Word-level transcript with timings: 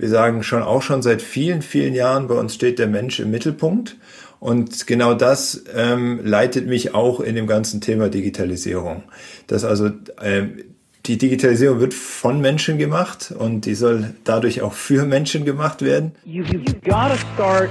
Wir 0.00 0.08
sagen 0.08 0.44
schon 0.44 0.62
auch 0.62 0.82
schon 0.82 1.02
seit 1.02 1.20
vielen, 1.20 1.60
vielen 1.60 1.92
Jahren, 1.92 2.28
bei 2.28 2.34
uns 2.34 2.54
steht 2.54 2.78
der 2.78 2.86
Mensch 2.86 3.18
im 3.18 3.32
Mittelpunkt. 3.32 3.96
Und 4.38 4.86
genau 4.86 5.14
das 5.14 5.64
ähm, 5.74 6.20
leitet 6.22 6.68
mich 6.68 6.94
auch 6.94 7.18
in 7.18 7.34
dem 7.34 7.48
ganzen 7.48 7.80
Thema 7.80 8.08
Digitalisierung. 8.08 9.02
Dass 9.48 9.64
also 9.64 9.90
ähm, 10.22 10.62
die 11.06 11.18
Digitalisierung 11.18 11.80
wird 11.80 11.94
von 11.94 12.40
Menschen 12.40 12.78
gemacht 12.78 13.34
und 13.36 13.66
die 13.66 13.74
soll 13.74 14.14
dadurch 14.22 14.62
auch 14.62 14.72
für 14.72 15.04
Menschen 15.04 15.44
gemacht 15.44 15.82
werden. 15.82 16.12
You, 16.24 16.44
gotta 16.84 17.16
start, 17.34 17.68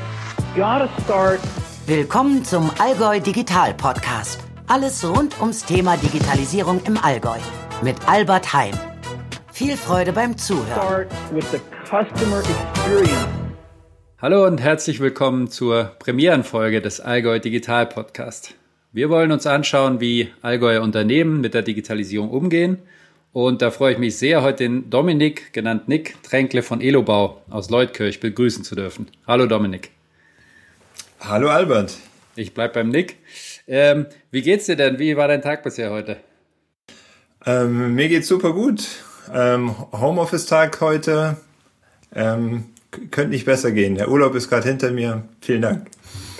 gotta 0.53 0.89
start. 1.05 1.39
Willkommen 1.85 2.43
zum 2.43 2.69
Allgäu 2.77 3.21
Digital 3.21 3.73
Podcast. 3.73 4.41
Alles 4.67 5.05
rund 5.05 5.39
ums 5.39 5.63
Thema 5.63 5.95
Digitalisierung 5.95 6.81
im 6.85 6.97
Allgäu 6.97 7.37
mit 7.81 7.95
Albert 8.05 8.51
Heim. 8.51 8.73
Viel 9.53 9.77
Freude 9.77 10.11
beim 10.11 10.37
Zuhören. 10.37 11.07
Hallo 14.19 14.45
und 14.45 14.57
herzlich 14.57 14.99
willkommen 14.99 15.47
zur 15.49 15.85
Premierenfolge 15.99 16.81
des 16.81 16.99
Allgäu 16.99 17.39
Digital 17.39 17.85
Podcast. 17.85 18.55
Wir 18.91 19.09
wollen 19.09 19.31
uns 19.31 19.47
anschauen, 19.47 20.01
wie 20.01 20.33
Allgäuer 20.41 20.81
Unternehmen 20.81 21.39
mit 21.39 21.53
der 21.53 21.61
Digitalisierung 21.61 22.29
umgehen. 22.29 22.79
Und 23.31 23.61
da 23.61 23.71
freue 23.71 23.93
ich 23.93 23.99
mich 23.99 24.17
sehr, 24.17 24.41
heute 24.41 24.63
den 24.65 24.89
Dominik, 24.89 25.53
genannt 25.53 25.87
Nick 25.87 26.21
Tränkle 26.23 26.61
von 26.61 26.81
Elobau 26.81 27.41
aus 27.49 27.69
Leutkirch 27.69 28.19
begrüßen 28.19 28.65
zu 28.65 28.75
dürfen. 28.75 29.07
Hallo 29.25 29.45
Dominik. 29.45 29.91
Hallo 31.21 31.47
Albert. 31.47 31.95
Ich 32.35 32.53
bleibe 32.53 32.73
beim 32.73 32.89
Nick. 32.89 33.15
Ähm, 33.65 34.07
wie 34.29 34.41
geht's 34.41 34.65
dir 34.65 34.75
denn? 34.75 34.99
Wie 34.99 35.15
war 35.15 35.29
dein 35.29 35.41
Tag 35.41 35.63
bisher 35.63 35.91
heute? 35.91 36.17
Ähm, 37.45 37.95
mir 37.95 38.09
geht's 38.09 38.27
super 38.27 38.51
gut. 38.51 38.85
Ähm, 39.33 39.73
Homeoffice-Tag 39.93 40.81
heute. 40.81 41.37
Ähm, 42.17 42.65
könnte 43.11 43.29
nicht 43.29 43.45
besser 43.45 43.71
gehen. 43.71 43.95
Der 43.95 44.09
Urlaub 44.09 44.35
ist 44.35 44.49
gerade 44.49 44.67
hinter 44.67 44.91
mir. 44.91 45.23
Vielen 45.39 45.61
Dank. 45.61 45.87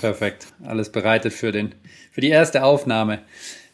Perfekt. 0.00 0.48
Alles 0.66 0.90
bereitet 0.90 1.32
für, 1.32 1.52
den, 1.52 1.74
für 2.12 2.20
die 2.20 2.30
erste 2.30 2.64
Aufnahme. 2.64 3.20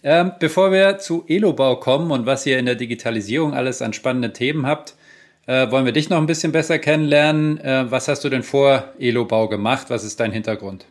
Ähm, 0.02 0.32
bevor 0.38 0.70
wir 0.70 0.98
zu 0.98 1.24
Elobau 1.28 1.76
kommen 1.76 2.10
und 2.10 2.26
was 2.26 2.44
ihr 2.44 2.58
in 2.58 2.66
der 2.66 2.74
Digitalisierung 2.74 3.54
alles 3.54 3.80
an 3.80 3.94
spannenden 3.94 4.34
Themen 4.34 4.66
habt, 4.66 4.94
äh, 5.46 5.70
wollen 5.70 5.86
wir 5.86 5.92
dich 5.92 6.10
noch 6.10 6.18
ein 6.18 6.26
bisschen 6.26 6.52
besser 6.52 6.78
kennenlernen. 6.78 7.58
Äh, 7.58 7.90
was 7.90 8.08
hast 8.08 8.22
du 8.22 8.28
denn 8.28 8.42
vor 8.42 8.92
Elobau 8.98 9.48
gemacht? 9.48 9.86
Was 9.88 10.04
ist 10.04 10.20
dein 10.20 10.30
Hintergrund? 10.30 10.84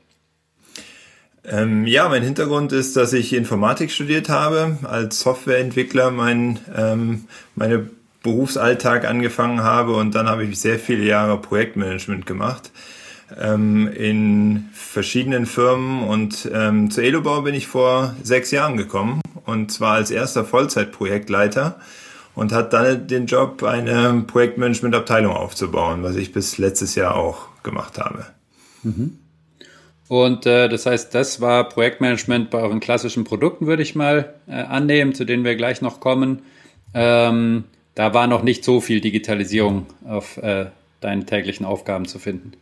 Ähm, 1.45 1.86
ja, 1.86 2.08
mein 2.09 2.23
Hintergrund 2.23 2.72
ist, 2.72 2.95
dass 2.95 3.14
ich 3.14 3.34
Informatik 3.34 3.91
studiert 3.91 4.30
habe, 4.30 4.78
als 4.84 5.19
Softwareentwickler 5.19 6.09
mein, 6.09 6.59
ähm, 6.75 7.25
meine 7.56 7.89
Berufsalltag 8.23 9.05
angefangen 9.05 9.63
habe 9.63 9.95
und 9.95 10.16
dann 10.16 10.27
habe 10.27 10.45
ich 10.45 10.59
sehr 10.59 10.79
viele 10.79 11.03
Jahre 11.03 11.38
Projektmanagement 11.39 12.25
gemacht 12.25 12.71
ähm, 13.39 13.88
in 13.88 14.69
verschiedenen 14.73 15.45
Firmen 15.45 16.03
und 16.03 16.49
ähm, 16.53 16.89
zu 16.89 17.01
Elobau 17.01 17.41
bin 17.41 17.53
ich 17.53 17.67
vor 17.67 18.16
sechs 18.23 18.51
Jahren 18.51 18.77
gekommen 18.77 19.21
und 19.45 19.71
zwar 19.71 19.94
als 19.95 20.09
erster 20.09 20.45
Vollzeitprojektleiter 20.45 21.79
und 22.35 22.51
hat 22.51 22.73
dann 22.73 23.07
den 23.07 23.25
Job, 23.25 23.61
eine 23.63 24.23
Projektmanagementabteilung 24.25 25.33
aufzubauen, 25.33 26.01
was 26.03 26.16
ich 26.16 26.31
bis 26.31 26.57
letztes 26.57 26.95
Jahr 26.95 27.16
auch 27.16 27.47
gemacht 27.61 27.97
habe. 27.97 28.25
Mhm. 28.83 29.19
Und 30.07 30.45
äh, 30.45 30.69
das 30.69 30.85
heißt, 30.85 31.13
das 31.16 31.41
war 31.41 31.69
Projektmanagement 31.69 32.49
bei 32.49 32.59
euren 32.59 32.79
klassischen 32.79 33.23
Produkten, 33.23 33.67
würde 33.67 33.83
ich 33.83 33.95
mal 33.95 34.33
äh, 34.47 34.53
annehmen, 34.53 35.13
zu 35.13 35.25
denen 35.25 35.44
wir 35.44 35.55
gleich 35.55 35.81
noch 35.81 35.99
kommen. 35.99 36.41
Ähm, 36.94 37.63
da 37.95 38.13
war 38.13 38.27
noch 38.27 38.44
nicht 38.44 38.63
so 38.63 38.81
viel 38.81 39.02
Digitalisierung 39.02 39.88
auf 40.05 40.38
äh, 40.38 40.67
deinen 41.02 41.25
täglichen 41.25 41.66
Aufgaben 41.66 42.05
zu 42.05 42.19
finden. 42.19 42.53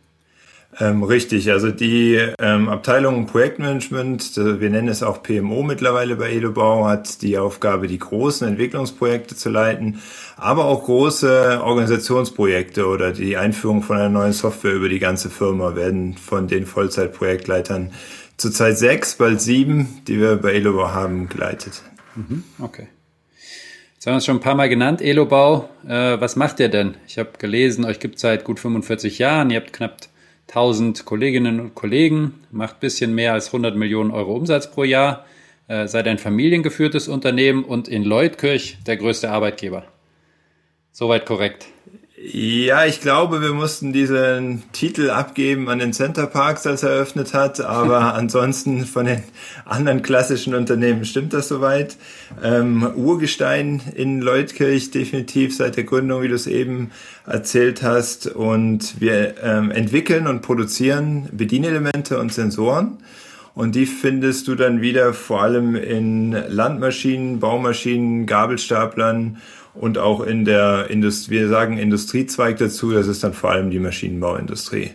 Ähm, 0.80 1.02
richtig, 1.02 1.50
also 1.50 1.70
die 1.70 2.18
ähm, 2.38 2.70
Abteilung 2.70 3.26
Projektmanagement, 3.26 4.36
wir 4.36 4.70
nennen 4.70 4.88
es 4.88 5.02
auch 5.02 5.22
PMO 5.22 5.62
mittlerweile 5.62 6.16
bei 6.16 6.32
Edobau, 6.32 6.86
hat 6.86 7.20
die 7.20 7.36
Aufgabe, 7.36 7.88
die 7.88 7.98
großen 7.98 8.48
Entwicklungsprojekte 8.48 9.36
zu 9.36 9.50
leiten, 9.50 10.00
aber 10.36 10.64
auch 10.64 10.84
große 10.84 11.60
Organisationsprojekte 11.62 12.86
oder 12.86 13.12
die 13.12 13.36
Einführung 13.36 13.82
von 13.82 13.98
einer 13.98 14.08
neuen 14.08 14.32
Software 14.32 14.72
über 14.72 14.88
die 14.88 14.98
ganze 14.98 15.28
Firma 15.28 15.76
werden 15.76 16.16
von 16.16 16.48
den 16.48 16.64
Vollzeitprojektleitern 16.64 17.92
zurzeit 18.38 18.78
sechs, 18.78 19.16
bald 19.16 19.42
sieben, 19.42 20.00
die 20.08 20.18
wir 20.18 20.36
bei 20.36 20.54
Edobau 20.54 20.88
haben, 20.88 21.28
geleitet. 21.28 21.82
Mhm, 22.16 22.44
okay. 22.60 22.88
Jetzt 24.02 24.08
haben 24.08 24.14
wir 24.14 24.18
es 24.18 24.24
schon 24.24 24.38
ein 24.38 24.40
paar 24.40 24.56
Mal 24.56 24.68
genannt, 24.68 25.00
Elobau. 25.00 25.68
Äh, 25.86 26.20
was 26.20 26.34
macht 26.34 26.58
ihr 26.58 26.68
denn? 26.68 26.96
Ich 27.06 27.18
habe 27.18 27.38
gelesen, 27.38 27.84
euch 27.84 28.00
gibt 28.00 28.16
es 28.16 28.22
seit 28.22 28.42
gut 28.42 28.58
45 28.58 29.20
Jahren. 29.20 29.48
Ihr 29.50 29.60
habt 29.60 29.72
knapp 29.72 29.98
1000 30.48 31.04
Kolleginnen 31.04 31.60
und 31.60 31.76
Kollegen, 31.76 32.42
macht 32.50 32.80
bisschen 32.80 33.14
mehr 33.14 33.32
als 33.32 33.46
100 33.46 33.76
Millionen 33.76 34.10
Euro 34.10 34.34
Umsatz 34.34 34.68
pro 34.68 34.82
Jahr, 34.82 35.24
äh, 35.68 35.86
seid 35.86 36.08
ein 36.08 36.18
familiengeführtes 36.18 37.06
Unternehmen 37.06 37.62
und 37.62 37.86
in 37.86 38.02
Leutkirch 38.02 38.78
der 38.88 38.96
größte 38.96 39.30
Arbeitgeber. 39.30 39.84
Soweit 40.90 41.24
korrekt. 41.24 41.68
Ja, 42.24 42.84
ich 42.84 43.00
glaube, 43.00 43.42
wir 43.42 43.52
mussten 43.52 43.92
diesen 43.92 44.62
Titel 44.70 45.10
abgeben 45.10 45.68
an 45.68 45.80
den 45.80 45.92
Center 45.92 46.28
Parks, 46.28 46.64
als 46.68 46.84
er 46.84 46.90
eröffnet 46.90 47.34
hat, 47.34 47.60
aber 47.60 48.14
ansonsten 48.14 48.86
von 48.86 49.06
den 49.06 49.24
anderen 49.64 50.02
klassischen 50.02 50.54
Unternehmen 50.54 51.04
stimmt 51.04 51.32
das 51.32 51.48
soweit. 51.48 51.96
Ähm, 52.40 52.88
Urgestein 52.94 53.82
in 53.96 54.20
Leutkirch 54.20 54.92
definitiv 54.92 55.56
seit 55.56 55.76
der 55.76 55.82
Gründung, 55.82 56.22
wie 56.22 56.28
du 56.28 56.36
es 56.36 56.46
eben 56.46 56.92
erzählt 57.26 57.82
hast. 57.82 58.28
Und 58.28 59.00
wir 59.00 59.34
ähm, 59.42 59.72
entwickeln 59.72 60.28
und 60.28 60.42
produzieren 60.42 61.28
Bedienelemente 61.32 62.20
und 62.20 62.32
Sensoren. 62.32 62.98
Und 63.56 63.74
die 63.74 63.86
findest 63.86 64.46
du 64.46 64.54
dann 64.54 64.80
wieder 64.80 65.12
vor 65.12 65.42
allem 65.42 65.74
in 65.74 66.30
Landmaschinen, 66.30 67.40
Baumaschinen, 67.40 68.26
Gabelstaplern 68.26 69.38
und 69.74 69.98
auch 69.98 70.20
in 70.20 70.44
der 70.44 70.90
Industrie, 70.90 71.34
wir 71.34 71.48
sagen 71.48 71.78
Industriezweig 71.78 72.58
dazu, 72.58 72.92
das 72.92 73.06
ist 73.06 73.24
dann 73.24 73.32
vor 73.32 73.50
allem 73.50 73.70
die 73.70 73.78
Maschinenbauindustrie, 73.78 74.90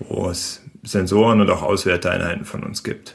wo 0.00 0.28
es 0.28 0.62
Sensoren 0.82 1.40
und 1.40 1.50
auch 1.50 1.62
Auswerteeinheiten 1.62 2.44
von 2.44 2.64
uns 2.64 2.82
gibt. 2.82 3.14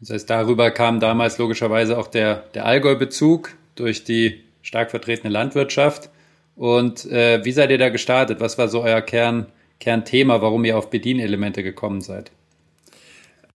Das 0.00 0.10
heißt, 0.10 0.30
darüber 0.30 0.70
kam 0.70 0.98
damals 0.98 1.38
logischerweise 1.38 1.98
auch 1.98 2.06
der, 2.06 2.44
der 2.54 2.64
Allgäu-Bezug 2.64 3.50
durch 3.74 4.02
die 4.04 4.40
stark 4.62 4.90
vertretene 4.90 5.30
Landwirtschaft. 5.30 6.10
Und 6.56 7.04
äh, 7.06 7.44
wie 7.44 7.52
seid 7.52 7.70
ihr 7.70 7.78
da 7.78 7.90
gestartet? 7.90 8.40
Was 8.40 8.58
war 8.58 8.68
so 8.68 8.82
euer 8.82 9.02
Kern, 9.02 9.46
Kernthema, 9.78 10.40
warum 10.42 10.64
ihr 10.64 10.76
auf 10.76 10.90
Bedienelemente 10.90 11.62
gekommen 11.62 12.00
seid? 12.00 12.32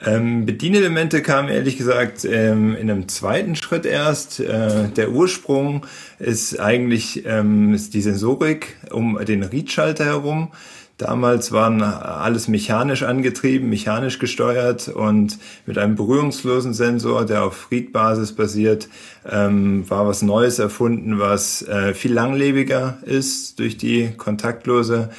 Ähm, 0.04 0.46
Bedienelemente 0.46 1.22
kamen 1.22 1.50
ehrlich 1.50 1.78
gesagt 1.78 2.26
ähm, 2.26 2.76
in 2.76 2.90
einem 2.92 3.08
zweiten 3.08 3.56
Schritt 3.56 3.86
erst. 3.86 4.40
Äh, 4.40 4.90
der 4.90 5.12
Ursprung 5.12 5.86
ist 6.20 6.60
eigentlich 6.60 7.26
ähm, 7.26 7.74
ist 7.74 7.94
die 7.94 8.02
Sensorik 8.02 8.76
um 8.92 9.24
den 9.26 9.44
Riedschalter 9.44 10.06
herum. 10.06 10.52
Damals 10.98 11.52
waren 11.52 11.82
alles 11.84 12.48
mechanisch 12.48 13.04
angetrieben, 13.04 13.70
mechanisch 13.70 14.18
gesteuert 14.18 14.88
und 14.88 15.38
mit 15.66 15.78
einem 15.78 15.96
berührungslosen 15.96 16.74
Sensor, 16.74 17.26
der 17.26 17.44
auf 17.44 17.58
Friedbasis 17.58 18.32
basiert, 18.32 18.88
ähm, 19.30 19.90
war 19.90 20.08
was 20.08 20.22
Neues 20.22 20.58
erfunden, 20.58 21.20
was 21.20 21.64
äh, 21.64 21.94
viel 21.94 22.14
langlebiger 22.14 22.98
ist 23.04 23.60
durch 23.60 23.76
die 23.76 24.12
kontaktlose 24.16 25.10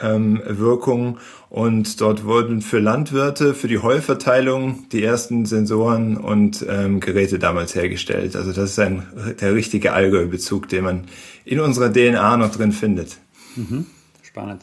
ähm, 0.00 0.40
Wirkung. 0.46 1.18
Und 1.48 2.00
dort 2.00 2.24
wurden 2.24 2.60
für 2.60 2.78
Landwirte, 2.78 3.54
für 3.54 3.66
die 3.66 3.78
Heuverteilung 3.78 4.88
die 4.90 5.02
ersten 5.02 5.44
Sensoren 5.44 6.18
und 6.18 6.64
ähm, 6.68 7.00
Geräte 7.00 7.40
damals 7.40 7.74
hergestellt. 7.74 8.36
Also 8.36 8.52
das 8.52 8.70
ist 8.70 8.78
ein, 8.78 9.02
der 9.40 9.54
richtige 9.54 9.92
Allgäu-Bezug, 9.92 10.68
den 10.68 10.84
man 10.84 11.04
in 11.44 11.58
unserer 11.58 11.92
DNA 11.92 12.36
noch 12.36 12.52
drin 12.52 12.70
findet. 12.70 13.16
Mhm. 13.56 13.86
Spannend. 14.22 14.62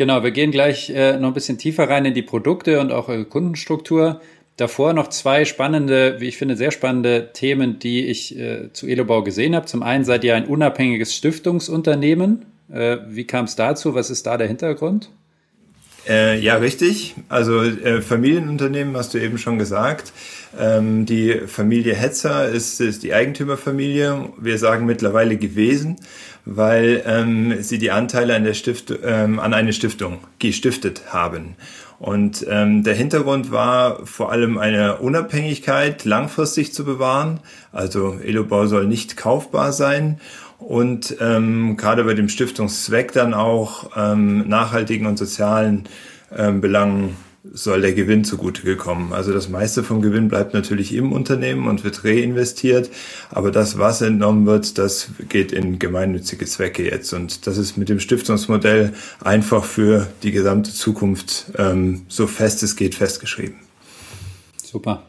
Genau, 0.00 0.22
wir 0.22 0.30
gehen 0.30 0.50
gleich 0.50 0.88
äh, 0.88 1.18
noch 1.18 1.28
ein 1.28 1.34
bisschen 1.34 1.58
tiefer 1.58 1.86
rein 1.90 2.06
in 2.06 2.14
die 2.14 2.22
Produkte 2.22 2.80
und 2.80 2.90
auch 2.90 3.08
eure 3.08 3.26
Kundenstruktur. 3.26 4.22
Davor 4.56 4.94
noch 4.94 5.08
zwei 5.08 5.44
spannende, 5.44 6.16
wie 6.20 6.28
ich 6.28 6.38
finde, 6.38 6.56
sehr 6.56 6.70
spannende 6.70 7.34
Themen, 7.34 7.78
die 7.78 8.06
ich 8.06 8.34
äh, 8.34 8.72
zu 8.72 8.86
Elobau 8.86 9.22
gesehen 9.22 9.54
habe. 9.54 9.66
Zum 9.66 9.82
einen 9.82 10.04
seid 10.04 10.24
ihr 10.24 10.36
ein 10.36 10.46
unabhängiges 10.46 11.14
Stiftungsunternehmen. 11.14 12.46
Äh, 12.72 12.96
wie 13.08 13.24
kam 13.24 13.44
es 13.44 13.56
dazu? 13.56 13.94
Was 13.94 14.08
ist 14.08 14.24
da 14.26 14.38
der 14.38 14.48
Hintergrund? 14.48 15.10
Äh, 16.08 16.40
ja, 16.40 16.54
richtig. 16.54 17.14
Also 17.28 17.60
äh, 17.62 18.00
Familienunternehmen 18.00 18.96
hast 18.96 19.12
du 19.12 19.18
eben 19.18 19.36
schon 19.36 19.58
gesagt. 19.58 20.14
Ähm, 20.58 21.06
die 21.06 21.42
Familie 21.46 21.94
Hetzer 21.94 22.48
ist, 22.48 22.80
ist 22.80 23.02
die 23.02 23.14
Eigentümerfamilie. 23.14 24.30
Wir 24.38 24.58
sagen 24.58 24.86
mittlerweile 24.86 25.36
gewesen, 25.36 25.96
weil 26.44 27.02
ähm, 27.06 27.62
sie 27.62 27.78
die 27.78 27.90
Anteile 27.90 28.34
an, 28.34 28.44
der 28.44 28.54
Stift, 28.54 28.92
ähm, 29.04 29.38
an 29.38 29.54
eine 29.54 29.72
Stiftung 29.72 30.18
gestiftet 30.38 31.12
haben. 31.12 31.56
Und 31.98 32.46
ähm, 32.48 32.82
der 32.82 32.94
Hintergrund 32.94 33.50
war 33.50 34.06
vor 34.06 34.32
allem 34.32 34.56
eine 34.56 34.96
Unabhängigkeit 34.96 36.06
langfristig 36.06 36.72
zu 36.72 36.84
bewahren. 36.84 37.40
Also 37.72 38.18
Elobau 38.24 38.66
soll 38.66 38.86
nicht 38.86 39.18
kaufbar 39.18 39.72
sein 39.72 40.18
und 40.58 41.16
ähm, 41.20 41.76
gerade 41.76 42.04
bei 42.04 42.14
dem 42.14 42.28
Stiftungszweck 42.28 43.12
dann 43.12 43.34
auch 43.34 43.90
ähm, 43.96 44.48
nachhaltigen 44.48 45.06
und 45.06 45.18
sozialen 45.18 45.88
ähm, 46.36 46.60
Belangen 46.60 47.16
soll 47.52 47.80
der 47.80 47.94
Gewinn 47.94 48.24
zugute 48.24 48.62
gekommen. 48.62 49.12
Also 49.12 49.32
das 49.32 49.48
meiste 49.48 49.82
vom 49.82 50.02
Gewinn 50.02 50.28
bleibt 50.28 50.52
natürlich 50.52 50.94
im 50.94 51.12
Unternehmen 51.12 51.68
und 51.68 51.84
wird 51.84 52.04
reinvestiert, 52.04 52.90
aber 53.30 53.50
das, 53.50 53.78
was 53.78 54.02
entnommen 54.02 54.46
wird, 54.46 54.78
das 54.78 55.10
geht 55.28 55.52
in 55.52 55.78
gemeinnützige 55.78 56.44
Zwecke 56.44 56.84
jetzt. 56.84 57.12
Und 57.12 57.46
das 57.46 57.56
ist 57.56 57.76
mit 57.76 57.88
dem 57.88 57.98
Stiftungsmodell 57.98 58.92
einfach 59.24 59.64
für 59.64 60.06
die 60.22 60.32
gesamte 60.32 60.72
Zukunft 60.72 61.46
ähm, 61.56 62.02
so 62.08 62.26
fest 62.26 62.62
es 62.62 62.76
geht 62.76 62.94
festgeschrieben. 62.94 63.56
Super. 64.62 65.02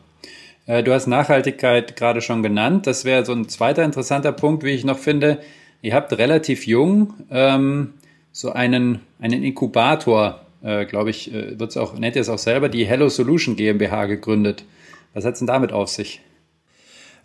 Äh, 0.66 0.84
du 0.84 0.94
hast 0.94 1.07
Nachhaltigkeit 1.07 1.95
gerade 1.98 2.22
schon 2.22 2.44
genannt. 2.44 2.88
Das 2.88 3.04
wäre 3.04 3.25
so 3.25 3.34
ein 3.34 3.50
zweiter 3.50 3.84
interessanter 3.84 4.31
Punkt, 4.31 4.63
wie 4.63 4.72
ich 4.72 4.86
noch 4.86 5.00
finde. 5.00 5.39
Ihr 5.81 5.94
habt 5.94 6.13
relativ 6.13 6.66
jung 6.66 7.13
ähm, 7.30 7.94
so 8.31 8.51
einen, 8.51 9.00
einen 9.19 9.44
Inkubator 9.44 10.40
äh, 10.63 10.86
glaube 10.86 11.10
ich, 11.10 11.34
äh, 11.34 11.60
wird 11.60 11.72
es 11.72 11.78
auch, 11.78 11.98
nennt 11.98 12.16
ihr 12.16 12.22
es 12.22 12.30
auch 12.30 12.38
selber, 12.38 12.69
die 12.69 12.86
Hello 12.86 13.10
Solution 13.10 13.56
GmbH 13.56 14.06
gegründet. 14.06 14.63
Was 15.13 15.25
hat 15.25 15.34
es 15.34 15.40
denn 15.40 15.48
damit 15.48 15.72
auf 15.72 15.90
sich? 15.90 16.22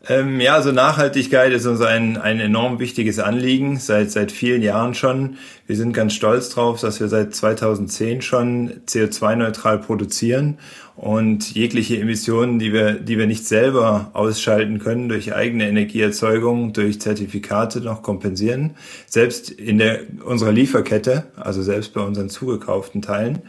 Ähm, 0.08 0.40
ja, 0.40 0.54
also 0.54 0.70
Nachhaltigkeit 0.70 1.52
ist 1.52 1.66
uns 1.66 1.80
ein, 1.80 2.16
ein 2.16 2.38
enorm 2.38 2.78
wichtiges 2.78 3.18
Anliegen, 3.18 3.78
seit, 3.78 4.10
seit 4.10 4.30
vielen 4.30 4.62
Jahren 4.62 4.94
schon. 4.94 5.38
Wir 5.66 5.76
sind 5.76 5.92
ganz 5.92 6.14
stolz 6.14 6.50
drauf, 6.50 6.80
dass 6.80 7.00
wir 7.00 7.08
seit 7.08 7.34
2010 7.34 8.22
schon 8.22 8.82
CO2-neutral 8.86 9.78
produzieren 9.80 10.58
und 10.94 11.54
jegliche 11.54 11.98
Emissionen, 11.98 12.58
die 12.58 12.72
wir, 12.72 12.92
die 12.92 13.18
wir 13.18 13.26
nicht 13.26 13.46
selber 13.46 14.10
ausschalten 14.12 14.78
können 14.78 15.08
durch 15.08 15.34
eigene 15.34 15.68
Energieerzeugung, 15.68 16.72
durch 16.72 17.00
Zertifikate 17.00 17.80
noch 17.80 18.02
kompensieren, 18.02 18.76
selbst 19.06 19.50
in 19.50 19.78
der, 19.78 20.00
unserer 20.24 20.52
Lieferkette, 20.52 21.26
also 21.36 21.62
selbst 21.62 21.92
bei 21.94 22.00
unseren 22.00 22.30
zugekauften 22.30 23.02
Teilen 23.02 23.42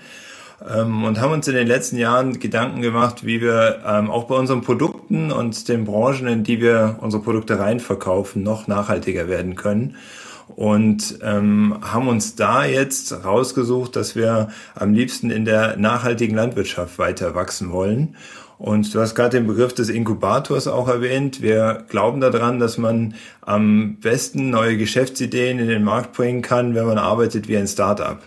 ähm, 0.66 1.04
und 1.04 1.20
haben 1.20 1.34
uns 1.34 1.48
in 1.48 1.56
den 1.56 1.68
letzten 1.68 1.98
Jahren 1.98 2.40
Gedanken 2.40 2.82
gemacht, 2.82 3.26
wie 3.26 3.42
wir 3.42 3.84
ähm, 3.86 4.10
auch 4.10 4.26
bei 4.26 4.36
unseren 4.36 4.62
Produkten 4.62 5.32
und 5.32 5.68
den 5.68 5.86
Branchen, 5.86 6.28
in 6.28 6.44
die 6.44 6.62
wir 6.62 6.98
unsere 7.02 7.24
Produkte 7.24 7.60
reinverkaufen, 7.60 8.44
noch 8.44 8.68
nachhaltiger 8.68 9.28
werden 9.28 9.56
können 9.56 9.96
und 10.56 11.20
ähm, 11.22 11.78
haben 11.82 12.08
uns 12.08 12.36
da 12.36 12.66
jetzt 12.66 13.26
rausgesucht, 13.26 13.96
dass 13.96 14.16
wir 14.16 14.50
am 14.76 14.94
liebsten 14.94 15.30
in 15.30 15.46
der 15.46 15.78
nachhaltigen 15.78 16.36
Landwirtschaft 16.36 16.98
weiter 16.98 17.36
wachsen 17.36 17.72
wollen. 17.72 18.16
Und 18.58 18.92
du 18.96 19.00
hast 19.00 19.14
gerade 19.14 19.38
den 19.38 19.46
Begriff 19.46 19.76
des 19.76 19.90
Inkubators 19.90 20.68
auch 20.68 20.88
erwähnt. 20.88 21.44
Wir 21.44 21.86
glauben 21.90 22.22
daran, 22.22 22.58
dass 22.58 22.80
man 22.80 23.14
am 23.42 23.98
besten 23.98 24.50
neue 24.50 24.78
Geschäftsideen 24.78 25.60
in 25.60 25.68
den 25.68 25.84
Markt 25.84 26.14
bringen 26.14 26.42
kann, 26.42 26.74
wenn 26.74 26.88
man 26.88 26.98
arbeitet 26.98 27.48
wie 27.48 27.58
ein 27.58 27.68
Startup. 27.68 28.18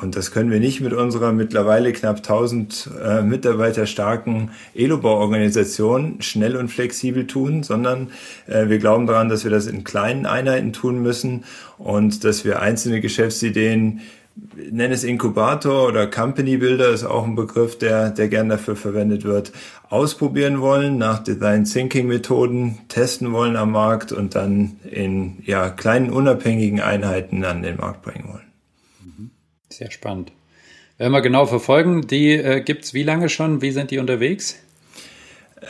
Und 0.00 0.14
das 0.14 0.30
können 0.30 0.50
wir 0.50 0.60
nicht 0.60 0.80
mit 0.80 0.92
unserer 0.92 1.32
mittlerweile 1.32 1.92
knapp 1.92 2.18
1000 2.18 2.90
äh, 3.02 3.22
Mitarbeiter 3.22 3.84
starken 3.86 4.50
Elobau-Organisation 4.74 6.22
schnell 6.22 6.56
und 6.56 6.68
flexibel 6.68 7.26
tun, 7.26 7.64
sondern 7.64 8.12
äh, 8.46 8.68
wir 8.68 8.78
glauben 8.78 9.06
daran, 9.08 9.28
dass 9.28 9.42
wir 9.42 9.50
das 9.50 9.66
in 9.66 9.82
kleinen 9.82 10.24
Einheiten 10.24 10.72
tun 10.72 11.02
müssen 11.02 11.44
und 11.78 12.22
dass 12.22 12.44
wir 12.44 12.62
einzelne 12.62 13.00
Geschäftsideen 13.00 14.00
nenne 14.70 14.94
es 14.94 15.02
Inkubator 15.02 15.88
oder 15.88 16.06
Company 16.06 16.58
Builder 16.58 16.90
ist 16.90 17.04
auch 17.04 17.24
ein 17.24 17.34
Begriff, 17.34 17.76
der, 17.76 18.10
der 18.10 18.28
gern 18.28 18.48
dafür 18.48 18.76
verwendet 18.76 19.24
wird, 19.24 19.50
ausprobieren 19.90 20.60
wollen, 20.60 20.96
nach 20.96 21.18
Design 21.24 21.64
Thinking 21.64 22.06
Methoden 22.06 22.78
testen 22.86 23.32
wollen 23.32 23.56
am 23.56 23.72
Markt 23.72 24.12
und 24.12 24.36
dann 24.36 24.76
in 24.88 25.38
ja, 25.44 25.70
kleinen 25.70 26.10
unabhängigen 26.10 26.80
Einheiten 26.80 27.44
an 27.44 27.62
den 27.62 27.78
Markt 27.78 28.02
bringen 28.02 28.28
wollen. 28.28 28.47
Sehr 29.78 29.92
spannend. 29.92 30.32
Wenn 30.96 31.12
wir 31.12 31.20
genau 31.20 31.46
verfolgen, 31.46 32.08
die 32.08 32.32
äh, 32.32 32.60
gibt 32.60 32.84
es 32.84 32.94
wie 32.94 33.04
lange 33.04 33.28
schon? 33.28 33.62
Wie 33.62 33.70
sind 33.70 33.92
die 33.92 33.98
unterwegs? 33.98 34.56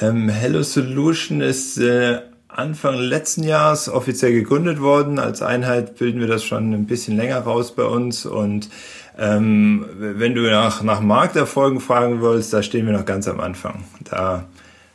Ähm, 0.01 0.31
Hello 0.31 0.63
Solution 0.63 1.43
ist 1.43 1.77
äh, 1.77 2.21
Anfang 2.49 2.95
letzten 2.95 3.43
Jahres 3.43 3.91
offiziell 3.91 4.33
gegründet 4.33 4.81
worden. 4.81 5.19
Als 5.19 5.43
Einheit 5.43 5.99
bilden 5.99 6.21
wir 6.21 6.27
das 6.27 6.43
schon 6.43 6.73
ein 6.73 6.87
bisschen 6.87 7.19
länger 7.19 7.41
raus 7.41 7.75
bei 7.75 7.85
uns. 7.85 8.25
Und 8.25 8.71
ähm, 9.19 9.85
wenn 9.99 10.35
du 10.35 10.41
nach, 10.41 10.83
nach 10.83 11.03
Markterfolgen 11.03 11.79
fragen 11.79 12.23
willst, 12.23 12.55
da 12.55 12.63
stehen 12.63 12.87
wir 12.87 12.95
noch 12.95 13.05
ganz 13.05 13.29
am 13.29 13.41
Anfang. 13.41 13.85
Da 14.11 14.47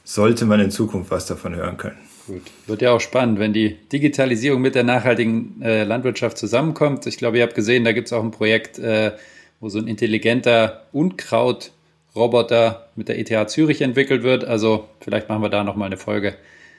sollte 0.03 0.45
man 0.45 0.59
in 0.59 0.71
Zukunft 0.71 1.11
was 1.11 1.27
davon 1.27 1.53
hören 1.53 1.77
können. 1.77 1.99
Gut. 2.27 2.41
Wird 2.67 2.81
ja 2.81 2.91
auch 2.91 3.01
spannend, 3.01 3.39
wenn 3.39 3.51
die 3.51 3.75
Digitalisierung 3.91 4.61
mit 4.61 4.75
der 4.75 4.83
nachhaltigen 4.83 5.61
äh, 5.61 5.83
Landwirtschaft 5.83 6.37
zusammenkommt. 6.37 7.05
Ich 7.05 7.17
glaube, 7.17 7.37
ihr 7.37 7.43
habt 7.43 7.55
gesehen, 7.55 7.83
da 7.83 7.91
gibt 7.91 8.07
es 8.07 8.13
auch 8.13 8.23
ein 8.23 8.31
Projekt, 8.31 8.79
äh, 8.79 9.11
wo 9.59 9.67
so 9.69 9.79
ein 9.79 9.87
intelligenter 9.87 10.85
Unkrautroboter 10.93 12.87
mit 12.95 13.09
der 13.09 13.19
ETH 13.19 13.49
Zürich 13.49 13.81
entwickelt 13.81 14.23
wird. 14.23 14.45
Also 14.45 14.87
vielleicht 15.01 15.27
machen 15.27 15.41
wir 15.41 15.49
da 15.49 15.63
nochmal 15.63 15.87
eine 15.87 15.97
Folge, 15.97 16.35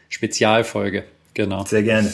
Spezialfolge. 0.08 1.05
Genau. 1.35 1.64
Sehr 1.67 1.82
gerne. 1.82 2.12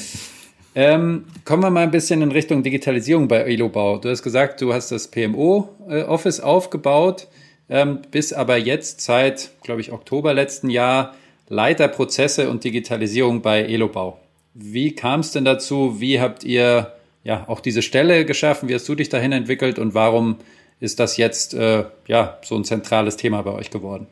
Ähm, 0.74 1.26
kommen 1.44 1.62
wir 1.62 1.70
mal 1.70 1.82
ein 1.82 1.90
bisschen 1.90 2.22
in 2.22 2.32
Richtung 2.32 2.62
Digitalisierung 2.62 3.28
bei 3.28 3.38
Elobau. 3.38 3.98
Du 3.98 4.08
hast 4.08 4.22
gesagt, 4.22 4.60
du 4.60 4.72
hast 4.72 4.92
das 4.92 5.08
PMO-Office 5.08 6.38
äh, 6.38 6.42
aufgebaut, 6.42 7.26
ähm, 7.68 8.00
bis 8.10 8.32
aber 8.32 8.56
jetzt 8.56 9.00
seit, 9.00 9.50
glaube 9.62 9.80
ich, 9.80 9.92
Oktober 9.92 10.32
letzten 10.32 10.70
Jahr 10.70 11.14
Leiter 11.50 11.88
Prozesse 11.88 12.48
und 12.48 12.62
Digitalisierung 12.62 13.42
bei 13.42 13.62
Elobau. 13.64 14.20
Wie 14.54 14.94
kam 14.94 15.18
es 15.18 15.32
denn 15.32 15.44
dazu? 15.44 16.00
Wie 16.00 16.20
habt 16.20 16.44
ihr 16.44 16.92
ja 17.24 17.44
auch 17.48 17.58
diese 17.58 17.82
Stelle 17.82 18.24
geschaffen? 18.24 18.68
Wie 18.68 18.74
hast 18.74 18.88
du 18.88 18.94
dich 18.94 19.08
dahin 19.08 19.32
entwickelt 19.32 19.80
und 19.80 19.92
warum 19.92 20.36
ist 20.78 21.00
das 21.00 21.16
jetzt 21.16 21.54
äh, 21.54 21.86
ja 22.06 22.38
so 22.42 22.54
ein 22.54 22.62
zentrales 22.64 23.16
Thema 23.16 23.42
bei 23.42 23.50
euch 23.50 23.70
geworden? 23.70 24.06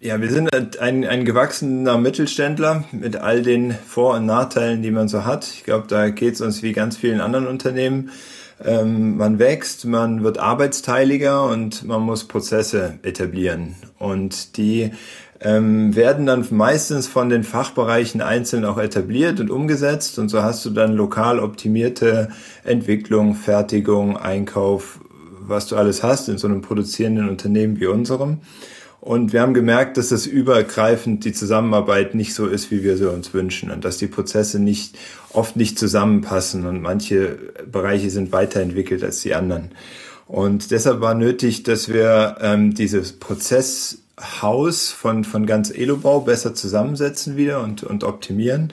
Ja, 0.00 0.20
wir 0.20 0.28
sind 0.28 0.78
ein, 0.80 1.04
ein 1.04 1.24
gewachsener 1.24 1.98
Mittelständler 1.98 2.84
mit 2.90 3.14
all 3.14 3.42
den 3.42 3.72
Vor- 3.72 4.14
und 4.14 4.26
Nachteilen, 4.26 4.82
die 4.82 4.90
man 4.90 5.06
so 5.06 5.24
hat. 5.24 5.46
Ich 5.46 5.62
glaube, 5.62 5.86
da 5.86 6.10
geht 6.10 6.34
es 6.34 6.40
uns 6.40 6.64
wie 6.64 6.72
ganz 6.72 6.96
vielen 6.96 7.20
anderen 7.20 7.46
Unternehmen. 7.46 8.10
Ähm, 8.64 9.16
man 9.16 9.38
wächst, 9.38 9.84
man 9.84 10.24
wird 10.24 10.38
arbeitsteiliger 10.38 11.44
und 11.44 11.84
man 11.84 12.02
muss 12.02 12.24
Prozesse 12.24 12.98
etablieren. 13.02 13.76
Und 13.98 14.56
die 14.56 14.90
ähm, 15.40 15.94
werden 15.94 16.26
dann 16.26 16.46
meistens 16.50 17.06
von 17.06 17.28
den 17.28 17.44
Fachbereichen 17.44 18.20
einzeln 18.20 18.64
auch 18.64 18.78
etabliert 18.78 19.40
und 19.40 19.50
umgesetzt 19.50 20.18
und 20.18 20.28
so 20.28 20.42
hast 20.42 20.64
du 20.64 20.70
dann 20.70 20.94
lokal 20.94 21.40
optimierte 21.40 22.30
Entwicklung, 22.64 23.34
Fertigung, 23.34 24.16
Einkauf, 24.16 25.00
was 25.40 25.66
du 25.66 25.76
alles 25.76 26.02
hast 26.02 26.28
in 26.28 26.38
so 26.38 26.48
einem 26.48 26.62
produzierenden 26.62 27.28
Unternehmen 27.28 27.78
wie 27.78 27.86
unserem. 27.86 28.38
Und 29.00 29.32
wir 29.32 29.40
haben 29.40 29.54
gemerkt, 29.54 29.98
dass 29.98 30.08
das 30.08 30.26
übergreifend 30.26 31.24
die 31.24 31.32
Zusammenarbeit 31.32 32.16
nicht 32.16 32.34
so 32.34 32.46
ist, 32.46 32.72
wie 32.72 32.82
wir 32.82 32.96
sie 32.96 33.08
uns 33.08 33.32
wünschen 33.32 33.70
und 33.70 33.84
dass 33.84 33.98
die 33.98 34.08
Prozesse 34.08 34.58
nicht 34.58 34.98
oft 35.32 35.54
nicht 35.54 35.78
zusammenpassen 35.78 36.66
und 36.66 36.82
manche 36.82 37.38
Bereiche 37.70 38.10
sind 38.10 38.32
weiterentwickelt 38.32 39.04
als 39.04 39.20
die 39.20 39.34
anderen. 39.34 39.70
Und 40.26 40.72
deshalb 40.72 41.00
war 41.00 41.14
nötig, 41.14 41.62
dass 41.62 41.88
wir 41.88 42.38
ähm, 42.40 42.74
dieses 42.74 43.12
Prozess 43.12 43.98
Haus 44.20 44.90
von, 44.90 45.24
von 45.24 45.46
ganz 45.46 45.70
Elobau 45.70 46.20
besser 46.20 46.54
zusammensetzen 46.54 47.36
wieder 47.36 47.62
und, 47.62 47.82
und 47.82 48.04
optimieren. 48.04 48.72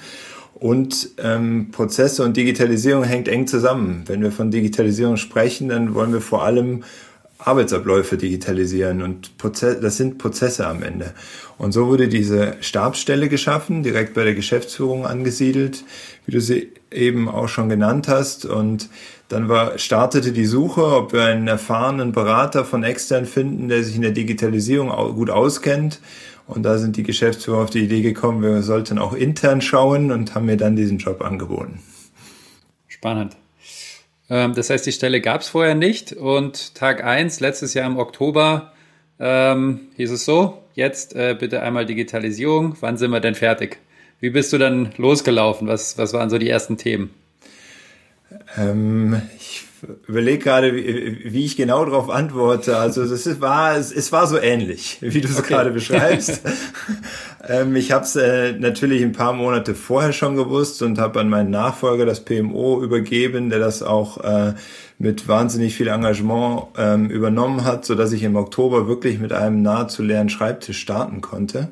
Und 0.54 1.10
ähm, 1.18 1.72
Prozesse 1.72 2.24
und 2.24 2.38
Digitalisierung 2.38 3.04
hängt 3.04 3.28
eng 3.28 3.48
zusammen. 3.48 4.04
Wenn 4.06 4.22
wir 4.22 4.32
von 4.32 4.52
Digitalisierung 4.52 5.18
sprechen, 5.18 5.70
dann 5.70 5.94
wollen 5.94 6.14
wir 6.14 6.22
vor 6.22 6.44
allem 6.44 6.84
Arbeitsabläufe 7.40 8.16
digitalisieren 8.16 9.02
und 9.02 9.38
Prozess, 9.38 9.82
das 9.82 9.98
sind 9.98 10.18
Prozesse 10.18 10.66
am 10.66 10.82
Ende. 10.82 11.14
Und 11.58 11.74
so 11.74 11.88
wurde 11.88 12.08
diese 12.08 12.56
Stabsstelle 12.62 13.28
geschaffen, 13.28 13.84
direkt 13.84 14.14
bei 14.14 14.24
der 14.24 14.34
Geschäftsführung 14.34 15.06
angesiedelt, 15.06 15.84
wie 16.26 16.32
du 16.32 16.40
sie 16.40 16.72
eben 16.92 17.28
auch 17.28 17.50
schon 17.50 17.68
genannt 17.68 18.08
hast. 18.08 18.46
Und 18.46 18.90
dann 19.34 19.50
war, 19.50 19.78
startete 19.78 20.32
die 20.32 20.46
Suche, 20.46 20.86
ob 20.86 21.12
wir 21.12 21.26
einen 21.26 21.48
erfahrenen 21.48 22.12
Berater 22.12 22.64
von 22.64 22.84
extern 22.84 23.26
finden, 23.26 23.68
der 23.68 23.84
sich 23.84 23.96
in 23.96 24.02
der 24.02 24.12
Digitalisierung 24.12 24.90
gut 25.16 25.30
auskennt. 25.30 26.00
Und 26.48 26.64
da 26.64 26.78
sind 26.78 26.98
die 26.98 27.04
Geschäftsführer 27.04 27.64
auf 27.64 27.70
die 27.70 27.84
Idee 27.84 28.02
gekommen, 28.02 28.42
wir 28.42 28.62
sollten 28.64 29.00
auch 29.00 29.14
intern 29.14 29.62
schauen 29.62 30.12
und 30.12 30.36
haben 30.36 30.46
mir 30.46 30.58
dann 30.58 30.76
diesen 30.76 30.98
Job 30.98 31.22
angeboten. 31.22 31.82
Spannend. 32.88 33.36
Ähm, 34.30 34.54
das 34.54 34.70
heißt, 34.70 34.86
die 34.86 34.92
Stelle 34.92 35.22
gab 35.22 35.42
es 35.42 35.50
vorher 35.50 35.76
nicht 35.76 36.14
und 36.14 36.76
Tag 36.76 37.04
1, 37.04 37.40
letztes 37.40 37.74
Jahr 37.74 37.88
im 37.88 37.98
Oktober, 37.98 38.74
ähm, 39.20 39.88
hieß 39.96 40.12
es 40.12 40.26
so, 40.26 40.64
jetzt 40.74 41.16
äh, 41.16 41.36
bitte 41.40 41.62
einmal 41.62 41.86
Digitalisierung, 41.86 42.76
wann 42.82 42.98
sind 42.98 43.12
wir 43.12 43.20
denn 43.20 43.36
fertig? 43.36 43.80
Wie 44.20 44.30
bist 44.30 44.54
du 44.54 44.58
dann 44.58 44.94
losgelaufen? 44.98 45.68
Was, 45.68 45.98
was 45.98 46.14
waren 46.14 46.30
so 46.30 46.38
die 46.38 46.50
ersten 46.50 46.78
Themen? 46.78 47.14
Ähm, 48.58 49.22
ich 49.38 49.66
überlege 50.08 50.40
gerade, 50.40 50.76
wie, 50.76 51.20
wie, 51.26 51.46
ich 51.46 51.56
genau 51.56 51.84
darauf 51.86 52.10
antworte. 52.10 52.78
Also 52.78 53.06
das 53.06 53.42
war, 53.42 53.76
es, 53.76 53.92
es 53.92 54.12
war 54.12 54.28
so 54.28 54.38
ähnlich, 54.38 54.98
wie 55.02 55.22
du 55.22 55.28
es 55.28 55.40
okay. 55.40 55.54
gerade 55.54 55.72
beschreibst. 55.72 56.42
ähm, 57.48 57.76
ich 57.76 57.92
habe 57.92 58.06
es 58.06 58.16
äh, 58.16 58.54
natürlich 58.54 59.04
ein 59.04 59.12
paar 59.12 59.34
Monate 59.34 59.76
vorher 59.76 60.14
schon 60.14 60.36
gewusst 60.36 60.82
und 60.82 61.00
habe 61.00 61.20
an 61.20 61.30
meinen 61.30 61.50
Nachfolger 61.50 62.06
das 62.06 62.24
PMO 62.24 62.82
übergeben, 62.82 63.50
der 63.50 63.60
das 63.60 63.84
auch 63.84 64.24
äh, 64.24 64.54
mit 65.00 65.28
wahnsinnig 65.28 65.76
viel 65.76 65.88
Engagement 65.88 66.68
ähm, 66.78 67.10
übernommen 67.10 67.66
hat, 67.66 67.86
so 67.86 67.96
dass 67.96 68.14
ich 68.14 68.24
im 68.24 68.36
Oktober 68.36 68.88
wirklich 68.88 69.20
mit 69.20 69.34
einem 69.34 69.62
nahezu 69.62 70.02
leeren 70.02 70.30
Schreibtisch 70.30 70.80
starten 70.80 71.22
konnte. 71.22 71.70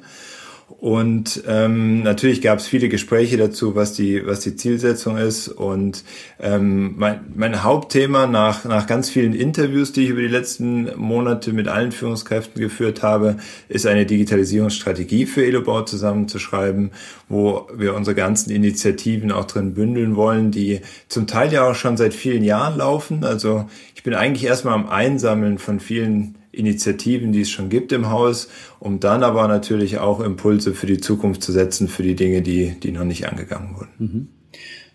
Und 0.79 1.43
ähm, 1.47 2.03
natürlich 2.03 2.41
gab 2.41 2.59
es 2.59 2.67
viele 2.67 2.89
Gespräche 2.89 3.37
dazu, 3.37 3.75
was 3.75 3.93
die, 3.93 4.25
was 4.25 4.39
die 4.39 4.55
Zielsetzung 4.55 5.17
ist. 5.17 5.47
Und 5.47 6.03
ähm, 6.39 6.95
mein, 6.97 7.21
mein 7.35 7.63
Hauptthema 7.63 8.27
nach, 8.27 8.65
nach 8.65 8.87
ganz 8.87 9.09
vielen 9.09 9.33
Interviews, 9.33 9.91
die 9.91 10.05
ich 10.05 10.09
über 10.09 10.21
die 10.21 10.27
letzten 10.27 10.91
Monate 10.97 11.53
mit 11.53 11.67
allen 11.67 11.91
Führungskräften 11.91 12.61
geführt 12.61 13.03
habe, 13.03 13.37
ist 13.69 13.85
eine 13.85 14.05
Digitalisierungsstrategie 14.05 15.25
für 15.25 15.45
Elobau 15.45 15.81
zusammenzuschreiben, 15.81 16.91
wo 17.27 17.67
wir 17.75 17.95
unsere 17.95 18.15
ganzen 18.15 18.51
Initiativen 18.51 19.31
auch 19.31 19.45
drin 19.45 19.73
bündeln 19.73 20.15
wollen, 20.15 20.51
die 20.51 20.81
zum 21.09 21.27
Teil 21.27 21.51
ja 21.51 21.69
auch 21.69 21.75
schon 21.75 21.97
seit 21.97 22.13
vielen 22.13 22.43
Jahren 22.43 22.77
laufen. 22.77 23.23
Also 23.23 23.65
ich 23.95 24.03
bin 24.03 24.13
eigentlich 24.13 24.45
erstmal 24.45 24.73
am 24.73 24.89
Einsammeln 24.89 25.57
von 25.57 25.79
vielen 25.79 26.35
Initiativen, 26.51 27.31
die 27.31 27.41
es 27.41 27.49
schon 27.49 27.69
gibt 27.69 27.91
im 27.91 28.09
Haus, 28.09 28.49
um 28.79 28.99
dann 28.99 29.23
aber 29.23 29.47
natürlich 29.47 29.99
auch 29.99 30.19
Impulse 30.19 30.73
für 30.73 30.87
die 30.87 30.99
Zukunft 30.99 31.43
zu 31.43 31.51
setzen, 31.51 31.87
für 31.87 32.03
die 32.03 32.15
Dinge, 32.15 32.41
die, 32.41 32.79
die 32.79 32.91
noch 32.91 33.05
nicht 33.05 33.27
angegangen 33.27 33.75
wurden. 33.75 33.89
Mhm. 33.97 34.27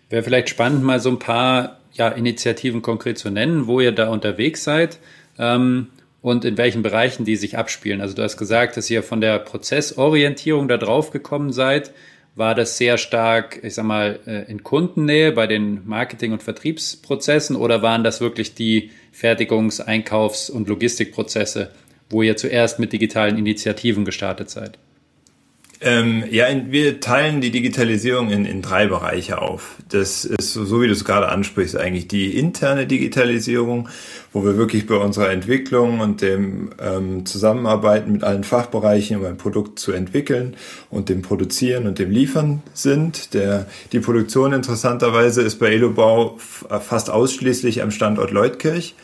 Wäre 0.09 0.23
vielleicht 0.23 0.49
spannend, 0.49 0.83
mal 0.83 0.99
so 0.99 1.09
ein 1.09 1.19
paar 1.19 1.79
ja, 1.93 2.09
Initiativen 2.09 2.81
konkret 2.81 3.17
zu 3.17 3.29
nennen, 3.29 3.67
wo 3.67 3.79
ihr 3.79 3.91
da 3.91 4.09
unterwegs 4.09 4.63
seid 4.63 4.99
ähm, 5.39 5.87
und 6.21 6.45
in 6.45 6.57
welchen 6.57 6.83
Bereichen 6.83 7.25
die 7.25 7.35
sich 7.35 7.57
abspielen. 7.57 8.01
Also 8.01 8.15
du 8.15 8.21
hast 8.21 8.37
gesagt, 8.37 8.77
dass 8.77 8.89
ihr 8.89 9.03
von 9.03 9.19
der 9.19 9.39
Prozessorientierung 9.39 10.67
da 10.67 10.77
drauf 10.77 11.11
gekommen 11.11 11.51
seid 11.51 11.91
war 12.37 12.53
das 12.53 12.77
sehr 12.77 12.99
stark, 12.99 13.59
ich 13.63 13.73
sag 13.73 13.85
mal, 13.85 14.19
äh, 14.27 14.49
in 14.49 14.61
Kundennähe 14.61 15.31
bei 15.31 15.47
den 15.47 15.87
Marketing- 15.87 16.33
und 16.33 16.43
Vertriebsprozessen 16.43 17.55
oder 17.55 17.81
waren 17.81 18.03
das 18.03 18.21
wirklich 18.21 18.53
die 18.53 18.91
Fertigungs-, 19.19 19.81
Einkaufs- 19.81 20.49
und 20.49 20.67
Logistikprozesse, 20.67 21.71
wo 22.09 22.21
ihr 22.21 22.37
zuerst 22.37 22.77
mit 22.77 22.93
digitalen 22.93 23.37
Initiativen 23.37 24.05
gestartet 24.05 24.51
seid? 24.51 24.77
Ähm, 25.79 26.23
ja, 26.31 26.47
wir 26.69 26.99
teilen 26.99 27.39
die 27.39 27.51
Digitalisierung 27.51 28.31
in, 28.31 28.45
in 28.45 28.63
drei 28.63 28.87
Bereiche 28.87 29.39
auf. 29.41 29.75
Das 29.89 30.25
ist 30.25 30.53
so, 30.53 30.81
wie 30.81 30.87
du 30.87 30.93
es 30.93 31.05
gerade 31.05 31.29
ansprichst, 31.29 31.77
eigentlich 31.77 32.07
die 32.07 32.35
interne 32.37 32.87
Digitalisierung, 32.87 33.87
wo 34.33 34.43
wir 34.43 34.57
wirklich 34.57 34.87
bei 34.87 34.95
unserer 34.95 35.29
Entwicklung 35.29 35.99
und 35.99 36.21
dem 36.21 36.71
ähm, 36.81 37.25
Zusammenarbeiten 37.27 38.11
mit 38.11 38.23
allen 38.23 38.43
Fachbereichen, 38.43 39.17
um 39.17 39.25
ein 39.25 39.37
Produkt 39.37 39.77
zu 39.77 39.91
entwickeln 39.91 40.55
und 40.89 41.09
dem 41.09 41.21
Produzieren 41.21 41.85
und 41.85 41.99
dem 41.99 42.09
Liefern 42.09 42.63
sind. 42.73 43.35
Der, 43.35 43.67
die 43.91 43.99
Produktion 43.99 44.53
interessanterweise 44.53 45.43
ist 45.43 45.59
bei 45.59 45.67
Elobau 45.67 46.37
fast 46.37 47.11
ausschließlich 47.11 47.83
am 47.83 47.91
Standort 47.91 48.31
Leutkirch. 48.31 48.95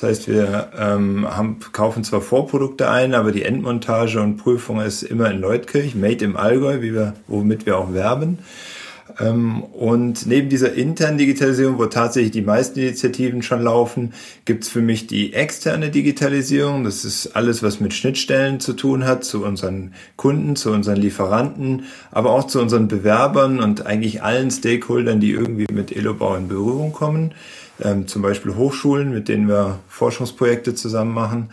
Das 0.00 0.08
heißt, 0.08 0.28
wir 0.28 0.70
ähm, 0.78 1.28
haben, 1.28 1.58
kaufen 1.72 2.04
zwar 2.04 2.22
Vorprodukte 2.22 2.88
ein, 2.88 3.12
aber 3.12 3.32
die 3.32 3.42
Endmontage 3.42 4.18
und 4.18 4.38
Prüfung 4.38 4.80
ist 4.80 5.02
immer 5.02 5.30
in 5.30 5.40
Leutkirch, 5.40 5.94
made 5.94 6.24
im 6.24 6.38
Allgäu, 6.38 6.80
wie 6.80 6.94
wir, 6.94 7.12
womit 7.26 7.66
wir 7.66 7.76
auch 7.76 7.92
werben. 7.92 8.38
Ähm, 9.18 9.62
und 9.62 10.26
neben 10.26 10.48
dieser 10.48 10.74
internen 10.74 11.18
Digitalisierung, 11.18 11.78
wo 11.78 11.86
tatsächlich 11.86 12.32
die 12.32 12.42
meisten 12.42 12.78
Initiativen 12.78 13.42
schon 13.42 13.62
laufen, 13.62 14.12
gibt's 14.44 14.68
für 14.68 14.80
mich 14.80 15.06
die 15.06 15.32
externe 15.32 15.90
Digitalisierung. 15.90 16.84
Das 16.84 17.04
ist 17.04 17.34
alles, 17.36 17.62
was 17.62 17.80
mit 17.80 17.94
Schnittstellen 17.94 18.60
zu 18.60 18.74
tun 18.74 19.04
hat, 19.04 19.24
zu 19.24 19.44
unseren 19.44 19.94
Kunden, 20.16 20.56
zu 20.56 20.70
unseren 20.70 20.96
Lieferanten, 20.96 21.84
aber 22.10 22.30
auch 22.30 22.46
zu 22.46 22.60
unseren 22.60 22.88
Bewerbern 22.88 23.60
und 23.60 23.86
eigentlich 23.86 24.22
allen 24.22 24.50
Stakeholdern, 24.50 25.20
die 25.20 25.30
irgendwie 25.30 25.66
mit 25.72 25.94
Elobau 25.94 26.36
in 26.36 26.48
Berührung 26.48 26.92
kommen 26.92 27.34
ähm, 27.82 28.06
zum 28.06 28.22
Beispiel 28.22 28.54
Hochschulen, 28.54 29.12
mit 29.12 29.28
denen 29.28 29.48
wir 29.48 29.78
Forschungsprojekte 29.88 30.74
zusammen 30.74 31.14
machen. 31.14 31.50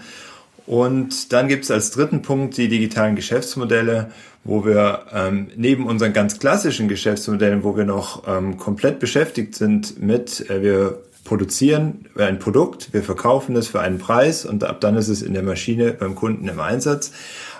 Und 0.67 1.31
dann 1.31 1.47
gibt 1.47 1.63
es 1.63 1.71
als 1.71 1.91
dritten 1.91 2.21
Punkt 2.21 2.57
die 2.57 2.67
digitalen 2.67 3.15
Geschäftsmodelle, 3.15 4.11
wo 4.43 4.65
wir 4.65 5.05
ähm, 5.13 5.47
neben 5.55 5.87
unseren 5.87 6.11
ganz 6.11 6.39
klassischen 6.39 6.89
Geschäftsmodellen, 6.89 7.63
wo 7.63 7.77
wir 7.77 7.85
noch 7.85 8.27
ähm, 8.27 8.57
komplett 8.57 8.99
beschäftigt 8.99 9.55
sind 9.55 10.01
mit, 10.03 10.49
äh, 10.49 10.61
wir 10.61 11.01
produzieren 11.23 12.05
ein 12.17 12.39
Produkt, 12.39 12.93
wir 12.93 13.01
verkaufen 13.01 13.55
es 13.55 13.69
für 13.69 13.79
einen 13.79 13.97
Preis 13.97 14.45
und 14.45 14.63
ab 14.65 14.81
dann 14.81 14.95
ist 14.97 15.07
es 15.07 15.21
in 15.21 15.33
der 15.33 15.43
Maschine 15.43 15.93
beim 15.93 16.15
Kunden 16.15 16.47
im 16.47 16.59
Einsatz, 16.59 17.11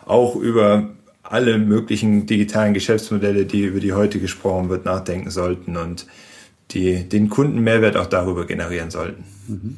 auch 0.06 0.36
über 0.36 0.90
alle 1.24 1.58
möglichen 1.58 2.26
digitalen 2.26 2.74
Geschäftsmodelle, 2.74 3.46
die 3.46 3.64
über 3.64 3.80
die 3.80 3.94
heute 3.94 4.20
gesprochen 4.20 4.70
wird, 4.70 4.86
nachdenken 4.86 5.30
sollten 5.30 5.78
und 5.78 6.08
die 6.72 7.08
den 7.08 7.30
Kundenmehrwert 7.30 7.96
auch 7.96 8.08
darüber 8.08 8.46
generieren 8.46 8.92
sollten. 8.92 9.24
Mhm. 9.48 9.78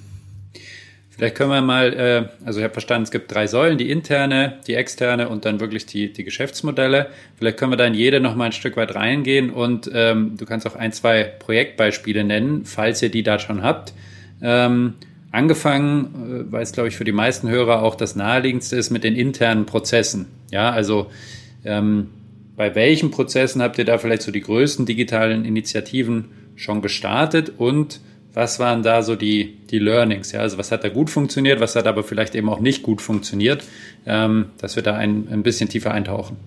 Vielleicht 1.19 1.35
können 1.35 1.49
wir 1.49 1.61
mal, 1.61 1.93
äh, 1.93 2.45
also 2.45 2.61
ich 2.61 2.63
habe 2.63 2.71
verstanden, 2.71 3.03
es 3.03 3.11
gibt 3.11 3.29
drei 3.29 3.45
Säulen, 3.45 3.77
die 3.77 3.89
interne, 3.89 4.59
die 4.67 4.75
externe 4.75 5.27
und 5.27 5.43
dann 5.43 5.59
wirklich 5.59 5.85
die, 5.85 6.13
die 6.13 6.23
Geschäftsmodelle. 6.23 7.07
Vielleicht 7.38 7.57
können 7.57 7.73
wir 7.73 7.75
da 7.75 7.85
in 7.85 7.93
jede 7.93 8.21
noch 8.21 8.35
mal 8.35 8.45
ein 8.45 8.51
Stück 8.53 8.77
weit 8.77 8.95
reingehen 8.95 9.49
und 9.49 9.91
ähm, 9.93 10.38
du 10.38 10.45
kannst 10.45 10.65
auch 10.65 10.77
ein, 10.77 10.93
zwei 10.93 11.25
Projektbeispiele 11.25 12.23
nennen, 12.23 12.63
falls 12.63 13.01
ihr 13.01 13.09
die 13.09 13.21
da 13.21 13.38
schon 13.38 13.63
habt. 13.63 13.93
Ähm, 14.41 14.93
angefangen, 15.33 16.45
äh, 16.47 16.53
weil 16.53 16.63
es, 16.63 16.71
glaube 16.71 16.88
ich, 16.88 16.95
für 16.95 17.03
die 17.03 17.11
meisten 17.11 17.49
Hörer 17.49 17.83
auch 17.83 17.95
das 17.95 18.15
naheliegendste 18.15 18.77
ist 18.77 18.89
mit 18.89 19.03
den 19.03 19.17
internen 19.17 19.65
Prozessen. 19.65 20.27
Ja, 20.51 20.71
also 20.71 21.11
ähm, 21.65 22.11
bei 22.55 22.75
welchen 22.75 23.11
Prozessen 23.11 23.61
habt 23.61 23.77
ihr 23.77 23.83
da 23.83 23.97
vielleicht 23.97 24.21
so 24.21 24.31
die 24.31 24.39
größten 24.39 24.85
digitalen 24.85 25.43
Initiativen 25.43 26.29
schon 26.55 26.81
gestartet 26.81 27.51
und 27.57 27.99
was 28.33 28.59
waren 28.59 28.83
da 28.83 29.01
so 29.01 29.15
die, 29.15 29.57
die 29.69 29.79
Learnings? 29.79 30.31
Ja? 30.31 30.41
Also 30.41 30.57
was 30.57 30.71
hat 30.71 30.83
da 30.83 30.89
gut 30.89 31.09
funktioniert, 31.09 31.59
was 31.59 31.75
hat 31.75 31.88
aber 31.88 32.03
vielleicht 32.03 32.36
eben 32.36 32.50
auch 32.50 32.59
nicht 32.59 32.83
gut 32.83 33.01
funktioniert, 33.01 33.63
ähm, 34.05 34.51
dass 34.57 34.75
wir 34.75 34.83
da 34.83 34.95
ein, 34.95 35.27
ein 35.31 35.43
bisschen 35.43 35.69
tiefer 35.69 35.91
eintauchen. 35.91 36.38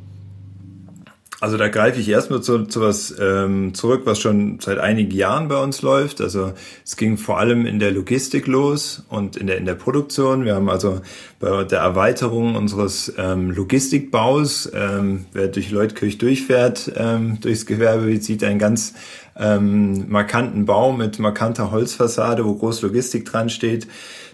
Also 1.42 1.56
da 1.56 1.66
greife 1.66 1.98
ich 1.98 2.08
erstmal 2.08 2.40
zu, 2.40 2.66
zu 2.66 2.80
was 2.80 3.12
ähm, 3.18 3.74
zurück, 3.74 4.02
was 4.04 4.20
schon 4.20 4.60
seit 4.60 4.78
einigen 4.78 5.10
Jahren 5.10 5.48
bei 5.48 5.60
uns 5.60 5.82
läuft. 5.82 6.20
Also 6.20 6.52
es 6.84 6.96
ging 6.96 7.16
vor 7.16 7.40
allem 7.40 7.66
in 7.66 7.80
der 7.80 7.90
Logistik 7.90 8.46
los 8.46 9.02
und 9.08 9.36
in 9.36 9.48
der 9.48 9.58
in 9.58 9.64
der 9.64 9.74
Produktion. 9.74 10.44
Wir 10.44 10.54
haben 10.54 10.70
also 10.70 11.00
bei 11.40 11.64
der 11.64 11.80
Erweiterung 11.80 12.54
unseres 12.54 13.12
ähm, 13.18 13.50
Logistikbaus, 13.50 14.70
ähm, 14.72 15.24
wer 15.32 15.48
durch 15.48 15.72
Leutkirch 15.72 16.16
durchfährt, 16.16 16.92
ähm, 16.94 17.40
durchs 17.40 17.66
Gewerbe, 17.66 18.16
sieht 18.18 18.44
einen 18.44 18.60
ganz 18.60 18.94
ähm, 19.36 20.08
markanten 20.08 20.64
Bau 20.64 20.92
mit 20.92 21.18
markanter 21.18 21.72
Holzfassade, 21.72 22.44
wo 22.44 22.54
groß 22.54 22.82
Logistik 22.82 23.24
dran 23.24 23.50
steht. 23.50 23.88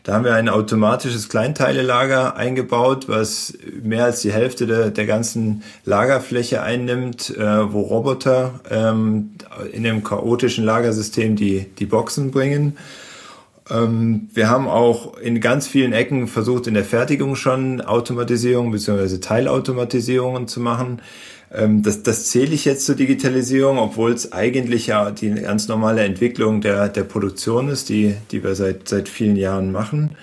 Da 0.08 0.14
haben 0.14 0.24
wir 0.24 0.36
ein 0.36 0.48
automatisches 0.48 1.28
Kleinteilelager 1.28 2.34
eingebaut, 2.34 3.08
was 3.10 3.52
mehr 3.82 4.06
als 4.06 4.22
die 4.22 4.32
Hälfte 4.32 4.66
der, 4.66 4.90
der 4.90 5.04
ganzen 5.04 5.62
Lagerfläche 5.84 6.62
einnimmt, 6.62 7.36
äh, 7.36 7.72
wo 7.74 7.82
Roboter 7.82 8.58
ähm, 8.70 9.32
in 9.70 9.82
dem 9.82 10.02
chaotischen 10.02 10.64
Lagersystem 10.64 11.36
die, 11.36 11.66
die 11.78 11.84
Boxen 11.84 12.30
bringen. 12.30 12.78
Ähm, 13.68 14.30
wir 14.32 14.48
haben 14.48 14.66
auch 14.66 15.18
in 15.18 15.42
ganz 15.42 15.68
vielen 15.68 15.92
Ecken 15.92 16.26
versucht, 16.26 16.66
in 16.68 16.72
der 16.72 16.86
Fertigung 16.86 17.36
schon 17.36 17.82
Automatisierung 17.82 18.70
bzw. 18.70 19.18
Teilautomatisierungen 19.18 20.48
zu 20.48 20.60
machen. 20.60 21.02
Ähm, 21.52 21.82
das, 21.82 22.02
das 22.02 22.26
zähle 22.26 22.54
ich 22.54 22.64
jetzt 22.64 22.84
zur 22.86 22.94
Digitalisierung, 22.94 23.78
obwohl 23.78 24.12
es 24.12 24.32
eigentlich 24.32 24.86
ja 24.88 25.10
die 25.10 25.30
ganz 25.30 25.68
normale 25.68 26.02
Entwicklung 26.02 26.60
der, 26.60 26.88
der 26.88 27.04
Produktion 27.04 27.68
ist, 27.68 27.88
die, 27.88 28.14
die 28.30 28.42
wir 28.42 28.54
seit, 28.54 28.88
seit 28.88 29.08
vielen 29.08 29.36
Jahren 29.36 29.72
machen. 29.72 30.16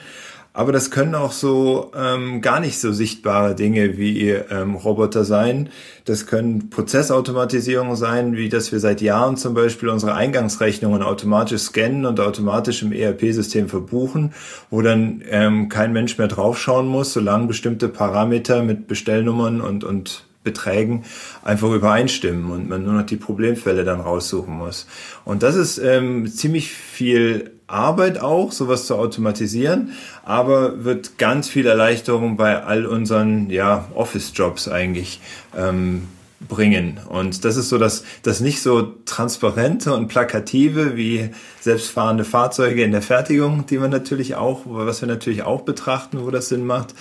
Aber 0.55 0.71
das 0.71 0.89
können 0.89 1.15
auch 1.15 1.33
so 1.33 1.91
ähm, 1.97 2.39
gar 2.39 2.61
nicht 2.61 2.79
so 2.79 2.93
sichtbare 2.93 3.55
Dinge 3.55 3.97
wie 3.97 4.29
ähm, 4.29 4.75
Roboter 4.75 5.25
sein. 5.25 5.67
Das 6.05 6.27
können 6.27 6.69
Prozessautomatisierung 6.69 7.97
sein, 7.97 8.37
wie 8.37 8.47
dass 8.47 8.71
wir 8.71 8.79
seit 8.79 9.01
Jahren 9.01 9.35
zum 9.35 9.53
Beispiel 9.53 9.89
unsere 9.89 10.13
Eingangsrechnungen 10.13 11.03
automatisch 11.03 11.63
scannen 11.63 12.05
und 12.05 12.21
automatisch 12.21 12.83
im 12.83 12.93
ERP-System 12.93 13.67
verbuchen, 13.67 14.33
wo 14.69 14.81
dann 14.81 15.21
ähm, 15.29 15.67
kein 15.67 15.91
Mensch 15.91 16.17
mehr 16.17 16.29
draufschauen 16.29 16.87
muss, 16.87 17.11
solange 17.11 17.47
bestimmte 17.47 17.89
Parameter 17.89 18.63
mit 18.63 18.87
Bestellnummern 18.87 19.59
und, 19.59 19.83
und 19.83 20.23
Beträgen 20.45 21.03
einfach 21.43 21.71
übereinstimmen 21.71 22.49
und 22.49 22.69
man 22.69 22.85
nur 22.85 22.93
noch 22.93 23.05
die 23.05 23.17
Problemfälle 23.17 23.83
dann 23.83 23.99
raussuchen 23.99 24.57
muss. 24.57 24.87
Und 25.25 25.43
das 25.43 25.55
ist 25.55 25.77
ähm, 25.79 26.27
ziemlich 26.27 26.71
viel 26.71 27.51
Arbeit 27.67 28.19
auch, 28.19 28.51
sowas 28.51 28.85
zu 28.85 28.95
automatisieren, 28.95 29.91
aber 30.23 30.85
wird 30.85 31.17
ganz 31.17 31.49
viel 31.49 31.65
Erleichterung 31.65 32.37
bei 32.37 32.63
all 32.63 32.85
unseren 32.85 33.49
ja, 33.49 33.89
Office-Jobs 33.95 34.67
eigentlich 34.69 35.19
ähm, 35.57 36.07
bringen. 36.47 36.99
Und 37.09 37.43
das 37.43 37.57
ist 37.57 37.69
so 37.69 37.77
das, 37.77 38.03
das 38.23 38.39
nicht 38.39 38.61
so 38.61 38.93
transparente 39.05 39.93
und 39.93 40.07
plakative 40.07 40.95
wie 40.95 41.29
selbstfahrende 41.59 42.23
Fahrzeuge 42.23 42.83
in 42.83 42.91
der 42.91 43.01
Fertigung, 43.01 43.65
die 43.65 43.77
man 43.77 43.89
natürlich 43.89 44.35
auch, 44.35 44.61
was 44.65 45.01
wir 45.01 45.07
natürlich 45.07 45.43
auch 45.43 45.61
betrachten, 45.61 46.23
wo 46.23 46.29
das 46.31 46.49
Sinn 46.49 46.65
macht. 46.65 46.93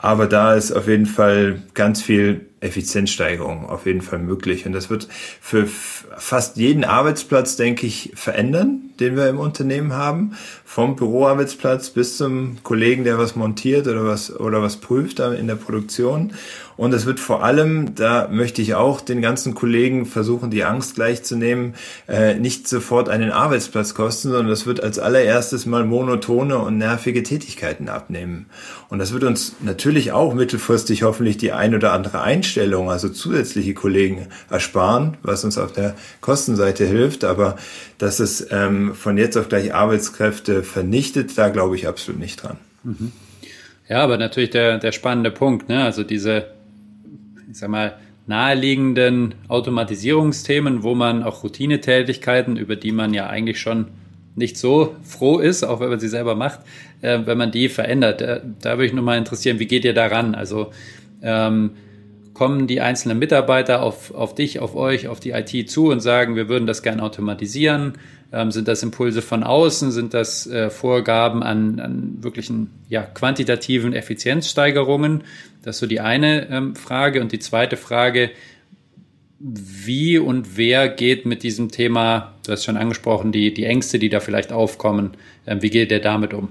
Aber 0.00 0.26
da 0.26 0.54
ist 0.54 0.72
auf 0.72 0.86
jeden 0.86 1.06
Fall 1.06 1.62
ganz 1.74 2.02
viel 2.02 2.46
Effizienzsteigerung 2.60 3.68
auf 3.68 3.86
jeden 3.86 4.02
Fall 4.02 4.18
möglich. 4.18 4.66
Und 4.66 4.72
das 4.72 4.90
wird 4.90 5.08
für 5.40 5.66
fast 5.66 6.56
jeden 6.56 6.84
Arbeitsplatz, 6.84 7.56
denke 7.56 7.86
ich, 7.86 8.12
verändern, 8.14 8.90
den 9.00 9.16
wir 9.16 9.28
im 9.28 9.38
Unternehmen 9.38 9.94
haben. 9.94 10.36
Vom 10.64 10.94
Büroarbeitsplatz 10.94 11.90
bis 11.90 12.18
zum 12.18 12.58
Kollegen, 12.62 13.04
der 13.04 13.18
was 13.18 13.34
montiert 13.34 13.88
oder 13.88 14.04
was, 14.04 14.34
oder 14.34 14.60
was 14.62 14.76
prüft 14.76 15.20
in 15.20 15.46
der 15.46 15.54
Produktion. 15.54 16.34
Und 16.80 16.94
es 16.94 17.04
wird 17.04 17.20
vor 17.20 17.44
allem, 17.44 17.94
da 17.94 18.28
möchte 18.30 18.62
ich 18.62 18.74
auch 18.74 19.02
den 19.02 19.20
ganzen 19.20 19.54
Kollegen 19.54 20.06
versuchen, 20.06 20.50
die 20.50 20.64
Angst 20.64 20.94
gleichzunehmen, 20.94 21.74
äh, 22.08 22.36
nicht 22.36 22.66
sofort 22.68 23.10
einen 23.10 23.32
Arbeitsplatz 23.32 23.92
kosten, 23.92 24.30
sondern 24.30 24.48
das 24.48 24.64
wird 24.64 24.82
als 24.82 24.98
allererstes 24.98 25.66
mal 25.66 25.84
monotone 25.84 26.56
und 26.56 26.78
nervige 26.78 27.22
Tätigkeiten 27.22 27.90
abnehmen. 27.90 28.46
Und 28.88 28.98
das 28.98 29.12
wird 29.12 29.24
uns 29.24 29.56
natürlich 29.60 30.12
auch 30.12 30.32
mittelfristig 30.32 31.02
hoffentlich 31.02 31.36
die 31.36 31.52
ein 31.52 31.74
oder 31.74 31.92
andere 31.92 32.22
Einstellung, 32.22 32.90
also 32.90 33.10
zusätzliche 33.10 33.74
Kollegen 33.74 34.28
ersparen, 34.48 35.18
was 35.22 35.44
uns 35.44 35.58
auf 35.58 35.72
der 35.72 35.96
Kostenseite 36.22 36.86
hilft. 36.86 37.24
Aber 37.24 37.56
dass 37.98 38.20
es 38.20 38.46
ähm, 38.50 38.94
von 38.94 39.18
jetzt 39.18 39.36
auf 39.36 39.50
gleich 39.50 39.74
Arbeitskräfte 39.74 40.62
vernichtet, 40.62 41.36
da 41.36 41.50
glaube 41.50 41.76
ich 41.76 41.86
absolut 41.86 42.18
nicht 42.18 42.42
dran. 42.42 42.56
Mhm. 42.84 43.12
Ja, 43.86 44.02
aber 44.02 44.16
natürlich 44.16 44.48
der, 44.48 44.78
der 44.78 44.92
spannende 44.92 45.30
Punkt, 45.30 45.68
ne? 45.68 45.84
Also 45.84 46.04
diese 46.04 46.58
ich 47.50 47.58
sag 47.58 47.68
mal, 47.68 47.96
naheliegenden 48.26 49.34
Automatisierungsthemen, 49.48 50.82
wo 50.82 50.94
man 50.94 51.22
auch 51.22 51.42
Routinetätigkeiten, 51.42 52.56
über 52.56 52.76
die 52.76 52.92
man 52.92 53.12
ja 53.12 53.26
eigentlich 53.26 53.60
schon 53.60 53.86
nicht 54.36 54.56
so 54.56 54.94
froh 55.02 55.38
ist, 55.38 55.64
auch 55.64 55.80
wenn 55.80 55.90
man 55.90 55.98
sie 55.98 56.08
selber 56.08 56.36
macht, 56.36 56.60
äh, 57.00 57.18
wenn 57.24 57.36
man 57.36 57.50
die 57.50 57.68
verändert. 57.68 58.22
Äh, 58.22 58.40
da 58.60 58.72
würde 58.72 58.86
ich 58.86 58.92
nur 58.92 59.02
mal 59.02 59.18
interessieren, 59.18 59.58
wie 59.58 59.66
geht 59.66 59.84
ihr 59.84 59.94
daran? 59.94 60.34
Also 60.34 60.70
ähm, 61.22 61.72
kommen 62.40 62.66
die 62.66 62.80
einzelnen 62.80 63.18
Mitarbeiter 63.18 63.82
auf, 63.82 64.14
auf 64.14 64.34
dich, 64.34 64.60
auf 64.60 64.74
euch, 64.74 65.08
auf 65.08 65.20
die 65.20 65.32
IT 65.32 65.68
zu 65.68 65.88
und 65.88 66.00
sagen, 66.00 66.36
wir 66.36 66.48
würden 66.48 66.66
das 66.66 66.82
gern 66.82 66.98
automatisieren? 66.98 67.98
Ähm, 68.32 68.50
sind 68.50 68.66
das 68.66 68.82
Impulse 68.82 69.20
von 69.20 69.42
außen? 69.42 69.90
Sind 69.90 70.14
das 70.14 70.46
äh, 70.46 70.70
Vorgaben 70.70 71.42
an, 71.42 71.80
an 71.80 72.16
wirklichen 72.22 72.70
ja, 72.88 73.02
quantitativen 73.02 73.92
Effizienzsteigerungen? 73.92 75.24
Das 75.62 75.76
ist 75.76 75.80
so 75.80 75.86
die 75.86 76.00
eine 76.00 76.48
ähm, 76.48 76.76
Frage. 76.76 77.20
Und 77.20 77.32
die 77.32 77.40
zweite 77.40 77.76
Frage, 77.76 78.30
wie 79.38 80.16
und 80.16 80.56
wer 80.56 80.88
geht 80.88 81.26
mit 81.26 81.42
diesem 81.42 81.70
Thema, 81.70 82.36
du 82.46 82.52
hast 82.52 82.64
schon 82.64 82.78
angesprochen, 82.78 83.32
die, 83.32 83.52
die 83.52 83.66
Ängste, 83.66 83.98
die 83.98 84.08
da 84.08 84.20
vielleicht 84.20 84.50
aufkommen, 84.50 85.10
ähm, 85.46 85.60
wie 85.60 85.68
geht 85.68 85.90
der 85.90 86.00
damit 86.00 86.32
um? 86.32 86.48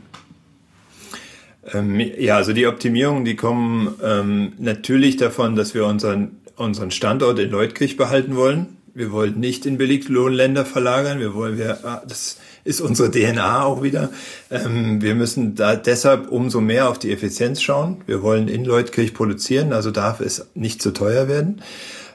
Ähm, 1.73 1.99
ja, 1.99 2.38
also 2.38 2.53
die 2.53 2.67
Optimierungen, 2.67 3.25
die 3.25 3.35
kommen 3.35 3.95
ähm, 4.03 4.53
natürlich 4.57 5.17
davon, 5.17 5.55
dass 5.55 5.73
wir 5.73 5.85
unseren, 5.85 6.38
unseren 6.55 6.91
Standort 6.91 7.39
in 7.39 7.49
Leutkirch 7.49 7.97
behalten 7.97 8.35
wollen. 8.35 8.77
Wir 8.93 9.11
wollen 9.11 9.39
nicht 9.39 9.65
in 9.65 9.77
Billiglohnländer 9.77 10.65
verlagern. 10.65 11.19
Wir 11.19 11.33
wollen, 11.33 11.57
wir, 11.57 11.85
ah, 11.85 12.01
das 12.07 12.38
ist 12.63 12.81
unsere 12.81 13.11
DNA 13.11 13.63
auch 13.63 13.81
wieder. 13.81 14.09
Ähm, 14.51 15.01
wir 15.01 15.15
müssen 15.15 15.55
da 15.55 15.75
deshalb 15.75 16.29
umso 16.29 16.61
mehr 16.61 16.89
auf 16.89 16.99
die 16.99 17.11
Effizienz 17.11 17.61
schauen. 17.61 18.01
Wir 18.05 18.21
wollen 18.21 18.47
in 18.47 18.65
Leutkirch 18.65 19.13
produzieren, 19.13 19.73
also 19.73 19.91
darf 19.91 20.19
es 20.19 20.47
nicht 20.55 20.81
zu 20.81 20.91
teuer 20.91 21.27
werden. 21.27 21.61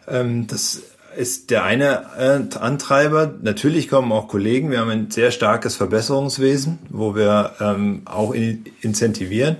Ähm, 0.08 0.46
das 0.46 0.82
ist 1.16 1.50
der 1.50 1.64
eine 1.64 2.06
äh, 2.18 2.56
Antreiber. 2.58 3.34
Natürlich 3.42 3.88
kommen 3.88 4.12
auch 4.12 4.28
Kollegen. 4.28 4.70
Wir 4.70 4.80
haben 4.80 4.90
ein 4.90 5.10
sehr 5.10 5.30
starkes 5.30 5.76
Verbesserungswesen, 5.76 6.78
wo 6.90 7.14
wir 7.14 7.52
ähm, 7.60 8.02
auch 8.04 8.32
in, 8.32 8.64
incentivieren 8.80 9.56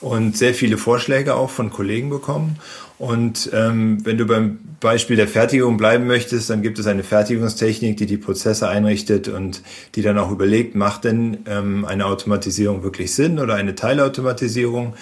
und 0.00 0.36
sehr 0.36 0.54
viele 0.54 0.78
Vorschläge 0.78 1.34
auch 1.34 1.50
von 1.50 1.70
Kollegen 1.70 2.10
bekommen. 2.10 2.58
Und 2.98 3.50
ähm, 3.52 3.98
wenn 4.04 4.16
du 4.16 4.26
beim 4.26 4.60
Beispiel 4.78 5.16
der 5.16 5.26
Fertigung 5.26 5.76
bleiben 5.76 6.06
möchtest, 6.06 6.50
dann 6.50 6.62
gibt 6.62 6.78
es 6.78 6.86
eine 6.86 7.02
Fertigungstechnik, 7.02 7.96
die 7.96 8.06
die 8.06 8.16
Prozesse 8.16 8.68
einrichtet 8.68 9.26
und 9.26 9.62
die 9.96 10.02
dann 10.02 10.18
auch 10.18 10.30
überlegt, 10.30 10.76
macht 10.76 11.04
denn 11.04 11.38
ähm, 11.46 11.84
eine 11.84 12.06
Automatisierung 12.06 12.84
wirklich 12.84 13.12
Sinn 13.12 13.40
oder 13.40 13.54
eine 13.54 13.74
Teilautomatisierung? 13.74 14.94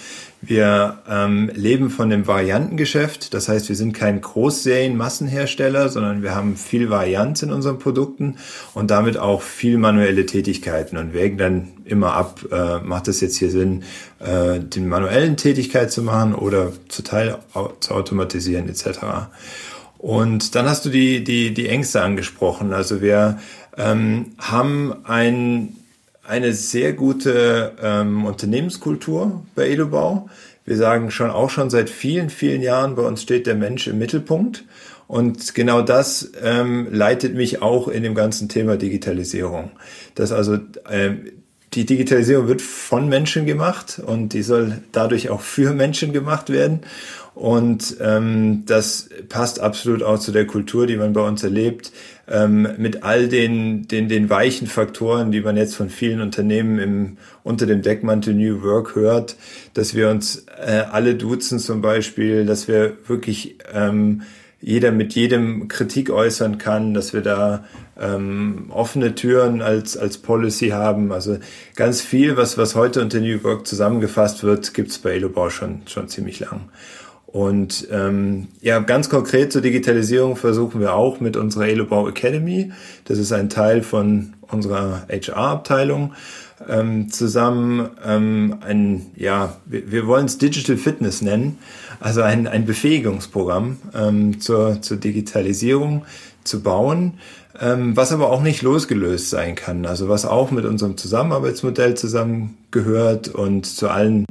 Wir 0.43 0.97
ähm, 1.07 1.51
leben 1.53 1.91
von 1.91 2.09
dem 2.09 2.25
Variantengeschäft. 2.25 3.35
Das 3.35 3.47
heißt, 3.47 3.69
wir 3.69 3.75
sind 3.75 3.93
kein 3.93 4.21
Großserien-Massenhersteller, 4.21 5.89
sondern 5.89 6.23
wir 6.23 6.33
haben 6.33 6.55
viel 6.55 6.89
Varianz 6.89 7.43
in 7.43 7.51
unseren 7.51 7.77
Produkten 7.77 8.37
und 8.73 8.89
damit 8.89 9.17
auch 9.17 9.43
viel 9.43 9.77
manuelle 9.77 10.25
Tätigkeiten 10.25 10.97
und 10.97 11.13
wägen 11.13 11.37
dann 11.37 11.67
immer 11.85 12.13
ab, 12.13 12.39
äh, 12.51 12.79
macht 12.79 13.07
es 13.07 13.21
jetzt 13.21 13.37
hier 13.37 13.51
Sinn, 13.51 13.83
äh, 14.17 14.59
den 14.59 14.87
manuellen 14.87 15.37
Tätigkeit 15.37 15.91
zu 15.91 16.01
machen 16.01 16.33
oder 16.33 16.71
zu 16.89 17.03
Teil 17.03 17.37
zu 17.79 17.93
automatisieren 17.93 18.67
etc. 18.67 19.29
Und 19.99 20.55
dann 20.55 20.67
hast 20.67 20.85
du 20.85 20.89
die, 20.89 21.23
die, 21.23 21.53
die 21.53 21.67
Ängste 21.67 22.01
angesprochen. 22.01 22.73
Also 22.73 23.01
wir 23.01 23.37
ähm, 23.77 24.31
haben 24.39 24.95
ein 25.03 25.75
eine 26.31 26.53
sehr 26.53 26.93
gute 26.93 27.73
ähm, 27.83 28.25
Unternehmenskultur 28.25 29.43
bei 29.53 29.69
Edobau. 29.69 30.29
Wir 30.63 30.77
sagen 30.77 31.11
schon 31.11 31.29
auch 31.29 31.49
schon 31.49 31.69
seit 31.69 31.89
vielen, 31.89 32.29
vielen 32.29 32.61
Jahren, 32.61 32.95
bei 32.95 33.01
uns 33.01 33.21
steht 33.21 33.47
der 33.47 33.55
Mensch 33.55 33.87
im 33.87 33.99
Mittelpunkt. 33.99 34.63
Und 35.07 35.53
genau 35.55 35.81
das 35.81 36.31
ähm, 36.41 36.87
leitet 36.89 37.35
mich 37.35 37.61
auch 37.61 37.89
in 37.89 38.03
dem 38.03 38.15
ganzen 38.15 38.47
Thema 38.47 38.77
Digitalisierung. 38.77 39.71
Dass 40.15 40.31
also 40.31 40.57
ähm, 40.89 41.33
die 41.73 41.85
Digitalisierung 41.85 42.47
wird 42.47 42.61
von 42.61 43.09
Menschen 43.09 43.45
gemacht 43.45 44.01
und 44.05 44.29
die 44.31 44.43
soll 44.43 44.77
dadurch 44.93 45.29
auch 45.29 45.41
für 45.41 45.73
Menschen 45.73 46.13
gemacht 46.13 46.49
werden. 46.49 46.79
Und 47.33 47.95
ähm, 48.01 48.63
das 48.65 49.09
passt 49.29 49.61
absolut 49.61 50.03
auch 50.03 50.19
zu 50.19 50.31
der 50.31 50.45
Kultur, 50.45 50.85
die 50.85 50.97
man 50.97 51.13
bei 51.13 51.21
uns 51.21 51.43
erlebt, 51.43 51.91
ähm, 52.27 52.67
mit 52.77 53.03
all 53.03 53.29
den, 53.29 53.87
den, 53.87 54.09
den 54.09 54.29
weichen 54.29 54.67
Faktoren, 54.67 55.31
die 55.31 55.41
man 55.41 55.55
jetzt 55.55 55.75
von 55.75 55.89
vielen 55.89 56.21
Unternehmen 56.21 56.77
im, 56.77 57.17
unter 57.43 57.65
dem 57.65 57.81
Deckmantel 57.81 58.33
New 58.33 58.63
Work 58.63 58.95
hört, 58.95 59.37
dass 59.73 59.95
wir 59.95 60.09
uns 60.09 60.45
äh, 60.59 60.83
alle 60.91 61.15
duzen 61.15 61.59
zum 61.59 61.81
Beispiel, 61.81 62.45
dass 62.45 62.67
wir 62.67 62.97
wirklich 63.07 63.55
ähm, 63.73 64.23
jeder 64.61 64.91
mit 64.91 65.13
jedem 65.13 65.67
Kritik 65.67 66.11
äußern 66.11 66.57
kann, 66.59 66.93
dass 66.93 67.13
wir 67.13 67.21
da 67.21 67.65
ähm, 67.99 68.67
offene 68.69 69.15
Türen 69.15 69.61
als, 69.61 69.97
als 69.97 70.19
Policy 70.19 70.69
haben. 70.69 71.11
Also 71.11 71.39
ganz 71.75 72.01
viel, 72.01 72.37
was, 72.37 72.57
was 72.57 72.75
heute 72.75 73.01
unter 73.01 73.19
New 73.19 73.43
Work 73.43 73.65
zusammengefasst 73.65 74.43
wird, 74.43 74.73
gibt's 74.73 74.99
bei 74.99 75.13
Elobau 75.13 75.49
schon, 75.49 75.81
schon 75.87 76.07
ziemlich 76.09 76.39
lang. 76.39 76.69
Und 77.31 77.87
ähm, 77.91 78.49
ja, 78.61 78.79
ganz 78.79 79.09
konkret 79.09 79.53
zur 79.53 79.61
Digitalisierung 79.61 80.35
versuchen 80.35 80.81
wir 80.81 80.93
auch 80.95 81.21
mit 81.21 81.37
unserer 81.37 81.67
Elobau 81.67 82.09
Academy, 82.09 82.73
das 83.05 83.19
ist 83.19 83.31
ein 83.31 83.49
Teil 83.49 83.83
von 83.83 84.33
unserer 84.49 85.03
HR-Abteilung, 85.09 86.13
ähm, 86.67 87.09
zusammen 87.09 87.89
ähm, 88.05 88.57
ein, 88.59 89.05
ja, 89.15 89.55
wir, 89.65 89.89
wir 89.91 90.07
wollen 90.07 90.25
es 90.25 90.39
Digital 90.39 90.75
Fitness 90.75 91.21
nennen, 91.21 91.57
also 92.01 92.21
ein, 92.21 92.47
ein 92.47 92.65
Befähigungsprogramm 92.65 93.77
ähm, 93.95 94.41
zur, 94.41 94.81
zur 94.81 94.97
Digitalisierung 94.97 96.03
zu 96.43 96.61
bauen, 96.61 97.13
ähm, 97.61 97.95
was 97.95 98.11
aber 98.11 98.29
auch 98.29 98.41
nicht 98.41 98.61
losgelöst 98.61 99.29
sein 99.29 99.55
kann, 99.55 99.85
also 99.85 100.09
was 100.09 100.25
auch 100.25 100.51
mit 100.51 100.65
unserem 100.65 100.97
Zusammenarbeitsmodell 100.97 101.95
zusammengehört 101.95 103.29
und 103.29 103.65
zu 103.65 103.87
allen 103.87 104.25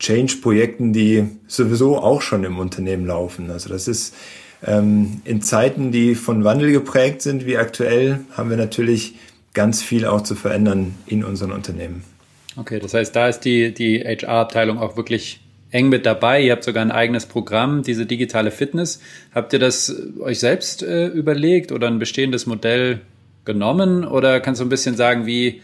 Change-Projekten, 0.00 0.92
die 0.92 1.26
sowieso 1.46 1.98
auch 1.98 2.22
schon 2.22 2.42
im 2.44 2.58
Unternehmen 2.58 3.06
laufen. 3.06 3.50
Also 3.50 3.68
das 3.68 3.86
ist 3.86 4.14
ähm, 4.66 5.20
in 5.24 5.42
Zeiten, 5.42 5.92
die 5.92 6.14
von 6.14 6.42
Wandel 6.42 6.72
geprägt 6.72 7.22
sind, 7.22 7.46
wie 7.46 7.56
aktuell, 7.56 8.20
haben 8.32 8.50
wir 8.50 8.56
natürlich 8.56 9.14
ganz 9.54 9.82
viel 9.82 10.06
auch 10.06 10.22
zu 10.22 10.34
verändern 10.34 10.94
in 11.06 11.22
unseren 11.24 11.52
Unternehmen. 11.52 12.02
Okay, 12.56 12.78
das 12.80 12.94
heißt, 12.94 13.14
da 13.14 13.28
ist 13.28 13.40
die, 13.40 13.72
die 13.72 14.00
HR-Abteilung 14.00 14.78
auch 14.78 14.96
wirklich 14.96 15.40
eng 15.70 15.88
mit 15.88 16.04
dabei. 16.04 16.42
Ihr 16.42 16.52
habt 16.52 16.64
sogar 16.64 16.84
ein 16.84 16.90
eigenes 16.90 17.26
Programm, 17.26 17.82
diese 17.82 18.06
digitale 18.06 18.50
Fitness. 18.50 19.00
Habt 19.34 19.52
ihr 19.52 19.58
das 19.58 19.94
euch 20.18 20.40
selbst 20.40 20.82
äh, 20.82 21.06
überlegt 21.06 21.72
oder 21.72 21.86
ein 21.86 21.98
bestehendes 21.98 22.46
Modell 22.46 23.00
genommen? 23.44 24.04
Oder 24.04 24.40
kannst 24.40 24.60
du 24.60 24.64
ein 24.64 24.68
bisschen 24.68 24.96
sagen, 24.96 25.26
wie, 25.26 25.62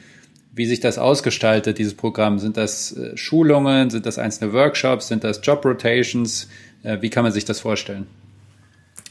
wie 0.57 0.67
sich 0.67 0.81
das 0.81 0.99
ausgestaltet, 0.99 1.79
dieses 1.79 1.95
Programm. 1.95 2.39
Sind 2.39 2.57
das 2.57 2.97
äh, 2.97 3.17
Schulungen, 3.17 3.91
sind 3.91 4.07
das 4.07 4.19
einzelne 4.19 4.53
Workshops, 4.53 5.09
sind 5.09 5.23
das 5.23 5.41
Job 5.43 5.65
Rotations? 5.65 6.49
Äh, 6.83 6.99
wie 7.03 7.11
kann 7.11 7.23
man 7.23 7.33
sich 7.33 7.45
das 7.45 7.61
vorstellen? 7.61 8.07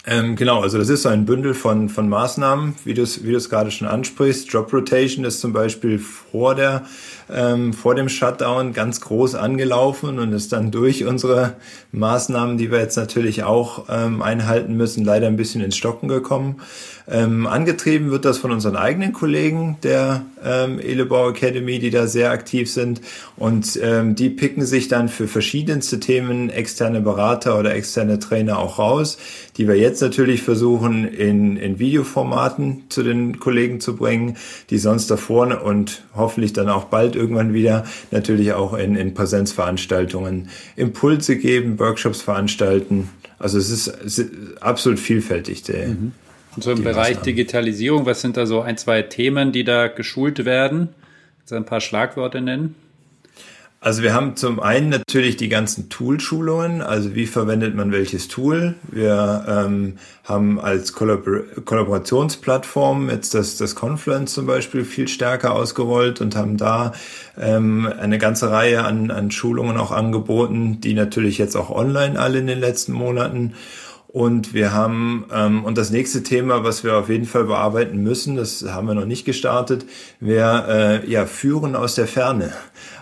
Ähm, 0.07 0.35
genau, 0.35 0.61
also 0.61 0.77
das 0.77 0.89
ist 0.89 1.01
so 1.01 1.09
ein 1.09 1.25
Bündel 1.25 1.55
von, 1.55 1.89
von 1.89 2.07
Maßnahmen, 2.07 2.75
wie 2.83 2.93
du 2.93 3.01
es 3.01 3.23
wie 3.23 3.31
du's 3.31 3.49
gerade 3.49 3.71
schon 3.71 3.87
ansprichst. 3.87 4.51
Job 4.51 4.71
Rotation 4.71 5.25
ist 5.25 5.41
zum 5.41 5.51
Beispiel 5.51 5.97
vor 5.97 6.53
der 6.53 6.83
ähm, 7.33 7.73
vor 7.73 7.95
dem 7.95 8.07
Shutdown 8.07 8.73
ganz 8.73 9.01
groß 9.01 9.33
angelaufen 9.33 10.19
und 10.19 10.31
ist 10.31 10.51
dann 10.51 10.69
durch 10.69 11.05
unsere 11.05 11.53
Maßnahmen, 11.91 12.59
die 12.59 12.71
wir 12.71 12.79
jetzt 12.79 12.97
natürlich 12.97 13.43
auch 13.43 13.85
ähm, 13.89 14.21
einhalten 14.21 14.77
müssen, 14.77 15.03
leider 15.03 15.25
ein 15.25 15.37
bisschen 15.37 15.61
ins 15.61 15.75
Stocken 15.75 16.07
gekommen. 16.07 16.61
Ähm, 17.07 17.45
angetrieben 17.45 18.09
wird 18.09 18.25
das 18.25 18.39
von 18.39 18.51
unseren 18.51 18.75
eigenen 18.75 19.13
Kollegen 19.13 19.77
der 19.83 20.25
ähm, 20.43 20.79
Elebau 20.79 21.29
Academy, 21.29 21.77
die 21.77 21.91
da 21.91 22.07
sehr 22.07 22.31
aktiv 22.31 22.71
sind 22.71 22.99
und 23.37 23.79
ähm, 23.81 24.15
die 24.15 24.31
picken 24.31 24.65
sich 24.65 24.87
dann 24.87 25.07
für 25.07 25.27
verschiedenste 25.27 25.99
Themen 25.99 26.49
externe 26.49 27.01
Berater 27.01 27.59
oder 27.59 27.75
externe 27.75 28.17
Trainer 28.17 28.57
auch 28.57 28.79
raus, 28.79 29.19
die 29.57 29.67
wir 29.67 29.77
jetzt 29.77 30.01
natürlich 30.01 30.41
versuchen 30.41 31.07
in, 31.07 31.57
in 31.57 31.77
Videoformaten 31.77 32.85
zu 32.89 33.03
den 33.03 33.39
Kollegen 33.39 33.79
zu 33.79 33.95
bringen, 33.95 34.37
die 34.71 34.79
sonst 34.79 35.11
davor 35.11 35.63
und 35.63 36.03
hoffentlich 36.15 36.53
dann 36.53 36.69
auch 36.69 36.85
bald 36.85 37.15
irgendwann 37.15 37.53
wieder 37.53 37.85
natürlich 38.09 38.53
auch 38.53 38.73
in, 38.73 38.95
in 38.95 39.13
Präsenzveranstaltungen 39.13 40.49
Impulse 40.75 41.37
geben, 41.37 41.77
Workshops 41.77 42.21
veranstalten. 42.21 43.09
Also 43.37 43.59
es 43.59 43.69
ist, 43.69 43.87
es 43.87 44.17
ist 44.17 44.31
absolut 44.61 44.99
vielfältig. 44.99 45.61
Der, 45.63 45.89
mhm. 45.89 46.13
Und 46.55 46.63
so 46.63 46.71
im 46.71 46.83
Bereich. 46.83 47.17
Digitalisierung, 47.17 48.05
was 48.05 48.21
sind 48.21 48.37
da 48.37 48.45
so 48.45 48.61
ein, 48.61 48.77
zwei 48.77 49.01
Themen, 49.01 49.51
die 49.51 49.63
da 49.63 49.87
geschult 49.87 50.45
werden? 50.45 50.89
Kannst 51.37 51.51
du 51.51 51.55
ein 51.55 51.65
paar 51.65 51.81
Schlagworte 51.81 52.41
nennen? 52.41 52.75
Also 53.85 54.01
wir 54.01 54.15
haben 54.15 54.35
zum 54.35 54.59
einen 54.59 54.89
natürlich 54.89 55.37
die 55.37 55.47
ganzen 55.47 55.89
Tool-Schulungen, 55.89 56.81
also 56.81 57.13
wie 57.13 57.27
verwendet 57.27 57.75
man 57.75 57.91
welches 57.91 58.27
Tool. 58.27 58.73
Wir 58.91 59.45
ähm, 59.47 59.97
haben 60.23 60.59
als 60.59 60.93
Kollabor 60.93 61.41
Kollaborationsplattform 61.65 63.11
jetzt 63.11 63.35
das, 63.35 63.57
das 63.57 63.75
Confluence 63.75 64.33
zum 64.33 64.47
Beispiel 64.47 64.85
viel 64.85 65.07
stärker 65.07 65.53
ausgerollt 65.53 66.19
und 66.19 66.35
haben 66.35 66.57
da 66.57 66.93
ähm, 67.39 67.87
eine 67.99 68.17
ganze 68.17 68.49
Reihe 68.49 68.83
an, 68.83 69.11
an 69.11 69.29
Schulungen 69.29 69.77
auch 69.77 69.91
angeboten, 69.91 70.81
die 70.81 70.95
natürlich 70.95 71.37
jetzt 71.37 71.55
auch 71.55 71.69
online 71.69 72.19
alle 72.19 72.39
in 72.39 72.47
den 72.47 72.59
letzten 72.59 72.93
Monaten 72.93 73.53
und 74.15 74.53
wir 74.53 74.71
haben, 74.71 75.25
ähm, 75.33 75.65
und 75.65 75.77
das 75.77 75.89
nächste 75.89 76.23
Thema, 76.23 76.63
was 76.63 76.85
wir 76.85 76.95
auf 76.95 77.09
jeden 77.09 77.25
Fall 77.25 77.43
bearbeiten 77.43 78.01
müssen, 78.01 78.37
das 78.37 78.63
haben 78.63 78.87
wir 78.87 78.95
noch 78.95 79.05
nicht 79.05 79.25
gestartet, 79.25 79.85
wäre 80.21 81.01
äh, 81.03 81.11
ja 81.11 81.25
Führen 81.25 81.75
aus 81.75 81.95
der 81.95 82.07
Ferne. 82.07 82.53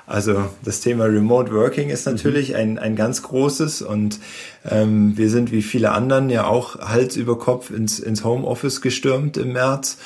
Also 0.08 0.46
das 0.66 0.80
Thema 0.80 1.06
Remote 1.06 1.54
Working 1.54 1.90
ist 1.90 2.08
natürlich 2.08 2.50
mhm. 2.50 2.56
ein, 2.56 2.80
ein 2.80 2.96
ganz 2.96 3.22
großes 3.22 3.84
und 3.84 4.20
ähm, 4.68 5.16
wir 5.16 5.30
sind 5.30 5.52
wie 5.52 5.62
viele 5.62 5.92
anderen 5.92 6.32
ja 6.32 6.48
auch 6.48 6.80
Hals 6.80 7.16
über 7.16 7.38
Kopf 7.38 7.70
ins, 7.70 8.00
ins 8.00 8.24
Homeoffice 8.24 8.82
gestürmt 8.82 9.38
im 9.38 9.54
März 9.54 10.00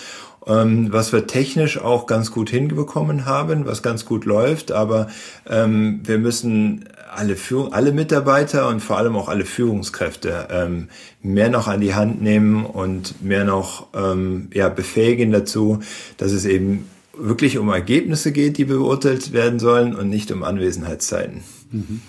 ähm, 0.45 0.91
was 0.91 1.11
wir 1.11 1.27
technisch 1.27 1.77
auch 1.77 2.05
ganz 2.05 2.31
gut 2.31 2.49
hinbekommen 2.49 3.25
haben, 3.25 3.65
was 3.65 3.83
ganz 3.83 4.05
gut 4.05 4.25
läuft, 4.25 4.71
aber 4.71 5.07
ähm, 5.49 6.01
wir 6.03 6.17
müssen 6.17 6.85
alle, 7.17 7.35
Führung, 7.35 7.73
alle 7.73 7.91
Mitarbeiter 7.91 8.67
und 8.69 8.79
vor 8.79 8.97
allem 8.97 9.15
auch 9.15 9.27
alle 9.27 9.45
Führungskräfte 9.45 10.47
ähm, 10.51 10.89
mehr 11.21 11.49
noch 11.49 11.67
an 11.67 11.81
die 11.81 11.95
Hand 11.95 12.21
nehmen 12.21 12.65
und 12.65 13.23
mehr 13.23 13.43
noch 13.43 13.87
ähm, 13.95 14.49
ja, 14.53 14.69
befähigen 14.69 15.31
dazu, 15.31 15.79
dass 16.17 16.31
es 16.31 16.45
eben 16.45 16.87
wirklich 17.17 17.57
um 17.57 17.69
Ergebnisse 17.69 18.31
geht, 18.31 18.57
die 18.57 18.65
beurteilt 18.65 19.33
werden 19.33 19.59
sollen 19.59 19.95
und 19.95 20.09
nicht 20.09 20.31
um 20.31 20.43
Anwesenheitszeiten. 20.43 21.43
Mhm. 21.71 22.01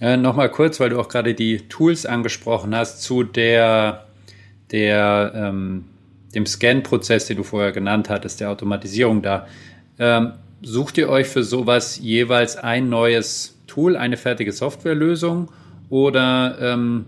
Äh, 0.00 0.16
Nochmal 0.16 0.50
kurz, 0.50 0.80
weil 0.80 0.90
du 0.90 0.98
auch 0.98 1.08
gerade 1.08 1.34
die 1.34 1.68
Tools 1.68 2.04
angesprochen 2.04 2.74
hast, 2.74 3.02
zu 3.02 3.22
der, 3.22 4.06
der, 4.72 5.32
ähm, 5.34 5.84
dem 6.34 6.46
Scan-Prozess, 6.46 7.26
den 7.26 7.36
du 7.36 7.42
vorher 7.44 7.72
genannt 7.72 8.10
hattest, 8.10 8.40
der 8.40 8.50
Automatisierung 8.50 9.22
da. 9.22 9.46
Ähm, 9.98 10.32
sucht 10.62 10.98
ihr 10.98 11.08
euch 11.08 11.28
für 11.28 11.44
sowas 11.44 11.98
jeweils 11.98 12.56
ein 12.56 12.88
neues 12.88 13.57
Tool, 13.68 13.96
eine 13.96 14.16
fertige 14.16 14.50
Softwarelösung 14.50 15.50
oder 15.88 16.58
ähm, 16.60 17.04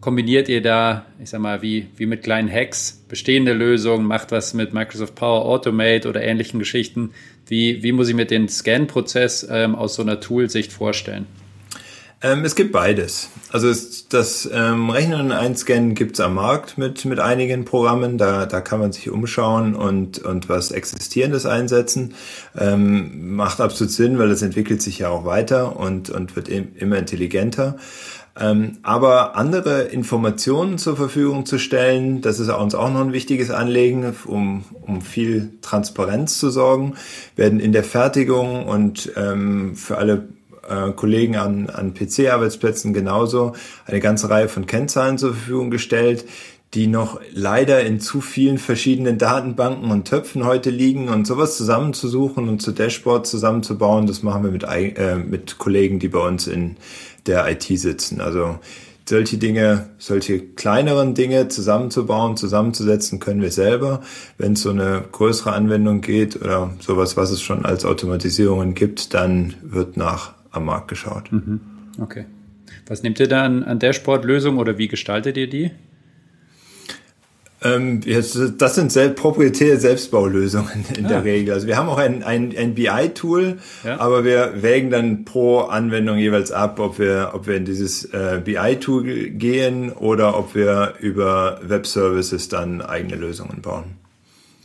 kombiniert 0.00 0.48
ihr 0.48 0.62
da, 0.62 1.06
ich 1.22 1.30
sag 1.30 1.40
mal, 1.40 1.62
wie, 1.62 1.88
wie 1.96 2.06
mit 2.06 2.22
kleinen 2.22 2.50
Hacks 2.50 3.04
bestehende 3.08 3.52
Lösungen, 3.52 4.06
macht 4.06 4.32
was 4.32 4.54
mit 4.54 4.72
Microsoft 4.72 5.14
Power 5.14 5.44
Automate 5.44 6.08
oder 6.08 6.22
ähnlichen 6.22 6.58
Geschichten? 6.58 7.10
Wie, 7.46 7.82
wie 7.82 7.92
muss 7.92 8.08
ich 8.08 8.14
mir 8.14 8.26
den 8.26 8.48
Scan-Prozess 8.48 9.46
ähm, 9.50 9.74
aus 9.74 9.94
so 9.94 10.02
einer 10.02 10.20
Tool-Sicht 10.20 10.72
vorstellen? 10.72 11.26
Ähm, 12.20 12.44
es 12.44 12.56
gibt 12.56 12.72
beides. 12.72 13.28
Also 13.52 13.68
es, 13.68 14.08
das 14.08 14.48
ähm, 14.52 14.90
Rechnen 14.90 15.20
und 15.20 15.32
Einscannen 15.32 15.94
gibt's 15.94 16.18
am 16.18 16.34
Markt 16.34 16.76
mit, 16.76 17.04
mit 17.04 17.20
einigen 17.20 17.64
Programmen. 17.64 18.18
Da, 18.18 18.46
da 18.46 18.60
kann 18.60 18.80
man 18.80 18.90
sich 18.90 19.08
umschauen 19.08 19.76
und, 19.76 20.18
und 20.18 20.48
was 20.48 20.72
Existierendes 20.72 21.46
einsetzen. 21.46 22.14
Ähm, 22.58 23.36
macht 23.36 23.60
absolut 23.60 23.92
Sinn, 23.92 24.18
weil 24.18 24.32
es 24.32 24.42
entwickelt 24.42 24.82
sich 24.82 24.98
ja 24.98 25.10
auch 25.10 25.24
weiter 25.24 25.76
und, 25.76 26.10
und 26.10 26.34
wird 26.34 26.48
immer 26.48 26.98
intelligenter. 26.98 27.76
Ähm, 28.40 28.78
aber 28.82 29.36
andere 29.36 29.82
Informationen 29.82 30.78
zur 30.78 30.96
Verfügung 30.96 31.46
zu 31.46 31.58
stellen, 31.58 32.20
das 32.20 32.40
ist 32.40 32.48
uns 32.48 32.74
auch 32.74 32.90
noch 32.90 33.00
ein 33.00 33.12
wichtiges 33.12 33.50
Anliegen, 33.50 34.14
um, 34.26 34.64
um 34.82 35.02
viel 35.02 35.58
Transparenz 35.60 36.38
zu 36.38 36.50
sorgen, 36.50 36.94
werden 37.36 37.60
in 37.60 37.72
der 37.72 37.84
Fertigung 37.84 38.66
und 38.66 39.12
ähm, 39.16 39.74
für 39.76 39.98
alle 39.98 40.28
äh, 40.68 40.92
Kollegen 40.92 41.36
an, 41.36 41.70
an 41.70 41.94
PC-Arbeitsplätzen 41.94 42.92
genauso 42.92 43.54
eine 43.86 44.00
ganze 44.00 44.30
Reihe 44.30 44.48
von 44.48 44.66
Kennzahlen 44.66 45.18
zur 45.18 45.34
Verfügung 45.34 45.70
gestellt, 45.70 46.24
die 46.74 46.86
noch 46.86 47.20
leider 47.32 47.80
in 47.80 47.98
zu 47.98 48.20
vielen 48.20 48.58
verschiedenen 48.58 49.16
Datenbanken 49.16 49.90
und 49.90 50.06
Töpfen 50.06 50.44
heute 50.44 50.70
liegen 50.70 51.08
und 51.08 51.26
sowas 51.26 51.56
zusammenzusuchen 51.56 52.48
und 52.48 52.60
zu 52.60 52.72
Dashboard 52.72 53.26
zusammenzubauen, 53.26 54.06
das 54.06 54.22
machen 54.22 54.44
wir 54.44 54.50
mit, 54.50 54.64
äh, 54.64 55.16
mit 55.16 55.56
Kollegen, 55.58 55.98
die 55.98 56.08
bei 56.08 56.26
uns 56.26 56.46
in 56.46 56.76
der 57.26 57.48
IT 57.50 57.64
sitzen. 57.64 58.20
Also 58.20 58.58
solche 59.08 59.38
Dinge, 59.38 59.88
solche 59.98 60.40
kleineren 60.40 61.14
Dinge 61.14 61.48
zusammenzubauen, 61.48 62.36
zusammenzusetzen, 62.36 63.18
können 63.18 63.40
wir 63.40 63.50
selber. 63.50 64.02
Wenn 64.36 64.52
es 64.52 64.60
so 64.60 64.70
eine 64.70 65.04
größere 65.10 65.52
Anwendung 65.52 66.02
geht 66.02 66.36
oder 66.36 66.70
sowas, 66.80 67.16
was 67.16 67.30
es 67.30 67.40
schon 67.40 67.64
als 67.64 67.86
Automatisierungen 67.86 68.74
gibt, 68.74 69.14
dann 69.14 69.54
wird 69.62 69.96
nach 69.96 70.34
am 70.58 70.66
Markt 70.66 70.88
geschaut. 70.88 71.32
Mhm. 71.32 71.60
Okay. 72.00 72.26
Was 72.86 73.02
nehmt 73.02 73.18
ihr 73.18 73.28
da 73.28 73.44
an, 73.44 73.64
an 73.64 73.78
Dashboard-Lösungen 73.78 74.58
oder 74.58 74.78
wie 74.78 74.88
gestaltet 74.88 75.36
ihr 75.36 75.48
die? 75.48 75.70
Ähm, 77.60 78.02
jetzt, 78.04 78.38
das 78.58 78.76
sind 78.76 78.92
selbst, 78.92 79.20
proprietäre 79.20 79.78
Selbstbaulösungen 79.78 80.84
in 80.96 81.06
ah. 81.06 81.08
der 81.08 81.24
Regel. 81.24 81.54
Also 81.54 81.66
wir 81.66 81.76
haben 81.76 81.88
auch 81.88 81.98
ein, 81.98 82.22
ein, 82.22 82.54
ein 82.56 82.74
BI-Tool, 82.74 83.58
ja. 83.84 83.98
aber 83.98 84.24
wir 84.24 84.62
wägen 84.62 84.90
dann 84.90 85.24
pro 85.24 85.60
Anwendung 85.62 86.18
jeweils 86.18 86.52
ab, 86.52 86.78
ob 86.78 87.00
wir, 87.00 87.30
ob 87.32 87.48
wir 87.48 87.56
in 87.56 87.64
dieses 87.64 88.04
äh, 88.04 88.40
BI-Tool 88.44 89.30
gehen 89.30 89.90
oder 89.90 90.38
ob 90.38 90.54
wir 90.54 90.94
über 91.00 91.60
Web-Services 91.62 92.48
dann 92.48 92.80
eigene 92.80 93.16
Lösungen 93.16 93.60
bauen. 93.60 93.96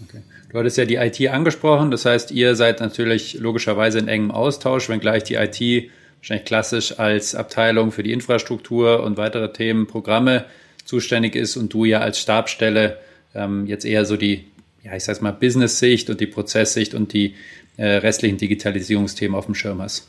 Okay. 0.08 0.22
Du 0.54 0.60
hattest 0.60 0.78
ja 0.78 0.86
die 0.86 0.98
IT 0.98 1.20
angesprochen, 1.30 1.90
das 1.90 2.06
heißt, 2.06 2.30
ihr 2.30 2.56
seid 2.56 2.80
natürlich 2.80 3.34
logischerweise 3.40 3.98
in 3.98 4.08
engem 4.08 4.30
Austausch, 4.30 4.88
wenngleich 4.88 5.24
die 5.24 5.34
IT 5.34 5.90
wahrscheinlich 6.20 6.46
klassisch 6.46 7.00
als 7.00 7.34
Abteilung 7.34 7.92
für 7.92 8.04
die 8.04 8.12
Infrastruktur 8.12 9.02
und 9.02 9.18
weitere 9.18 9.52
Themen, 9.52 9.88
Programme 9.88 10.46
zuständig 10.86 11.36
ist 11.36 11.58
und 11.58 11.74
du 11.74 11.86
ja 11.86 12.02
als 12.02 12.20
Stabstelle 12.20 13.00
ähm, 13.34 13.66
jetzt 13.66 13.84
eher 13.84 14.06
so 14.06 14.16
die, 14.16 14.46
ja, 14.84 14.96
ich 14.96 15.04
sag's 15.04 15.22
mal, 15.22 15.32
Business-Sicht 15.32 16.12
und 16.12 16.22
die 16.22 16.28
Prozesssicht 16.28 16.94
und 16.94 17.14
die 17.14 17.34
äh, 17.78 17.88
restlichen 17.88 18.38
Digitalisierungsthemen 18.38 19.36
auf 19.36 19.48
dem 19.48 19.56
Schirm 19.56 19.82
hast. 19.82 20.08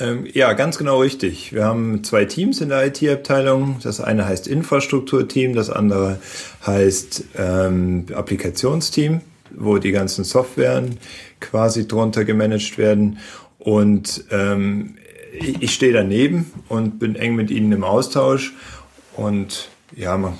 Ähm, 0.00 0.26
ja, 0.32 0.54
ganz 0.54 0.78
genau 0.78 1.00
richtig. 1.00 1.52
Wir 1.52 1.64
haben 1.64 2.02
zwei 2.02 2.24
Teams 2.24 2.60
in 2.60 2.70
der 2.70 2.86
IT-Abteilung. 2.86 3.76
Das 3.82 4.00
eine 4.00 4.26
heißt 4.26 4.46
Infrastrukturteam, 4.46 5.54
das 5.54 5.68
andere 5.68 6.18
heißt 6.66 7.24
ähm, 7.36 8.06
Applikationsteam, 8.14 9.20
wo 9.54 9.78
die 9.78 9.92
ganzen 9.92 10.24
Softwaren 10.24 10.98
quasi 11.40 11.86
drunter 11.86 12.24
gemanagt 12.24 12.78
werden. 12.78 13.18
Und 13.58 14.24
ähm, 14.30 14.96
ich 15.32 15.72
stehe 15.72 15.92
daneben 15.92 16.50
und 16.68 16.98
bin 16.98 17.16
eng 17.16 17.34
mit 17.34 17.50
ihnen 17.50 17.72
im 17.72 17.84
Austausch 17.84 18.54
und 19.16 19.68
ja, 19.94 20.16
man, 20.16 20.34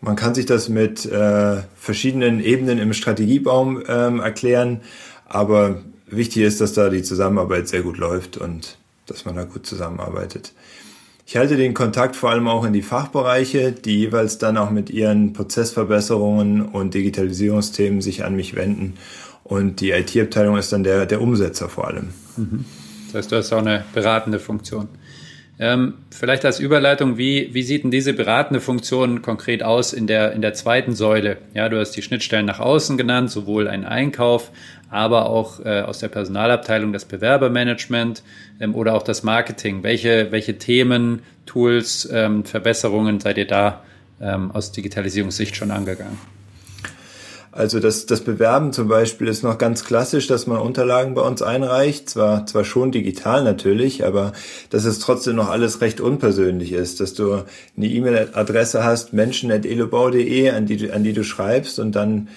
man 0.00 0.16
kann 0.16 0.34
sich 0.34 0.46
das 0.46 0.68
mit 0.68 1.06
äh, 1.06 1.62
verschiedenen 1.76 2.42
Ebenen 2.42 2.78
im 2.78 2.92
Strategiebaum 2.92 3.82
ähm, 3.86 4.20
erklären, 4.20 4.80
aber 5.28 5.82
wichtig 6.06 6.42
ist, 6.42 6.60
dass 6.60 6.72
da 6.72 6.88
die 6.88 7.02
Zusammenarbeit 7.02 7.68
sehr 7.68 7.82
gut 7.82 7.98
läuft 7.98 8.36
und 8.36 8.78
dass 9.06 9.24
man 9.24 9.36
da 9.36 9.44
gut 9.44 9.66
zusammenarbeitet. 9.66 10.52
Ich 11.26 11.36
halte 11.36 11.56
den 11.56 11.72
Kontakt 11.72 12.16
vor 12.16 12.30
allem 12.30 12.48
auch 12.48 12.64
in 12.64 12.72
die 12.72 12.82
Fachbereiche, 12.82 13.72
die 13.72 14.00
jeweils 14.00 14.38
dann 14.38 14.58
auch 14.58 14.70
mit 14.70 14.90
ihren 14.90 15.32
Prozessverbesserungen 15.32 16.62
und 16.62 16.94
Digitalisierungsthemen 16.94 18.02
sich 18.02 18.24
an 18.24 18.34
mich 18.34 18.54
wenden. 18.54 18.94
Und 19.44 19.80
die 19.80 19.92
IT-Abteilung 19.92 20.56
ist 20.56 20.72
dann 20.72 20.84
der, 20.84 21.06
der 21.06 21.20
Umsetzer 21.20 21.68
vor 21.68 21.88
allem. 21.88 22.10
Mhm. 22.36 22.64
Das 23.06 23.14
heißt, 23.14 23.32
du 23.32 23.36
hast 23.36 23.52
auch 23.52 23.58
eine 23.58 23.84
beratende 23.92 24.38
Funktion. 24.38 24.88
Ähm, 25.62 25.94
vielleicht 26.10 26.44
als 26.44 26.58
Überleitung, 26.58 27.18
wie, 27.18 27.50
wie 27.54 27.62
sieht 27.62 27.84
denn 27.84 27.92
diese 27.92 28.14
beratende 28.14 28.60
Funktion 28.60 29.22
konkret 29.22 29.62
aus 29.62 29.92
in 29.92 30.08
der, 30.08 30.32
in 30.32 30.42
der 30.42 30.54
zweiten 30.54 30.96
Säule? 30.96 31.36
Ja, 31.54 31.68
du 31.68 31.78
hast 31.78 31.92
die 31.92 32.02
Schnittstellen 32.02 32.46
nach 32.46 32.58
außen 32.58 32.98
genannt, 32.98 33.30
sowohl 33.30 33.68
ein 33.68 33.84
Einkauf, 33.84 34.50
aber 34.90 35.26
auch 35.26 35.64
äh, 35.64 35.82
aus 35.82 36.00
der 36.00 36.08
Personalabteilung 36.08 36.92
das 36.92 37.04
Bewerbermanagement 37.04 38.24
ähm, 38.58 38.74
oder 38.74 38.94
auch 38.94 39.04
das 39.04 39.22
Marketing. 39.22 39.84
Welche, 39.84 40.32
welche 40.32 40.58
Themen, 40.58 41.22
Tools, 41.46 42.08
ähm, 42.12 42.44
Verbesserungen 42.44 43.20
seid 43.20 43.38
ihr 43.38 43.46
da 43.46 43.84
ähm, 44.20 44.50
aus 44.50 44.72
Digitalisierungssicht 44.72 45.54
schon 45.54 45.70
angegangen? 45.70 46.18
Also 47.52 47.80
das, 47.80 48.06
das 48.06 48.22
Bewerben 48.22 48.72
zum 48.72 48.88
Beispiel 48.88 49.28
ist 49.28 49.42
noch 49.42 49.58
ganz 49.58 49.84
klassisch, 49.84 50.26
dass 50.26 50.46
man 50.46 50.58
Unterlagen 50.58 51.14
bei 51.14 51.20
uns 51.20 51.42
einreicht. 51.42 52.08
Zwar, 52.08 52.46
zwar 52.46 52.64
schon 52.64 52.92
digital 52.92 53.44
natürlich, 53.44 54.06
aber 54.06 54.32
dass 54.70 54.86
es 54.86 54.98
trotzdem 55.00 55.36
noch 55.36 55.50
alles 55.50 55.82
recht 55.82 56.00
unpersönlich 56.00 56.72
ist, 56.72 57.00
dass 57.00 57.12
du 57.12 57.42
eine 57.76 57.86
E-Mail-Adresse 57.86 58.84
hast, 58.84 59.12
menschen.elobau.de, 59.12 60.48
an 60.48 60.64
die, 60.64 60.90
an 60.90 61.04
die 61.04 61.12
du 61.12 61.24
schreibst 61.24 61.78
und 61.78 61.94
dann 61.94 62.28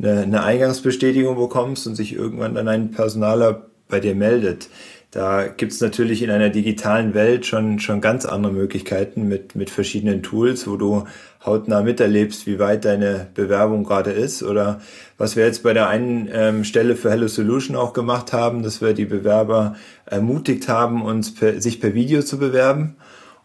eine, 0.00 0.22
eine 0.22 0.42
Eingangsbestätigung 0.42 1.36
bekommst 1.36 1.86
und 1.86 1.94
sich 1.94 2.12
irgendwann 2.12 2.56
dann 2.56 2.66
ein 2.66 2.90
Personaler 2.90 3.66
bei 3.88 4.00
dir 4.00 4.16
meldet. 4.16 4.68
Da 5.14 5.46
gibt's 5.46 5.80
natürlich 5.80 6.22
in 6.22 6.30
einer 6.30 6.50
digitalen 6.50 7.14
Welt 7.14 7.46
schon, 7.46 7.78
schon 7.78 8.00
ganz 8.00 8.24
andere 8.24 8.52
Möglichkeiten 8.52 9.28
mit, 9.28 9.54
mit 9.54 9.70
verschiedenen 9.70 10.24
Tools, 10.24 10.66
wo 10.66 10.76
du 10.76 11.04
hautnah 11.46 11.82
miterlebst, 11.82 12.48
wie 12.48 12.58
weit 12.58 12.84
deine 12.84 13.28
Bewerbung 13.32 13.84
gerade 13.84 14.10
ist. 14.10 14.42
Oder 14.42 14.80
was 15.16 15.36
wir 15.36 15.44
jetzt 15.44 15.62
bei 15.62 15.72
der 15.72 15.88
einen 15.88 16.28
ähm, 16.32 16.64
Stelle 16.64 16.96
für 16.96 17.12
Hello 17.12 17.28
Solution 17.28 17.76
auch 17.76 17.92
gemacht 17.92 18.32
haben, 18.32 18.64
dass 18.64 18.80
wir 18.80 18.92
die 18.92 19.04
Bewerber 19.04 19.76
ermutigt 20.04 20.66
haben, 20.66 21.04
uns 21.04 21.32
per, 21.32 21.60
sich 21.60 21.80
per 21.80 21.94
Video 21.94 22.22
zu 22.22 22.38
bewerben. 22.38 22.96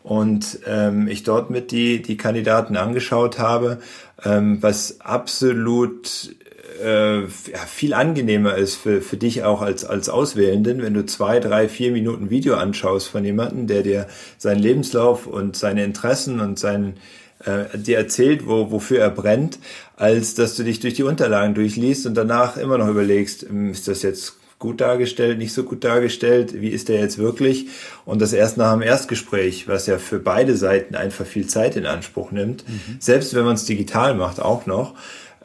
Und 0.01 0.61
ähm, 0.65 1.07
ich 1.07 1.21
dort 1.21 1.51
mit 1.51 1.69
die, 1.69 2.01
die 2.01 2.17
Kandidaten 2.17 2.77
angeschaut 2.77 3.37
habe, 3.37 3.77
ähm, 4.25 4.57
was 4.63 5.01
absolut 5.01 6.33
äh, 6.83 7.21
ja, 7.21 7.59
viel 7.67 7.93
angenehmer 7.93 8.55
ist 8.55 8.75
für, 8.75 9.01
für 9.01 9.17
dich 9.17 9.43
auch 9.43 9.61
als, 9.61 9.85
als 9.85 10.09
Auswählenden, 10.09 10.81
wenn 10.81 10.93
du 10.93 11.05
zwei, 11.05 11.39
drei, 11.39 11.69
vier 11.69 11.91
Minuten 11.91 12.29
Video 12.29 12.55
anschaust 12.55 13.07
von 13.07 13.23
jemandem, 13.23 13.67
der 13.67 13.83
dir 13.83 14.07
seinen 14.37 14.59
Lebenslauf 14.59 15.27
und 15.27 15.55
seine 15.55 15.83
Interessen 15.83 16.39
und 16.39 16.59
seinen 16.59 16.97
äh, 17.45 17.77
dir 17.77 17.97
erzählt, 17.97 18.47
wo, 18.47 18.71
wofür 18.71 18.99
er 18.99 19.09
brennt, 19.09 19.59
als 19.95 20.35
dass 20.35 20.55
du 20.55 20.63
dich 20.63 20.79
durch 20.79 20.93
die 20.93 21.03
Unterlagen 21.03 21.53
durchliest 21.53 22.05
und 22.05 22.15
danach 22.15 22.57
immer 22.57 22.77
noch 22.77 22.89
überlegst, 22.89 23.43
hm, 23.43 23.71
ist 23.71 23.87
das 23.87 24.01
jetzt 24.01 24.35
gut 24.59 24.81
dargestellt, 24.81 25.37
nicht 25.37 25.53
so 25.53 25.63
gut 25.63 25.85
dargestellt, 25.85 26.61
wie 26.61 26.67
ist 26.67 26.89
der 26.89 26.99
jetzt 26.99 27.17
wirklich? 27.17 27.67
Und 28.03 28.21
das 28.21 28.33
erst 28.33 28.57
nach 28.57 28.73
dem 28.73 28.81
Erstgespräch, 28.81 29.69
was 29.69 29.87
ja 29.87 29.97
für 29.97 30.19
beide 30.19 30.57
Seiten 30.57 30.95
einfach 30.95 31.25
viel 31.25 31.47
Zeit 31.47 31.77
in 31.77 31.85
Anspruch 31.85 32.31
nimmt, 32.31 32.67
mhm. 32.67 32.97
selbst 32.99 33.33
wenn 33.33 33.45
man 33.45 33.55
es 33.55 33.63
digital 33.63 34.15
macht, 34.15 34.41
auch 34.41 34.65
noch. 34.65 34.95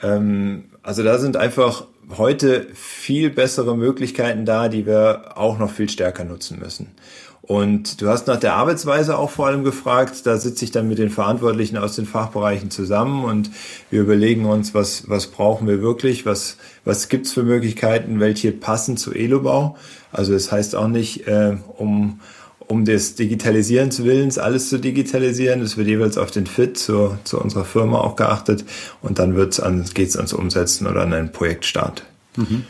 Ähm, 0.03 0.65
also 0.85 1.03
da 1.03 1.19
sind 1.19 1.37
einfach 1.37 1.87
heute 2.17 2.67
viel 2.75 3.31
bessere 3.31 3.77
Möglichkeiten 3.77 4.45
da, 4.45 4.69
die 4.69 4.87
wir 4.87 5.37
auch 5.37 5.59
noch 5.59 5.71
viel 5.71 5.89
stärker 5.89 6.25
nutzen 6.25 6.59
müssen. 6.61 6.93
Und 7.41 8.01
du 8.01 8.09
hast 8.09 8.27
nach 8.27 8.39
der 8.39 8.55
Arbeitsweise 8.55 9.19
auch 9.19 9.31
vor 9.31 9.47
allem 9.47 9.65
gefragt. 9.65 10.25
Da 10.25 10.39
sitze 10.39 10.65
ich 10.65 10.71
dann 10.71 10.89
mit 10.89 10.99
den 10.99 11.11
Verantwortlichen 11.11 11.77
aus 11.77 11.97
den 11.97 12.07
Fachbereichen 12.07 12.71
zusammen 12.71 13.25
und 13.25 13.51
wir 13.91 14.01
überlegen 14.01 14.47
uns, 14.47 14.73
was, 14.75 15.09
was 15.11 15.27
brauchen 15.27 15.67
wir 15.67 15.83
wirklich, 15.83 16.25
was, 16.25 16.57
was 16.85 17.09
gibt's 17.09 17.33
für 17.33 17.43
Möglichkeiten, 17.43 18.21
welche 18.21 18.53
passen 18.53 18.97
zu 18.97 19.13
Elobau. 19.13 19.77
Also 20.11 20.33
das 20.33 20.53
heißt 20.53 20.75
auch 20.75 20.89
nicht, 20.89 21.27
äh, 21.27 21.57
um, 21.77 22.21
um 22.69 22.85
des 22.85 23.15
Digitalisierens 23.15 24.05
Willens 24.05 24.39
alles 24.39 24.69
zu 24.69 24.79
digitalisieren. 24.79 25.61
Es 25.61 25.77
wird 25.77 25.89
jeweils 25.89 26.19
auf 26.19 26.31
den 26.31 26.47
Fit 26.47 26.79
zu, 26.79 27.17
zu 27.25 27.41
unserer 27.41 27.65
Firma 27.65 27.99
auch 28.01 28.17
geachtet 28.17 28.65
und 29.03 29.19
dann 29.19 29.37
wird's 29.37 29.61
an, 29.61 29.85
geht's 29.95 30.17
ans 30.17 30.33
Umsetzen 30.33 30.87
oder 30.87 31.03
an 31.03 31.13
einen 31.13 31.33
Projektstart. 31.33 32.05
Mhm. 32.37 32.65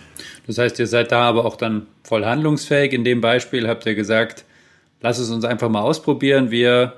Das 0.47 0.59
heißt, 0.59 0.79
ihr 0.79 0.87
seid 0.87 1.13
da 1.13 1.23
aber 1.23 1.45
auch 1.45 1.57
dann 1.57 1.87
voll 2.03 2.25
handlungsfähig. 2.25 2.93
In 2.93 3.05
dem 3.05 3.21
Beispiel 3.21 3.67
habt 3.69 3.87
ihr 3.87 3.95
gesagt, 3.95 4.45
lass 5.01 5.19
es 5.19 5.31
uns 5.31 5.45
einfach 5.45 5.69
mal 5.69 5.81
ausprobieren. 5.81 6.51
Wir 6.51 6.95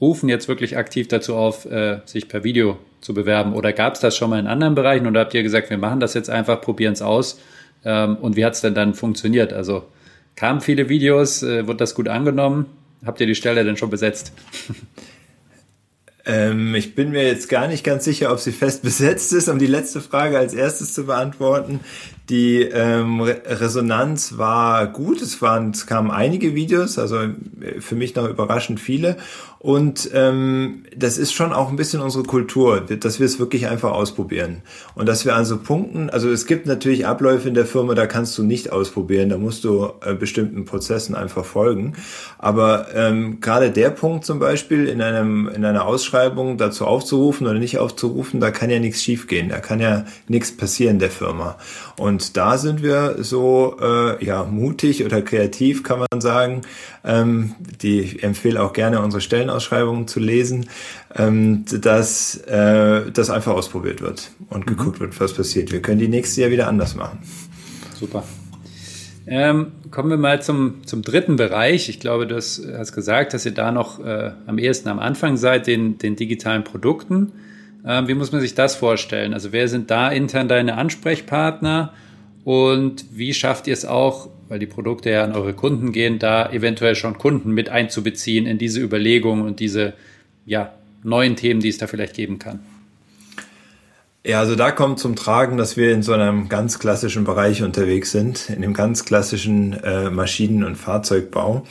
rufen 0.00 0.28
jetzt 0.28 0.48
wirklich 0.48 0.76
aktiv 0.76 1.08
dazu 1.08 1.34
auf, 1.34 1.64
äh, 1.66 2.00
sich 2.06 2.28
per 2.28 2.44
Video 2.44 2.78
zu 3.00 3.14
bewerben. 3.14 3.54
Oder 3.54 3.72
gab 3.72 3.94
es 3.94 4.00
das 4.00 4.16
schon 4.16 4.30
mal 4.30 4.38
in 4.38 4.46
anderen 4.46 4.74
Bereichen? 4.74 5.06
Oder 5.06 5.20
habt 5.20 5.34
ihr 5.34 5.42
gesagt, 5.42 5.70
wir 5.70 5.78
machen 5.78 6.00
das 6.00 6.14
jetzt 6.14 6.30
einfach, 6.30 6.60
probieren 6.60 6.92
es 6.92 7.02
aus? 7.02 7.40
Ähm, 7.84 8.16
und 8.16 8.36
wie 8.36 8.44
hat 8.44 8.54
es 8.54 8.60
denn 8.60 8.74
dann 8.74 8.94
funktioniert? 8.94 9.52
Also 9.52 9.84
kamen 10.38 10.60
viele 10.60 10.88
Videos, 10.88 11.42
äh, 11.42 11.66
wurde 11.66 11.78
das 11.78 11.96
gut 11.96 12.08
angenommen? 12.08 12.66
Habt 13.04 13.20
ihr 13.20 13.26
die 13.26 13.34
Stelle 13.34 13.64
denn 13.64 13.76
schon 13.76 13.90
besetzt? 13.90 14.32
Ähm, 16.30 16.74
ich 16.74 16.94
bin 16.94 17.12
mir 17.12 17.26
jetzt 17.26 17.48
gar 17.48 17.68
nicht 17.68 17.84
ganz 17.84 18.04
sicher, 18.04 18.30
ob 18.30 18.38
sie 18.38 18.52
fest 18.52 18.82
besetzt 18.82 19.32
ist, 19.32 19.48
um 19.48 19.58
die 19.58 19.66
letzte 19.66 20.02
Frage 20.02 20.36
als 20.36 20.52
erstes 20.52 20.92
zu 20.92 21.06
beantworten. 21.06 21.80
Die 22.30 22.60
ähm, 22.60 23.22
Resonanz 23.22 24.36
war 24.36 24.86
gut. 24.86 25.22
Es 25.22 25.40
waren, 25.40 25.70
es 25.70 25.86
kamen 25.86 26.10
einige 26.10 26.54
Videos, 26.54 26.98
also 26.98 27.20
äh, 27.20 27.80
für 27.80 27.94
mich 27.94 28.14
noch 28.14 28.28
überraschend 28.28 28.80
viele. 28.80 29.16
Und 29.60 30.10
ähm, 30.14 30.84
das 30.96 31.18
ist 31.18 31.32
schon 31.32 31.52
auch 31.52 31.68
ein 31.68 31.76
bisschen 31.76 32.00
unsere 32.00 32.22
Kultur, 32.22 32.80
dass 32.80 33.18
wir 33.18 33.26
es 33.26 33.40
wirklich 33.40 33.66
einfach 33.66 33.90
ausprobieren. 33.90 34.62
Und 34.94 35.06
dass 35.06 35.24
wir 35.24 35.34
an 35.34 35.44
so 35.44 35.58
Punkten, 35.58 36.10
also 36.10 36.30
es 36.30 36.46
gibt 36.46 36.66
natürlich 36.66 37.06
Abläufe 37.06 37.48
in 37.48 37.54
der 37.54 37.66
Firma, 37.66 37.94
da 37.94 38.06
kannst 38.06 38.38
du 38.38 38.44
nicht 38.44 38.70
ausprobieren, 38.70 39.30
da 39.30 39.36
musst 39.36 39.64
du 39.64 39.90
äh, 40.04 40.14
bestimmten 40.14 40.64
Prozessen 40.64 41.16
einfach 41.16 41.44
folgen. 41.44 41.94
Aber 42.38 42.86
ähm, 42.94 43.40
gerade 43.40 43.72
der 43.72 43.90
Punkt 43.90 44.24
zum 44.24 44.38
Beispiel 44.38 44.86
in 44.86 45.02
einem 45.02 45.48
in 45.48 45.64
einer 45.64 45.86
Ausschreibung 45.86 46.56
dazu 46.56 46.86
aufzurufen 46.86 47.46
oder 47.46 47.58
nicht 47.58 47.78
aufzurufen, 47.78 48.38
da 48.38 48.52
kann 48.52 48.70
ja 48.70 48.78
nichts 48.78 49.02
schiefgehen, 49.02 49.48
da 49.48 49.58
kann 49.58 49.80
ja 49.80 50.04
nichts 50.28 50.56
passieren 50.56 51.00
der 51.00 51.10
Firma. 51.10 51.56
Und 51.96 52.17
da 52.36 52.58
sind 52.58 52.82
wir 52.82 53.16
so 53.18 53.76
äh, 53.80 54.24
ja 54.24 54.44
mutig 54.44 55.04
oder 55.04 55.22
kreativ, 55.22 55.82
kann 55.82 56.00
man 56.00 56.20
sagen. 56.20 56.62
Ähm, 57.04 57.54
die 57.80 58.00
ich 58.00 58.22
empfehle 58.22 58.62
auch 58.62 58.72
gerne 58.72 59.00
unsere 59.00 59.20
Stellenausschreibungen 59.20 60.08
zu 60.08 60.20
lesen, 60.20 60.68
ähm, 61.14 61.64
dass 61.80 62.36
äh, 62.46 63.10
das 63.10 63.30
einfach 63.30 63.52
ausprobiert 63.52 64.02
wird 64.02 64.30
und 64.50 64.66
mhm. 64.66 64.76
geguckt 64.76 65.00
wird, 65.00 65.18
was 65.20 65.32
passiert. 65.32 65.72
Wir 65.72 65.82
können 65.82 65.98
die 65.98 66.08
nächste 66.08 66.40
Jahr 66.42 66.50
wieder 66.50 66.68
anders 66.68 66.94
machen. 66.94 67.20
Super. 67.94 68.24
Ähm, 69.30 69.72
kommen 69.90 70.08
wir 70.08 70.16
mal 70.16 70.40
zum, 70.40 70.86
zum 70.86 71.02
dritten 71.02 71.36
Bereich. 71.36 71.90
Ich 71.90 72.00
glaube, 72.00 72.26
du 72.26 72.36
hast, 72.36 72.62
hast 72.76 72.92
gesagt, 72.92 73.34
dass 73.34 73.44
ihr 73.44 73.52
da 73.52 73.72
noch 73.72 74.02
äh, 74.02 74.32
am 74.46 74.58
ehesten 74.58 74.88
am 74.88 74.98
Anfang 74.98 75.36
seid, 75.36 75.66
den, 75.66 75.98
den 75.98 76.16
digitalen 76.16 76.64
Produkten. 76.64 77.32
Ähm, 77.86 78.08
wie 78.08 78.14
muss 78.14 78.32
man 78.32 78.40
sich 78.40 78.54
das 78.54 78.74
vorstellen? 78.74 79.34
Also 79.34 79.52
wer 79.52 79.68
sind 79.68 79.90
da 79.90 80.08
intern 80.08 80.48
deine 80.48 80.76
Ansprechpartner 80.76 81.92
und 82.48 83.04
wie 83.10 83.34
schafft 83.34 83.66
ihr 83.66 83.74
es 83.74 83.84
auch, 83.84 84.30
weil 84.48 84.58
die 84.58 84.64
Produkte 84.64 85.10
ja 85.10 85.22
an 85.22 85.32
eure 85.32 85.52
Kunden 85.52 85.92
gehen, 85.92 86.18
da 86.18 86.50
eventuell 86.50 86.94
schon 86.94 87.18
Kunden 87.18 87.52
mit 87.52 87.68
einzubeziehen 87.68 88.46
in 88.46 88.56
diese 88.56 88.80
Überlegungen 88.80 89.44
und 89.44 89.60
diese 89.60 89.92
ja, 90.46 90.72
neuen 91.02 91.36
Themen, 91.36 91.60
die 91.60 91.68
es 91.68 91.76
da 91.76 91.86
vielleicht 91.86 92.14
geben 92.14 92.38
kann? 92.38 92.60
Ja, 94.24 94.40
also 94.40 94.56
da 94.56 94.70
kommt 94.70 94.98
zum 94.98 95.14
Tragen, 95.14 95.58
dass 95.58 95.76
wir 95.76 95.92
in 95.92 96.02
so 96.02 96.14
einem 96.14 96.48
ganz 96.48 96.78
klassischen 96.78 97.24
Bereich 97.24 97.62
unterwegs 97.62 98.12
sind, 98.12 98.48
in 98.48 98.62
dem 98.62 98.72
ganz 98.72 99.04
klassischen 99.04 99.74
äh, 99.84 100.08
Maschinen- 100.08 100.64
und 100.64 100.76
Fahrzeugbau. 100.76 101.66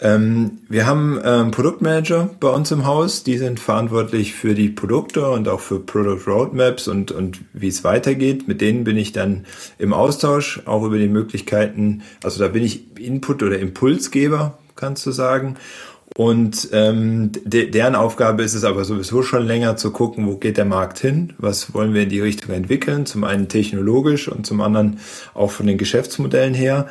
Ähm, 0.00 0.58
wir 0.68 0.86
haben 0.86 1.18
ähm, 1.24 1.50
Produktmanager 1.50 2.30
bei 2.38 2.48
uns 2.48 2.70
im 2.70 2.84
Haus, 2.84 3.24
die 3.24 3.38
sind 3.38 3.60
verantwortlich 3.60 4.34
für 4.34 4.54
die 4.54 4.68
Produkte 4.68 5.30
und 5.30 5.48
auch 5.48 5.60
für 5.60 5.80
Product 5.80 6.26
Roadmaps 6.26 6.88
und, 6.88 7.12
und 7.12 7.40
wie 7.52 7.68
es 7.68 7.82
weitergeht. 7.84 8.46
Mit 8.46 8.60
denen 8.60 8.84
bin 8.84 8.96
ich 8.96 9.12
dann 9.12 9.46
im 9.78 9.92
Austausch, 9.92 10.60
auch 10.66 10.84
über 10.84 10.98
die 10.98 11.08
Möglichkeiten, 11.08 12.02
also 12.22 12.40
da 12.40 12.48
bin 12.48 12.62
ich 12.62 12.98
Input 12.98 13.42
oder 13.42 13.58
Impulsgeber, 13.58 14.58
kannst 14.74 15.06
du 15.06 15.12
sagen. 15.12 15.56
Und 16.16 16.70
ähm, 16.72 17.32
de 17.44 17.70
deren 17.70 17.94
Aufgabe 17.94 18.42
ist 18.42 18.54
es 18.54 18.64
aber 18.64 18.84
sowieso 18.84 19.22
schon 19.22 19.44
länger 19.46 19.76
zu 19.76 19.90
gucken, 19.90 20.26
wo 20.26 20.36
geht 20.36 20.56
der 20.56 20.64
Markt 20.64 20.98
hin, 20.98 21.34
was 21.38 21.74
wollen 21.74 21.92
wir 21.92 22.04
in 22.04 22.08
die 22.08 22.20
Richtung 22.20 22.54
entwickeln, 22.54 23.04
zum 23.04 23.24
einen 23.24 23.48
technologisch 23.48 24.28
und 24.28 24.46
zum 24.46 24.62
anderen 24.62 24.98
auch 25.34 25.50
von 25.50 25.66
den 25.66 25.76
Geschäftsmodellen 25.76 26.54
her 26.54 26.86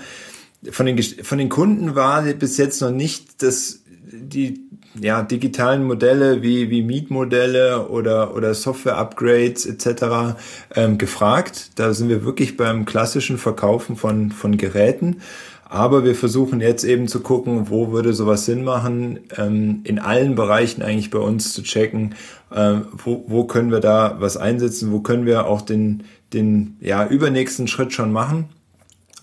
von 0.71 0.85
den, 0.85 1.01
von 1.01 1.37
den 1.37 1.49
Kunden 1.49 1.95
war 1.95 2.21
bis 2.21 2.57
jetzt 2.57 2.81
noch 2.81 2.91
nicht 2.91 3.41
das, 3.43 3.83
die 4.11 4.65
ja, 5.01 5.21
digitalen 5.21 5.83
Modelle 5.83 6.41
wie, 6.41 6.69
wie 6.69 6.81
Mietmodelle 6.81 7.89
oder, 7.89 8.35
oder 8.35 8.53
Software-Upgrades 8.53 9.65
etc. 9.65 10.37
Ähm, 10.75 10.97
gefragt. 10.97 11.71
Da 11.75 11.93
sind 11.93 12.09
wir 12.09 12.23
wirklich 12.23 12.57
beim 12.57 12.85
klassischen 12.85 13.37
Verkaufen 13.37 13.95
von, 13.95 14.31
von 14.31 14.57
Geräten. 14.57 15.21
Aber 15.67 16.05
wir 16.05 16.15
versuchen 16.15 16.61
jetzt 16.61 16.83
eben 16.83 17.07
zu 17.07 17.21
gucken, 17.21 17.69
wo 17.69 17.91
würde 17.91 18.13
sowas 18.13 18.45
Sinn 18.45 18.63
machen, 18.63 19.19
ähm, 19.35 19.81
in 19.83 19.99
allen 19.99 20.35
Bereichen 20.35 20.81
eigentlich 20.83 21.09
bei 21.09 21.19
uns 21.19 21.53
zu 21.53 21.63
checken, 21.63 22.15
ähm, 22.53 22.85
wo, 22.93 23.25
wo 23.27 23.45
können 23.45 23.71
wir 23.71 23.79
da 23.79 24.15
was 24.19 24.37
einsetzen, 24.37 24.91
wo 24.91 24.99
können 24.99 25.25
wir 25.25 25.47
auch 25.47 25.61
den, 25.61 26.03
den 26.33 26.77
ja, 26.79 27.05
übernächsten 27.05 27.67
Schritt 27.67 27.93
schon 27.93 28.13
machen 28.13 28.49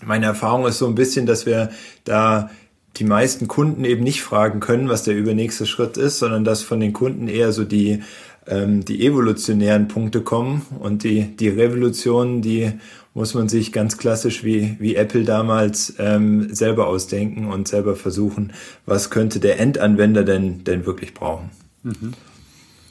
meine 0.05 0.25
Erfahrung 0.25 0.65
ist 0.67 0.79
so 0.79 0.87
ein 0.87 0.95
bisschen, 0.95 1.25
dass 1.25 1.45
wir 1.45 1.69
da 2.03 2.49
die 2.97 3.03
meisten 3.05 3.47
Kunden 3.47 3.85
eben 3.85 4.03
nicht 4.03 4.21
fragen 4.21 4.59
können, 4.59 4.89
was 4.89 5.03
der 5.03 5.15
übernächste 5.15 5.65
Schritt 5.65 5.97
ist, 5.97 6.19
sondern 6.19 6.43
dass 6.43 6.61
von 6.61 6.79
den 6.79 6.93
Kunden 6.93 7.27
eher 7.27 7.51
so 7.51 7.63
die, 7.63 8.03
ähm, 8.45 8.85
die 8.85 9.05
evolutionären 9.05 9.87
Punkte 9.87 10.21
kommen 10.21 10.65
und 10.79 11.03
die, 11.03 11.35
die 11.35 11.49
Revolutionen, 11.49 12.41
die 12.41 12.71
muss 13.15 13.33
man 13.33 13.49
sich 13.49 13.71
ganz 13.71 13.97
klassisch 13.97 14.43
wie, 14.43 14.75
wie 14.79 14.95
Apple 14.95 15.23
damals 15.23 15.95
ähm, 15.99 16.53
selber 16.53 16.87
ausdenken 16.87 17.45
und 17.45 17.67
selber 17.67 17.95
versuchen, 17.95 18.53
was 18.85 19.09
könnte 19.09 19.39
der 19.39 19.59
Endanwender 19.59 20.23
denn, 20.23 20.63
denn 20.63 20.85
wirklich 20.85 21.13
brauchen. 21.13 21.51
Mhm. 21.83 22.13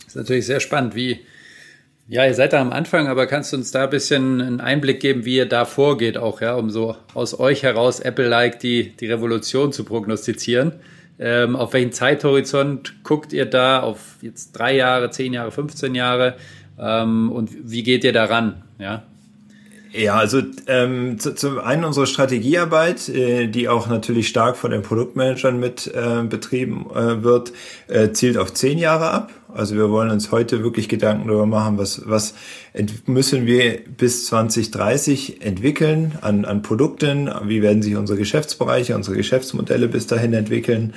Das 0.01 0.09
ist 0.09 0.17
natürlich 0.17 0.47
sehr 0.47 0.61
spannend, 0.61 0.95
wie, 0.95 1.21
ja, 2.13 2.27
ihr 2.27 2.35
seid 2.35 2.53
da 2.53 2.61
am 2.61 2.75
Anfang, 2.75 3.09
aber 3.09 3.27
kannst 3.27 3.55
du 3.55 3.57
uns 3.57 3.71
da 3.71 3.85
ein 3.85 3.91
bisschen 3.91 4.43
einen 4.43 4.61
Einblick 4.61 5.01
geben, 5.01 5.25
wie 5.25 5.37
ihr 5.37 5.47
da 5.47 5.65
vorgeht, 5.65 6.19
auch, 6.19 6.43
ja, 6.43 6.55
um 6.57 6.69
so 6.69 6.95
aus 7.15 7.41
euch 7.41 7.63
heraus 7.63 8.01
Apple-like 8.01 8.61
die, 8.61 8.95
die 8.95 9.07
Revolution 9.07 9.73
zu 9.73 9.83
prognostizieren? 9.83 10.75
Ähm, 11.19 11.57
auf 11.57 11.73
welchen 11.73 11.93
Zeithorizont 11.93 13.03
guckt 13.03 13.33
ihr 13.33 13.47
da? 13.47 13.81
Auf 13.81 14.17
jetzt 14.21 14.53
drei 14.53 14.77
Jahre, 14.77 15.09
zehn 15.09 15.33
Jahre, 15.33 15.53
15 15.53 15.95
Jahre? 15.95 16.35
Ähm, 16.79 17.33
und 17.33 17.49
wie 17.63 17.83
geht 17.83 18.05
ihr 18.05 18.13
daran? 18.13 18.63
Ja? 18.79 19.05
Ja, 19.93 20.17
also 20.17 20.41
ähm, 20.69 21.19
zu, 21.19 21.35
zum 21.35 21.59
einen 21.59 21.85
unsere 21.85 22.07
Strategiearbeit, 22.07 23.11
äh, 23.11 23.47
die 23.49 23.69
auch 23.69 23.89
natürlich 23.89 24.29
stark 24.29 24.57
von 24.57 24.71
den 24.71 24.83
Produktmanagern 24.83 25.61
mit 25.61 25.87
äh, 25.87 26.23
betrieben 26.23 26.87
äh, 26.95 27.23
wird, 27.23 27.53
äh, 27.89 28.11
zielt 28.13 28.39
auf 28.39 28.55
zehn 28.55 28.79
Jahre 28.79 29.11
ab. 29.11 29.33
Also 29.55 29.75
wir 29.77 29.91
wollen 29.91 30.11
uns 30.11 30.33
heute 30.33 30.63
wirklich 30.63 30.89
Gedanken 30.89 31.29
darüber 31.29 31.45
machen, 31.45 31.77
was, 31.77 32.09
was 32.09 32.33
müssen 33.05 33.45
wir 33.45 33.81
bis 33.99 34.27
2030 34.27 35.43
entwickeln 35.43 36.13
an, 36.23 36.47
an 36.47 36.63
Produkten, 36.63 37.31
wie 37.45 37.61
werden 37.61 37.83
sich 37.83 37.95
unsere 37.97 38.19
Geschäftsbereiche, 38.19 38.97
unsere 38.97 39.17
Geschäftsmodelle 39.17 39.89
bis 39.89 40.07
dahin 40.07 40.33
entwickeln. 40.33 40.95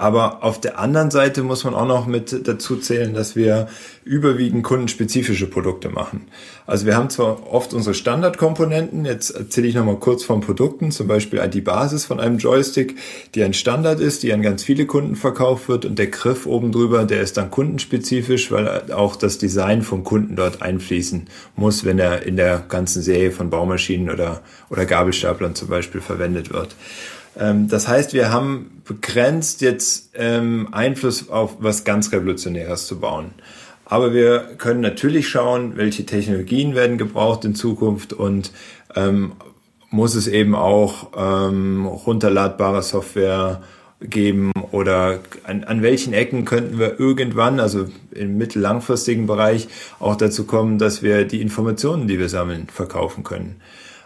Aber 0.00 0.42
auf 0.42 0.58
der 0.58 0.78
anderen 0.78 1.10
Seite 1.10 1.42
muss 1.42 1.64
man 1.64 1.74
auch 1.74 1.86
noch 1.86 2.06
mit 2.06 2.48
dazu 2.48 2.78
zählen, 2.78 3.12
dass 3.12 3.36
wir 3.36 3.68
überwiegend 4.02 4.64
kundenspezifische 4.64 5.46
Produkte 5.46 5.90
machen. 5.90 6.22
Also 6.66 6.86
wir 6.86 6.96
haben 6.96 7.10
zwar 7.10 7.52
oft 7.52 7.74
unsere 7.74 7.92
Standardkomponenten, 7.92 9.04
jetzt 9.04 9.28
erzähle 9.28 9.66
ich 9.66 9.74
nochmal 9.74 9.96
kurz 9.96 10.24
von 10.24 10.40
Produkten, 10.40 10.90
zum 10.90 11.06
Beispiel 11.06 11.46
die 11.48 11.60
Basis 11.60 12.06
von 12.06 12.18
einem 12.18 12.38
Joystick, 12.38 12.96
die 13.34 13.44
ein 13.44 13.52
Standard 13.52 14.00
ist, 14.00 14.22
die 14.22 14.32
an 14.32 14.40
ganz 14.40 14.64
viele 14.64 14.86
Kunden 14.86 15.16
verkauft 15.16 15.68
wird 15.68 15.84
und 15.84 15.98
der 15.98 16.06
Griff 16.06 16.46
oben 16.46 16.72
drüber, 16.72 17.04
der 17.04 17.20
ist 17.20 17.36
dann 17.36 17.50
kundenspezifisch, 17.50 18.50
weil 18.50 18.90
auch 18.92 19.16
das 19.16 19.36
Design 19.36 19.82
vom 19.82 20.02
Kunden 20.02 20.34
dort 20.34 20.62
einfließen 20.62 21.26
muss, 21.56 21.84
wenn 21.84 21.98
er 21.98 22.22
in 22.22 22.36
der 22.36 22.64
ganzen 22.66 23.02
Serie 23.02 23.32
von 23.32 23.50
Baumaschinen 23.50 24.08
oder, 24.08 24.40
oder 24.70 24.86
Gabelstaplern 24.86 25.54
zum 25.54 25.68
Beispiel 25.68 26.00
verwendet 26.00 26.54
wird. 26.54 26.74
Ähm, 27.38 27.68
das 27.68 27.88
heißt, 27.88 28.12
wir 28.12 28.32
haben 28.32 28.82
begrenzt 28.84 29.60
jetzt 29.60 30.10
ähm, 30.14 30.68
Einfluss 30.72 31.28
auf 31.28 31.56
was 31.60 31.84
ganz 31.84 32.12
Revolutionäres 32.12 32.86
zu 32.86 32.98
bauen. 33.00 33.32
Aber 33.84 34.12
wir 34.14 34.40
können 34.58 34.80
natürlich 34.80 35.28
schauen, 35.28 35.76
welche 35.76 36.06
Technologien 36.06 36.74
werden 36.74 36.96
gebraucht 36.96 37.44
in 37.44 37.54
Zukunft 37.54 38.12
und 38.12 38.52
ähm, 38.94 39.32
muss 39.90 40.14
es 40.14 40.28
eben 40.28 40.54
auch 40.54 41.08
ähm, 41.16 41.86
runterladbare 41.86 42.82
Software 42.82 43.62
geben 44.00 44.52
oder 44.70 45.18
an, 45.44 45.64
an 45.64 45.82
welchen 45.82 46.12
Ecken 46.12 46.44
könnten 46.44 46.78
wir 46.78 46.98
irgendwann, 46.98 47.60
also 47.60 47.86
im 48.12 48.38
mittellangfristigen 48.38 49.26
Bereich, 49.26 49.68
auch 49.98 50.16
dazu 50.16 50.44
kommen, 50.44 50.78
dass 50.78 51.02
wir 51.02 51.24
die 51.24 51.42
Informationen, 51.42 52.06
die 52.06 52.18
wir 52.18 52.28
sammeln, 52.28 52.68
verkaufen 52.72 53.24
können. 53.24 53.60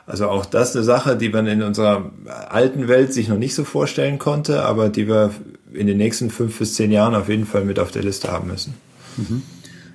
Also 0.07 0.29
auch 0.29 0.45
das 0.45 0.77
eine 0.77 0.85
Sache, 0.85 1.17
die 1.17 1.31
man 1.31 1.47
in 1.47 1.63
unserer 1.63 2.11
alten 2.51 2.89
Welt 2.89 3.13
sich 3.13 3.29
noch 3.29 3.39
nicht 3.39 3.55
so 3.55 3.65
vorstellen 3.65 4.19
konnte, 4.19 4.63
aber 4.63 4.91
die 4.91 5.09
wir 5.09 5.31
in 5.73 5.87
den 5.87 5.97
nächsten 5.97 6.31
fünf 6.31 6.59
bis 6.59 6.75
zehn 6.75 6.93
Jahren 6.93 7.15
auf 7.15 7.29
jeden 7.29 7.47
Fall 7.47 7.65
mit 7.65 7.79
auf 7.79 7.91
der 7.91 8.03
Liste 8.03 8.31
haben 8.31 8.49
müssen. 8.49 8.75
Mhm. 9.17 9.43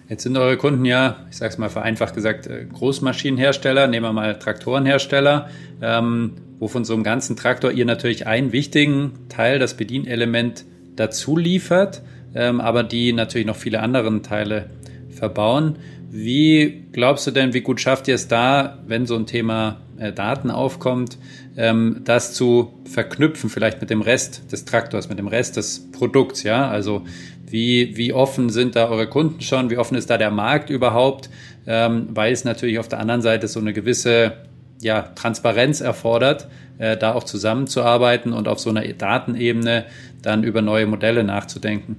Jetzt 0.10 0.24
sind 0.24 0.36
eure 0.38 0.58
Kunden 0.58 0.86
ja, 0.86 1.17
ich 1.30 1.38
sage 1.38 1.52
es 1.54 1.60
mal 1.60 1.69
vereinfacht 1.69 2.15
gesagt, 2.15 2.48
äh, 2.48 2.65
Großmaschinenhersteller, 2.65 3.86
nehmen 3.86 4.08
wir 4.08 4.13
mal 4.13 4.39
Traktorenhersteller, 4.39 5.50
ähm, 5.82 6.34
wo 6.58 6.67
so 6.67 6.93
einem 6.93 7.04
ganzen 7.04 7.36
Traktor 7.36 7.72
ihr 7.72 7.86
natürlich 7.86 8.26
einen 8.26 8.52
wichtigen 8.52 9.12
Teil, 9.30 9.60
das 9.60 9.76
Bedienelement, 9.76 10.65
dazu 10.95 11.38
liefert, 11.38 12.02
ähm, 12.34 12.60
aber 12.60 12.84
die 12.84 13.13
natürlich 13.13 13.45
noch 13.45 13.56
viele 13.56 13.82
andere 13.82 14.22
Teile 14.24 14.72
verbauen. 15.12 15.78
Wie 16.10 16.86
glaubst 16.91 17.28
du 17.28 17.32
denn, 17.32 17.54
wie 17.54 17.62
gut 17.62 17.80
schafft 17.80 18.08
ihr 18.08 18.15
es 18.15 18.28
da, 18.28 18.80
wenn 18.88 19.06
so 19.06 19.15
ein 19.15 19.28
Thema 19.28 19.78
äh, 20.00 20.12
Daten 20.14 20.52
aufkommt, 20.52 21.18
ähm, 21.58 22.02
das 22.04 22.34
zu 22.34 22.74
verknüpfen, 22.86 23.50
vielleicht 23.50 23.82
mit 23.82 23.90
dem 23.90 24.02
Rest 24.02 24.52
des 24.52 24.66
Traktors, 24.66 25.10
mit 25.10 25.20
dem 25.20 25.28
Rest 25.28 25.58
des 25.58 25.92
Produkts, 25.92 26.44
ja? 26.44 26.70
Also 26.70 27.04
wie, 27.48 27.98
wie 27.98 28.14
offen 28.14 28.50
sind 28.50 28.76
da 28.76 28.90
eure 28.90 29.08
Kunden 29.08 29.42
schon? 29.42 29.70
Wie 29.70 29.78
offen 29.78 29.96
ist 29.96 30.10
da 30.10 30.18
der 30.18 30.32
Markt 30.32 30.70
überhaupt? 30.70 31.30
Ähm, 31.68 32.08
weil 32.12 32.32
es 32.32 32.44
natürlich 32.44 32.80
auf 32.80 32.88
der 32.88 33.00
anderen 33.00 33.22
Seite 33.22 33.48
so 33.48 33.60
eine 33.60 33.74
gewisse 33.74 34.34
ja, 34.82 35.02
Transparenz 35.02 35.82
erfordert, 35.82 36.48
äh, 36.78 36.96
da 36.96 37.14
auch 37.14 37.24
zusammenzuarbeiten 37.24 38.34
und 38.34 38.48
auf 38.48 38.60
so 38.60 38.70
einer 38.70 38.88
Datenebene 38.88 39.86
dann 40.22 40.44
über 40.44 40.62
neue 40.62 40.88
Modelle 40.88 41.24
nachzudenken. 41.24 41.98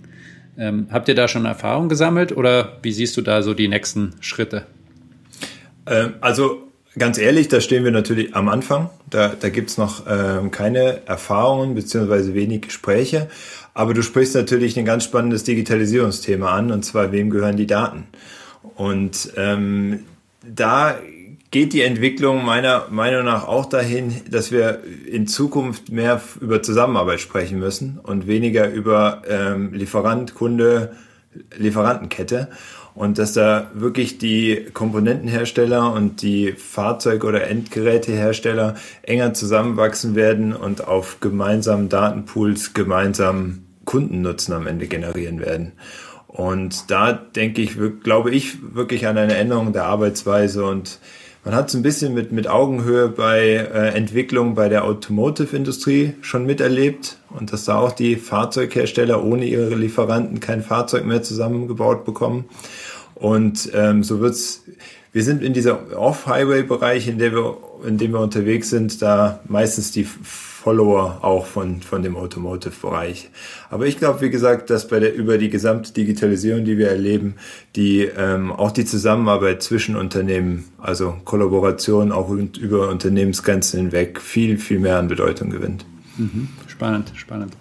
Ähm, 0.58 0.88
habt 0.90 1.08
ihr 1.08 1.14
da 1.14 1.28
schon 1.28 1.44
Erfahrung 1.44 1.88
gesammelt 1.88 2.36
oder 2.36 2.78
wie 2.82 2.92
siehst 2.92 3.16
du 3.16 3.22
da 3.22 3.42
so 3.42 3.54
die 3.54 3.68
nächsten 3.68 4.14
Schritte? 4.20 4.66
Ähm, 5.86 6.14
also 6.20 6.69
ganz 6.98 7.18
ehrlich, 7.18 7.48
da 7.48 7.60
stehen 7.60 7.84
wir 7.84 7.90
natürlich 7.90 8.34
am 8.34 8.48
Anfang. 8.48 8.90
Da, 9.08 9.34
da 9.38 9.48
gibt's 9.48 9.78
noch 9.78 10.04
ähm, 10.08 10.50
keine 10.50 11.06
Erfahrungen 11.06 11.74
beziehungsweise 11.74 12.34
wenig 12.34 12.62
Gespräche. 12.62 13.28
Aber 13.74 13.94
du 13.94 14.02
sprichst 14.02 14.34
natürlich 14.34 14.78
ein 14.78 14.84
ganz 14.84 15.04
spannendes 15.04 15.44
Digitalisierungsthema 15.44 16.50
an, 16.50 16.72
und 16.72 16.84
zwar 16.84 17.12
wem 17.12 17.30
gehören 17.30 17.56
die 17.56 17.66
Daten? 17.66 18.08
Und 18.74 19.32
ähm, 19.36 20.00
da 20.42 20.98
geht 21.50 21.72
die 21.72 21.82
Entwicklung 21.82 22.44
meiner 22.44 22.86
Meinung 22.90 23.24
nach 23.24 23.46
auch 23.46 23.66
dahin, 23.66 24.14
dass 24.30 24.52
wir 24.52 24.82
in 25.06 25.26
Zukunft 25.26 25.90
mehr 25.90 26.20
über 26.40 26.62
Zusammenarbeit 26.62 27.20
sprechen 27.20 27.58
müssen 27.58 27.98
und 28.02 28.26
weniger 28.26 28.70
über 28.70 29.22
ähm, 29.28 29.72
Lieferant, 29.72 30.34
Kunde, 30.34 30.96
Lieferantenkette 31.56 32.48
und 33.00 33.16
dass 33.16 33.32
da 33.32 33.70
wirklich 33.72 34.18
die 34.18 34.66
Komponentenhersteller 34.74 35.90
und 35.94 36.20
die 36.20 36.52
Fahrzeug- 36.52 37.24
oder 37.24 37.46
Endgerätehersteller 37.46 38.74
enger 39.00 39.32
zusammenwachsen 39.32 40.14
werden 40.16 40.54
und 40.54 40.86
auf 40.86 41.18
gemeinsamen 41.20 41.88
Datenpools 41.88 42.74
gemeinsam 42.74 43.62
Kundennutzen 43.86 44.52
am 44.52 44.66
Ende 44.66 44.86
generieren 44.86 45.40
werden. 45.40 45.72
Und 46.26 46.90
da 46.90 47.14
denke 47.14 47.62
ich, 47.62 47.78
glaube 48.04 48.32
ich 48.32 48.58
wirklich 48.74 49.06
an 49.06 49.16
eine 49.16 49.34
Änderung 49.34 49.72
der 49.72 49.86
Arbeitsweise 49.86 50.66
und 50.66 50.98
man 51.42 51.54
hat 51.54 51.68
es 51.70 51.74
ein 51.74 51.82
bisschen 51.82 52.12
mit, 52.12 52.32
mit 52.32 52.48
Augenhöhe 52.48 53.08
bei 53.08 53.40
äh, 53.40 53.94
Entwicklung 53.94 54.54
bei 54.54 54.68
der 54.68 54.84
Automotive-Industrie 54.84 56.12
schon 56.20 56.44
miterlebt 56.44 57.16
und 57.30 57.50
dass 57.50 57.64
da 57.64 57.78
auch 57.78 57.92
die 57.92 58.16
Fahrzeughersteller 58.16 59.24
ohne 59.24 59.46
ihre 59.46 59.74
Lieferanten 59.74 60.40
kein 60.40 60.62
Fahrzeug 60.62 61.06
mehr 61.06 61.22
zusammengebaut 61.22 62.04
bekommen. 62.04 62.44
Und 63.20 63.70
ähm, 63.74 64.02
so 64.02 64.20
wird's. 64.20 64.64
Wir 65.12 65.24
sind 65.24 65.42
in 65.42 65.52
dieser 65.52 65.98
Off-Highway-Bereich, 65.98 67.08
in, 67.08 67.18
der 67.18 67.32
wir, 67.32 67.56
in 67.84 67.98
dem 67.98 68.12
wir 68.12 68.20
unterwegs 68.20 68.70
sind, 68.70 69.02
da 69.02 69.40
meistens 69.48 69.90
die 69.90 70.04
Follower 70.04 71.18
auch 71.22 71.46
von, 71.46 71.82
von 71.82 72.04
dem 72.04 72.16
Automotive-Bereich. 72.16 73.28
Aber 73.70 73.86
ich 73.86 73.98
glaube, 73.98 74.20
wie 74.20 74.30
gesagt, 74.30 74.70
dass 74.70 74.86
bei 74.86 75.00
der, 75.00 75.12
über 75.12 75.36
die 75.36 75.50
gesamte 75.50 75.92
Digitalisierung, 75.92 76.64
die 76.64 76.78
wir 76.78 76.90
erleben, 76.90 77.34
die, 77.74 78.02
ähm, 78.02 78.52
auch 78.52 78.70
die 78.70 78.84
Zusammenarbeit 78.84 79.64
zwischen 79.64 79.96
Unternehmen, 79.96 80.66
also 80.78 81.16
Kollaboration 81.24 82.12
auch 82.12 82.30
über 82.30 82.88
Unternehmensgrenzen 82.88 83.80
hinweg 83.80 84.20
viel, 84.20 84.58
viel 84.58 84.78
mehr 84.78 84.98
an 84.98 85.08
Bedeutung 85.08 85.50
gewinnt. 85.50 85.84
Mhm. 86.18 86.50
Spannend, 86.68 87.10
spannend. 87.16 87.54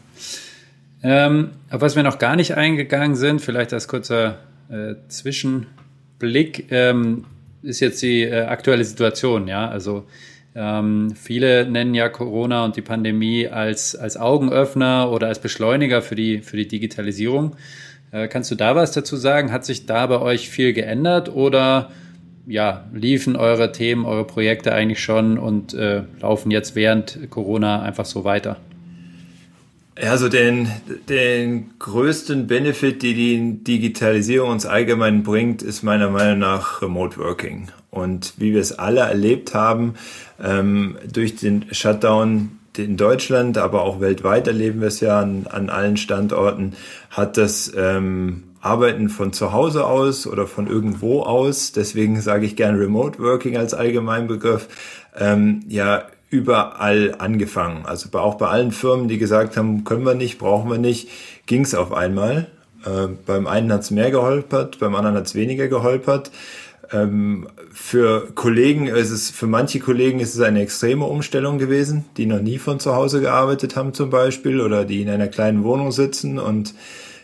Ähm, 1.02 1.50
auf 1.72 1.82
was 1.82 1.96
wir 1.96 2.04
noch 2.04 2.20
gar 2.20 2.36
nicht 2.36 2.56
eingegangen 2.56 3.16
sind, 3.16 3.42
vielleicht 3.42 3.74
als 3.74 3.88
kurzer 3.88 4.38
äh, 4.70 4.96
Zwischenblick 5.08 6.72
ähm, 6.72 7.26
ist 7.62 7.80
jetzt 7.80 8.02
die 8.02 8.24
äh, 8.24 8.42
aktuelle 8.42 8.84
Situation. 8.84 9.48
Ja, 9.48 9.68
also 9.68 10.06
ähm, 10.56 11.14
viele 11.16 11.70
nennen 11.70 11.94
ja 11.94 12.10
Corona 12.10 12.66
und 12.66 12.76
die 12.76 12.82
Pandemie 12.82 13.48
als, 13.48 13.96
als 13.96 14.18
Augenöffner 14.18 15.12
oder 15.12 15.28
als 15.28 15.40
Beschleuniger 15.40 16.02
für 16.02 16.16
die, 16.16 16.40
für 16.40 16.58
die 16.58 16.68
Digitalisierung. 16.68 17.56
Äh, 18.12 18.28
kannst 18.28 18.50
du 18.52 18.56
da 18.56 18.76
was 18.76 18.92
dazu 18.92 19.16
sagen? 19.16 19.52
Hat 19.52 19.66
sich 19.66 19.86
da 19.86 20.08
bei 20.08 20.20
euch 20.20 20.50
viel 20.50 20.74
geändert 20.74 21.30
oder 21.30 21.92
ja, 22.48 22.86
liefen 22.94 23.36
eure 23.36 23.72
Themen, 23.72 24.06
eure 24.06 24.26
Projekte 24.26 24.74
eigentlich 24.74 25.02
schon 25.02 25.38
und 25.38 25.74
äh, 25.76 26.04
laufen 26.20 26.50
jetzt 26.50 26.76
während 26.76 27.30
Corona 27.30 27.84
einfach 27.84 28.06
so 28.06 28.24
weiter? 28.24 28.58
Also 30.02 30.30
den, 30.30 30.72
den 31.10 31.72
größten 31.78 32.48
Benefit, 32.48 33.02
die 33.02 33.14
die 33.14 33.64
Digitalisierung 33.64 34.52
uns 34.52 34.66
allgemein 34.66 35.24
bringt, 35.24 35.62
ist 35.62 35.84
meiner 35.84 36.10
Meinung 36.10 36.40
nach 36.40 36.82
Remote 36.82 37.18
Working. 37.18 37.68
Und 37.90 38.34
wie 38.38 38.54
wir 38.54 38.62
es 38.62 38.78
alle 38.78 39.02
erlebt 39.02 39.54
haben, 39.54 39.96
ähm, 40.42 40.98
durch 41.12 41.36
den 41.36 41.66
Shutdown 41.74 42.60
in 42.78 42.96
Deutschland, 42.96 43.58
aber 43.58 43.82
auch 43.82 44.00
weltweit 44.00 44.48
erleben 44.48 44.80
wir 44.80 44.88
es 44.88 45.02
ja 45.02 45.20
an, 45.20 45.48
an 45.50 45.70
allen 45.70 45.98
Standorten, 45.98 46.74
hat 47.10 47.36
das 47.36 47.74
ähm, 47.76 48.44
Arbeiten 48.62 49.10
von 49.10 49.34
zu 49.34 49.52
Hause 49.52 49.86
aus 49.86 50.28
oder 50.28 50.48
von 50.48 50.68
irgendwo 50.68 51.24
aus, 51.24 51.74
deswegen 51.74 52.22
sage 52.22 52.46
ich 52.46 52.56
gern 52.56 52.76
Remote 52.76 53.20
Working 53.20 53.58
als 53.58 53.74
Allgemeinbegriff, 53.74 54.70
ähm, 55.18 55.62
ja 55.68 56.06
überall 56.30 57.16
angefangen. 57.18 57.86
Also 57.86 58.10
auch 58.18 58.36
bei 58.36 58.48
allen 58.48 58.72
Firmen, 58.72 59.08
die 59.08 59.18
gesagt 59.18 59.58
haben, 59.58 59.84
können 59.84 60.04
wir 60.04 60.16
nicht, 60.16 60.38
brauchen 60.38 60.70
wir 60.70 60.78
nicht, 60.78 61.10
ging 61.46 61.64
es 61.64 61.74
auf 61.76 61.92
einmal. 61.94 62.48
Äh, 62.86 63.08
beim 63.26 63.48
einen 63.48 63.72
hat 63.74 63.82
es 63.82 63.92
mehr 63.92 64.12
geholpert, 64.12 64.80
beim 64.80 64.96
anderen 64.96 65.18
hat 65.18 65.26
es 65.26 65.36
weniger 65.36 65.68
geholpert. 65.68 66.32
Ähm, 66.92 67.48
für 67.72 68.30
Kollegen 68.34 68.88
ist 68.88 69.12
es, 69.12 69.30
für 69.30 69.48
manche 69.48 69.80
Kollegen 69.80 70.20
ist 70.20 70.36
es 70.36 70.42
eine 70.42 70.62
extreme 70.62 71.06
Umstellung 71.06 71.58
gewesen, 71.58 72.06
die 72.18 72.26
noch 72.26 72.42
nie 72.42 72.58
von 72.58 72.80
zu 72.80 72.96
Hause 72.96 73.22
gearbeitet 73.22 73.76
haben 73.76 73.94
zum 73.94 74.10
Beispiel 74.10 74.62
oder 74.62 74.86
die 74.86 75.02
in 75.02 75.10
einer 75.10 75.28
kleinen 75.28 75.64
Wohnung 75.64 75.92
sitzen 75.92 76.40
und 76.40 76.74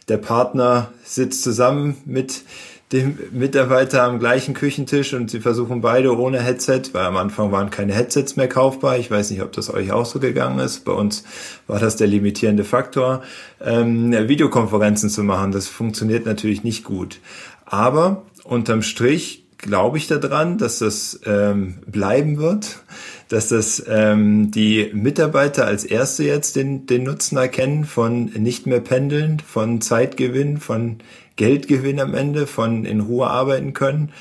der 0.08 0.18
Partner 0.18 0.92
sitzt 1.04 1.42
zusammen 1.42 1.98
mit 2.06 2.44
dem 2.92 3.18
Mitarbeiter 3.32 4.04
am 4.04 4.20
gleichen 4.20 4.54
Küchentisch 4.54 5.14
und 5.14 5.32
sie 5.32 5.40
versuchen 5.40 5.82
beide 5.82 6.16
ohne 6.18 6.40
Headset, 6.40 6.84
weil 6.94 7.06
am 7.06 7.18
Anfang 7.18 7.52
waren 7.52 7.72
keine 7.72 7.94
Headsets 7.94 8.36
mehr 8.36 8.48
kaufbar. 8.48 9.00
Ich 9.00 9.10
weiß 9.10 9.32
nicht, 9.32 9.42
ob 9.42 9.52
das 9.54 9.74
euch 9.74 9.92
auch 9.92 10.06
so 10.06 10.20
gegangen 10.20 10.60
ist. 10.60 10.86
Bei 10.86 10.92
uns 10.92 11.24
war 11.66 11.80
das 11.80 11.96
der 11.96 12.08
limitierende 12.08 12.64
Faktor, 12.64 13.24
ähm, 13.60 14.12
Videokonferenzen 14.12 15.10
zu 15.10 15.24
machen. 15.24 15.52
Das 15.52 15.68
funktioniert 15.68 16.28
natürlich 16.28 16.64
nicht 16.64 16.84
gut. 16.84 17.20
Aber 17.66 18.24
unterm 18.44 18.84
Strich 18.84 19.46
glaube 19.58 19.98
ich 19.98 20.08
daran, 20.08 20.60
dass 20.60 20.80
das 20.80 21.20
ähm, 21.26 21.80
bleiben 21.88 22.38
wird, 22.38 22.84
dass 23.30 23.50
das 23.50 23.84
ähm, 23.88 24.52
die 24.52 24.92
Mitarbeiter 24.94 25.66
als 25.66 25.84
erste 25.84 26.24
jetzt 26.24 26.56
den, 26.56 26.86
den 26.86 27.04
Nutzen 27.04 27.38
erkennen 27.38 27.86
von 27.86 28.26
nicht 28.26 28.68
mehr 28.68 28.82
pendeln, 28.82 29.40
von 29.40 29.82
Zeitgewinn, 29.82 30.58
von 30.58 30.98
Geldgewinn 31.36 32.00
am 32.00 32.14
Ende, 32.14 32.48
von 32.48 32.86
in 32.86 33.02
Ruhe 33.02 33.28
arbeiten 33.28 33.74
können 33.74 34.12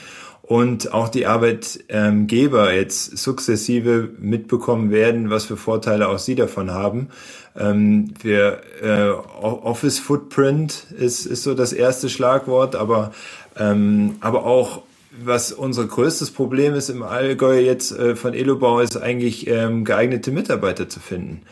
und 0.46 0.92
auch 0.92 1.08
die 1.08 1.26
Arbeitgeber 1.26 2.74
jetzt 2.74 3.16
sukzessive 3.16 4.10
mitbekommen 4.18 4.90
werden, 4.90 5.30
was 5.30 5.46
für 5.46 5.56
Vorteile 5.56 6.08
auch 6.08 6.18
sie 6.18 6.34
davon 6.34 6.70
haben. 6.70 7.08
Ähm, 7.56 8.12
wir, 8.20 8.60
äh, 8.82 9.10
Office 9.42 9.98
Footprint 9.98 10.86
ist, 10.98 11.24
ist 11.24 11.44
so 11.44 11.54
das 11.54 11.72
erste 11.72 12.10
Schlagwort, 12.10 12.76
aber, 12.76 13.12
ähm, 13.56 14.16
aber 14.20 14.44
auch 14.44 14.82
was 15.22 15.52
unser 15.52 15.86
größtes 15.86 16.30
Problem 16.30 16.74
ist 16.74 16.88
im 16.88 17.02
Allgäu 17.02 17.60
jetzt 17.60 17.92
äh, 17.92 18.16
von 18.16 18.34
Elobau, 18.34 18.80
ist 18.80 18.96
eigentlich 18.96 19.46
ähm, 19.46 19.84
geeignete 19.84 20.30
Mitarbeiter 20.30 20.88
zu 20.88 21.00
finden. 21.00 21.42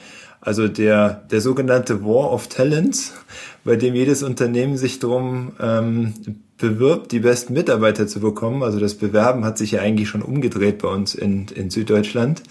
Also 0.41 0.67
der, 0.67 1.23
der 1.31 1.41
sogenannte 1.41 2.05
War 2.05 2.33
of 2.33 2.49
Talents, 2.49 3.13
bei 3.65 3.77
dem 3.77 3.95
jedes 3.95 4.25
Unternehmen 4.25 4.77
sich 4.77 4.99
drum 4.99 5.53
ähm, 5.61 6.15
bewirbt, 6.59 7.13
die 7.13 7.21
besten 7.21 7.53
Mitarbeiter 7.53 8.09
zu 8.09 8.19
bekommen. 8.19 8.65
Also 8.65 8.81
das 8.81 8.95
Bewerben 8.95 9.45
hat 9.45 9.57
sich 9.57 9.73
ja 9.73 9.81
eigentlich 9.81 10.09
schon 10.09 10.23
umgedreht 10.23 10.79
bei 10.79 10.89
uns 10.89 11.15
in, 11.15 11.47
in 11.55 11.71
Süddeutschland. 11.71 12.43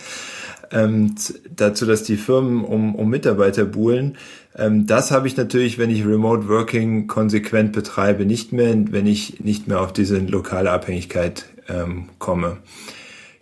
Ähm, 0.71 1.15
dazu, 1.53 1.85
dass 1.85 2.03
die 2.03 2.15
Firmen 2.15 2.63
um, 2.63 2.95
um 2.95 3.09
Mitarbeiter 3.09 3.65
buhlen. 3.65 4.17
Ähm, 4.55 4.87
das 4.87 5.11
habe 5.11 5.27
ich 5.27 5.35
natürlich, 5.35 5.77
wenn 5.77 5.89
ich 5.89 6.05
Remote 6.05 6.47
Working 6.47 7.07
konsequent 7.07 7.73
betreibe, 7.73 8.25
nicht 8.25 8.53
mehr, 8.53 8.73
wenn 8.91 9.05
ich 9.05 9.41
nicht 9.41 9.67
mehr 9.67 9.81
auf 9.81 9.91
diese 9.91 10.19
lokale 10.19 10.71
Abhängigkeit 10.71 11.45
ähm, 11.67 12.09
komme. 12.19 12.57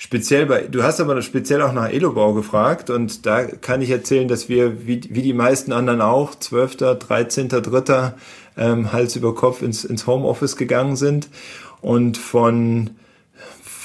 Speziell 0.01 0.45
bei, 0.45 0.61
du 0.61 0.81
hast 0.81 1.01
aber 1.01 1.21
speziell 1.21 1.61
auch 1.61 1.73
nach 1.73 1.89
Elobau 1.89 2.33
gefragt 2.33 2.89
und 2.89 3.25
da 3.25 3.43
kann 3.43 3.81
ich 3.81 3.89
erzählen, 3.89 4.29
dass 4.29 4.47
wir, 4.47 4.87
wie, 4.87 5.01
wie 5.09 5.21
die 5.21 5.33
meisten 5.33 5.73
anderen 5.73 5.99
auch, 5.99 6.33
12., 6.35 6.77
13., 6.77 7.49
3. 7.49 8.13
Ähm, 8.57 8.93
Hals 8.93 9.15
über 9.17 9.35
Kopf 9.35 9.61
ins, 9.61 9.83
ins 9.83 10.07
Homeoffice 10.07 10.55
gegangen 10.55 10.95
sind 10.95 11.27
und 11.81 12.17
von 12.17 12.91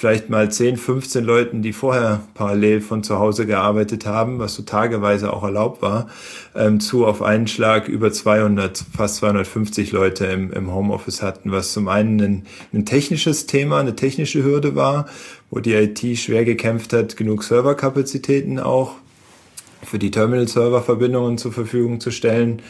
vielleicht 0.04 0.28
mal 0.28 0.50
10, 0.50 0.76
15 0.76 1.24
Leuten, 1.24 1.62
die 1.62 1.72
vorher 1.72 2.20
parallel 2.34 2.82
von 2.82 3.02
zu 3.02 3.18
Hause 3.18 3.46
gearbeitet 3.46 4.04
haben, 4.04 4.38
was 4.38 4.54
so 4.54 4.62
tageweise 4.62 5.32
auch 5.32 5.42
erlaubt 5.42 5.80
war, 5.80 6.08
ähm, 6.54 6.78
zu 6.78 7.06
auf 7.06 7.22
einen 7.22 7.46
Schlag 7.46 7.88
über 7.88 8.12
200, 8.12 8.84
fast 8.94 9.16
250 9.16 9.92
Leute 9.92 10.26
im, 10.26 10.52
im 10.52 10.74
Homeoffice 10.74 11.22
hatten, 11.22 11.52
was 11.52 11.72
zum 11.72 11.88
einen 11.88 12.20
ein, 12.20 12.46
ein 12.74 12.84
technisches 12.84 13.46
Thema, 13.46 13.78
eine 13.78 13.96
technische 13.96 14.44
Hürde 14.44 14.74
war, 14.74 15.06
wo 15.48 15.60
die 15.60 15.72
IT 15.72 16.18
schwer 16.18 16.44
gekämpft 16.44 16.92
hat, 16.92 17.16
genug 17.16 17.42
Serverkapazitäten 17.42 18.60
auch 18.60 18.96
für 19.84 19.98
die 19.98 20.10
Terminal-Server-Verbindungen 20.10 21.38
zur 21.38 21.54
Verfügung 21.54 21.98
zu 22.00 22.10
stellen 22.10 22.60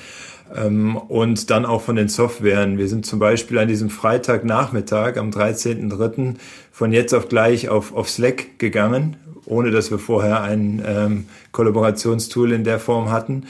und 1.09 1.51
dann 1.51 1.67
auch 1.67 1.83
von 1.83 1.97
den 1.97 2.09
Softwaren. 2.09 2.79
Wir 2.79 2.89
sind 2.89 3.07
zum 3.07 3.19
Beispiel 3.19 3.59
an 3.59 3.69
diesem 3.69 3.91
Freitagnachmittag 3.91 5.17
am 5.17 5.31
13.03. 5.31 6.35
von 6.71 6.93
jetzt 6.93 7.15
auf 7.15 7.29
gleich 7.29 7.69
auf, 7.69 7.95
auf 7.95 8.09
Slack 8.09 8.59
gegangen, 8.59 9.17
ohne 9.47 9.71
dass 9.71 9.91
wir 9.91 9.99
vorher 9.99 10.43
ein 10.43 10.83
ähm, 10.87 11.27
Kollaborationstool 11.53 12.53
in 12.53 12.65
der 12.65 12.79
Form 12.79 13.11
hatten 13.11 13.45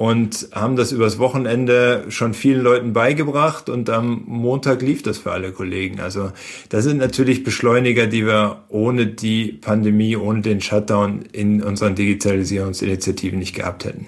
und 0.00 0.48
haben 0.52 0.76
das 0.76 0.92
übers 0.92 1.18
Wochenende 1.18 2.04
schon 2.08 2.32
vielen 2.32 2.62
Leuten 2.62 2.94
beigebracht 2.94 3.68
und 3.68 3.90
am 3.90 4.22
Montag 4.26 4.80
lief 4.80 5.02
das 5.02 5.18
für 5.18 5.30
alle 5.30 5.52
Kollegen. 5.52 6.00
Also 6.00 6.32
das 6.70 6.84
sind 6.84 6.96
natürlich 6.96 7.44
Beschleuniger, 7.44 8.06
die 8.06 8.24
wir 8.24 8.62
ohne 8.70 9.06
die 9.06 9.52
Pandemie, 9.52 10.16
ohne 10.16 10.40
den 10.40 10.62
Shutdown 10.62 11.26
in 11.32 11.62
unseren 11.62 11.96
Digitalisierungsinitiativen 11.96 13.38
nicht 13.38 13.54
gehabt 13.54 13.84
hätten. 13.84 14.06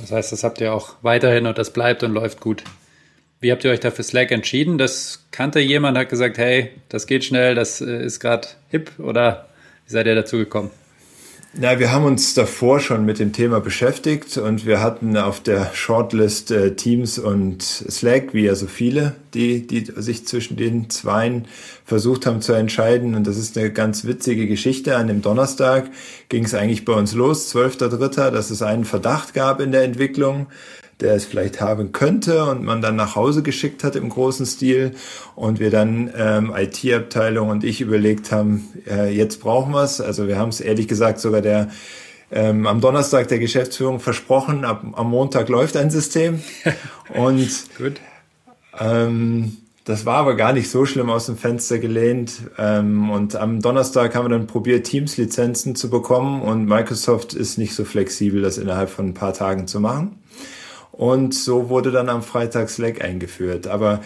Das 0.00 0.12
heißt, 0.12 0.32
das 0.32 0.44
habt 0.44 0.60
ihr 0.60 0.72
auch 0.72 0.94
weiterhin 1.02 1.46
und 1.46 1.58
das 1.58 1.72
bleibt 1.72 2.02
und 2.02 2.12
läuft 2.12 2.40
gut. 2.40 2.62
Wie 3.40 3.52
habt 3.52 3.64
ihr 3.64 3.70
euch 3.70 3.80
da 3.80 3.90
für 3.90 4.02
Slack 4.02 4.32
entschieden? 4.32 4.78
Das 4.78 5.24
kannte 5.30 5.60
jemand, 5.60 5.96
hat 5.96 6.08
gesagt, 6.08 6.38
hey, 6.38 6.72
das 6.88 7.06
geht 7.06 7.24
schnell, 7.24 7.54
das 7.54 7.80
äh, 7.80 8.04
ist 8.04 8.20
gerade 8.20 8.48
hip 8.68 8.90
oder 8.98 9.48
wie 9.86 9.92
seid 9.92 10.06
ihr 10.06 10.14
dazu 10.14 10.38
gekommen? 10.38 10.70
Na, 11.54 11.78
wir 11.78 11.90
haben 11.92 12.04
uns 12.04 12.34
davor 12.34 12.78
schon 12.78 13.06
mit 13.06 13.18
dem 13.18 13.32
Thema 13.32 13.58
beschäftigt 13.60 14.36
und 14.36 14.66
wir 14.66 14.82
hatten 14.82 15.16
auf 15.16 15.40
der 15.40 15.70
Shortlist 15.72 16.50
äh, 16.50 16.76
Teams 16.76 17.18
und 17.18 17.62
Slack, 17.62 18.34
wie 18.34 18.44
ja 18.44 18.54
so 18.54 18.66
viele, 18.66 19.16
die, 19.32 19.66
die 19.66 19.90
sich 19.96 20.26
zwischen 20.26 20.58
den 20.58 20.90
Zweien 20.90 21.46
versucht 21.86 22.26
haben 22.26 22.42
zu 22.42 22.52
entscheiden. 22.52 23.14
Und 23.14 23.26
das 23.26 23.38
ist 23.38 23.56
eine 23.56 23.72
ganz 23.72 24.04
witzige 24.04 24.46
Geschichte. 24.46 24.96
An 24.96 25.06
dem 25.06 25.22
Donnerstag 25.22 25.90
ging 26.28 26.44
es 26.44 26.52
eigentlich 26.52 26.84
bei 26.84 26.92
uns 26.92 27.14
los, 27.14 27.54
12.3., 27.54 28.30
dass 28.30 28.50
es 28.50 28.60
einen 28.60 28.84
Verdacht 28.84 29.32
gab 29.32 29.60
in 29.60 29.72
der 29.72 29.84
Entwicklung 29.84 30.48
der 31.00 31.14
es 31.14 31.24
vielleicht 31.24 31.60
haben 31.60 31.92
könnte 31.92 32.44
und 32.46 32.64
man 32.64 32.82
dann 32.82 32.96
nach 32.96 33.14
Hause 33.14 33.42
geschickt 33.42 33.84
hat 33.84 33.96
im 33.96 34.08
großen 34.08 34.46
Stil 34.46 34.94
und 35.36 35.60
wir 35.60 35.70
dann 35.70 36.10
ähm, 36.16 36.52
IT-Abteilung 36.56 37.48
und 37.48 37.64
ich 37.64 37.80
überlegt 37.80 38.32
haben, 38.32 38.68
äh, 38.88 39.14
jetzt 39.14 39.40
brauchen 39.40 39.72
wir 39.72 39.84
es. 39.84 40.00
Also 40.00 40.26
wir 40.26 40.38
haben 40.38 40.48
es 40.48 40.60
ehrlich 40.60 40.88
gesagt 40.88 41.20
sogar 41.20 41.40
der 41.40 41.68
ähm, 42.30 42.66
am 42.66 42.80
Donnerstag 42.80 43.28
der 43.28 43.38
Geschäftsführung 43.38 44.00
versprochen, 44.00 44.64
ab, 44.64 44.84
am 44.92 45.08
Montag 45.08 45.48
läuft 45.48 45.76
ein 45.76 45.90
System 45.90 46.42
und 47.14 47.48
Gut. 47.78 48.00
Ähm, 48.78 49.56
das 49.88 50.04
war 50.04 50.16
aber 50.16 50.36
gar 50.36 50.52
nicht 50.52 50.68
so 50.68 50.84
schlimm 50.84 51.08
aus 51.08 51.24
dem 51.24 51.38
Fenster 51.38 51.78
gelehnt. 51.78 52.42
Ähm, 52.58 53.08
und 53.08 53.36
am 53.36 53.62
Donnerstag 53.62 54.14
haben 54.14 54.26
wir 54.26 54.36
dann 54.36 54.46
probiert, 54.46 54.84
Teams-Lizenzen 54.84 55.76
zu 55.76 55.88
bekommen. 55.88 56.42
Und 56.42 56.66
Microsoft 56.66 57.32
ist 57.32 57.56
nicht 57.56 57.74
so 57.74 57.86
flexibel, 57.86 58.42
das 58.42 58.58
innerhalb 58.58 58.90
von 58.90 59.06
ein 59.06 59.14
paar 59.14 59.32
Tagen 59.32 59.66
zu 59.66 59.80
machen. 59.80 60.18
Und 60.98 61.32
so 61.32 61.68
wurde 61.68 61.92
dann 61.92 62.08
am 62.08 62.22
Freitag 62.22 62.68
Slack 62.68 63.04
eingeführt. 63.04 63.68
Aber 63.68 64.00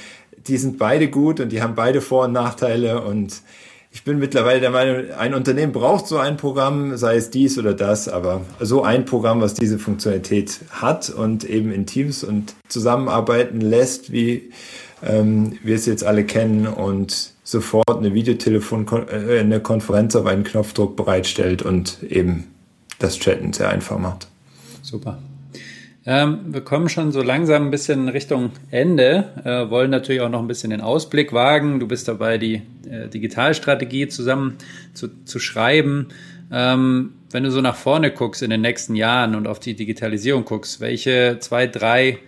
die 0.46 0.58
sind 0.58 0.76
beide 0.76 1.08
gut 1.08 1.40
und 1.40 1.50
die 1.50 1.62
haben 1.62 1.74
beide 1.74 2.02
Vor- 2.02 2.26
und 2.26 2.32
Nachteile. 2.32 3.02
Und 3.02 3.40
ich 3.90 4.04
bin 4.04 4.18
mittlerweile 4.18 4.60
der 4.60 4.70
Meinung, 4.70 5.10
ein 5.18 5.32
Unternehmen 5.32 5.72
braucht 5.72 6.06
so 6.06 6.18
ein 6.18 6.36
Programm, 6.36 6.98
sei 6.98 7.16
es 7.16 7.30
dies 7.30 7.58
oder 7.58 7.72
das, 7.72 8.10
aber 8.10 8.42
so 8.60 8.82
ein 8.82 9.06
Programm, 9.06 9.40
was 9.40 9.54
diese 9.54 9.78
Funktionalität 9.78 10.60
hat 10.68 11.08
und 11.08 11.44
eben 11.44 11.72
in 11.72 11.86
Teams 11.86 12.24
und 12.24 12.54
zusammenarbeiten 12.68 13.62
lässt, 13.62 14.12
wie 14.12 14.50
ähm, 15.02 15.58
wir 15.62 15.76
es 15.76 15.86
jetzt 15.86 16.04
alle 16.04 16.24
kennen 16.24 16.66
und 16.66 17.32
sofort 17.42 17.88
eine 17.88 18.12
Videotelefon, 18.12 18.86
äh, 19.08 19.40
eine 19.40 19.60
Konferenz 19.60 20.14
auf 20.14 20.26
einen 20.26 20.44
Knopfdruck 20.44 20.94
bereitstellt 20.94 21.62
und 21.62 22.02
eben 22.02 22.48
das 22.98 23.18
Chatten 23.18 23.54
sehr 23.54 23.70
einfach 23.70 23.98
macht. 23.98 24.28
Super. 24.82 25.18
Ähm, 26.04 26.40
wir 26.52 26.62
kommen 26.62 26.88
schon 26.88 27.12
so 27.12 27.22
langsam 27.22 27.66
ein 27.66 27.70
bisschen 27.70 28.08
Richtung 28.08 28.50
Ende, 28.70 29.28
äh, 29.44 29.70
wollen 29.70 29.90
natürlich 29.90 30.20
auch 30.20 30.28
noch 30.28 30.40
ein 30.40 30.48
bisschen 30.48 30.70
den 30.70 30.80
Ausblick 30.80 31.32
wagen. 31.32 31.78
Du 31.78 31.86
bist 31.86 32.08
dabei, 32.08 32.38
die 32.38 32.62
äh, 32.90 33.08
Digitalstrategie 33.08 34.08
zusammen 34.08 34.58
zu, 34.94 35.08
zu 35.24 35.38
schreiben. 35.38 36.08
Ähm, 36.50 37.12
wenn 37.30 37.44
du 37.44 37.50
so 37.52 37.60
nach 37.60 37.76
vorne 37.76 38.10
guckst 38.10 38.42
in 38.42 38.50
den 38.50 38.62
nächsten 38.62 38.96
Jahren 38.96 39.36
und 39.36 39.46
auf 39.46 39.60
die 39.60 39.74
Digitalisierung 39.74 40.44
guckst, 40.44 40.80
welche 40.80 41.38
zwei, 41.38 41.68
drei 41.68 42.18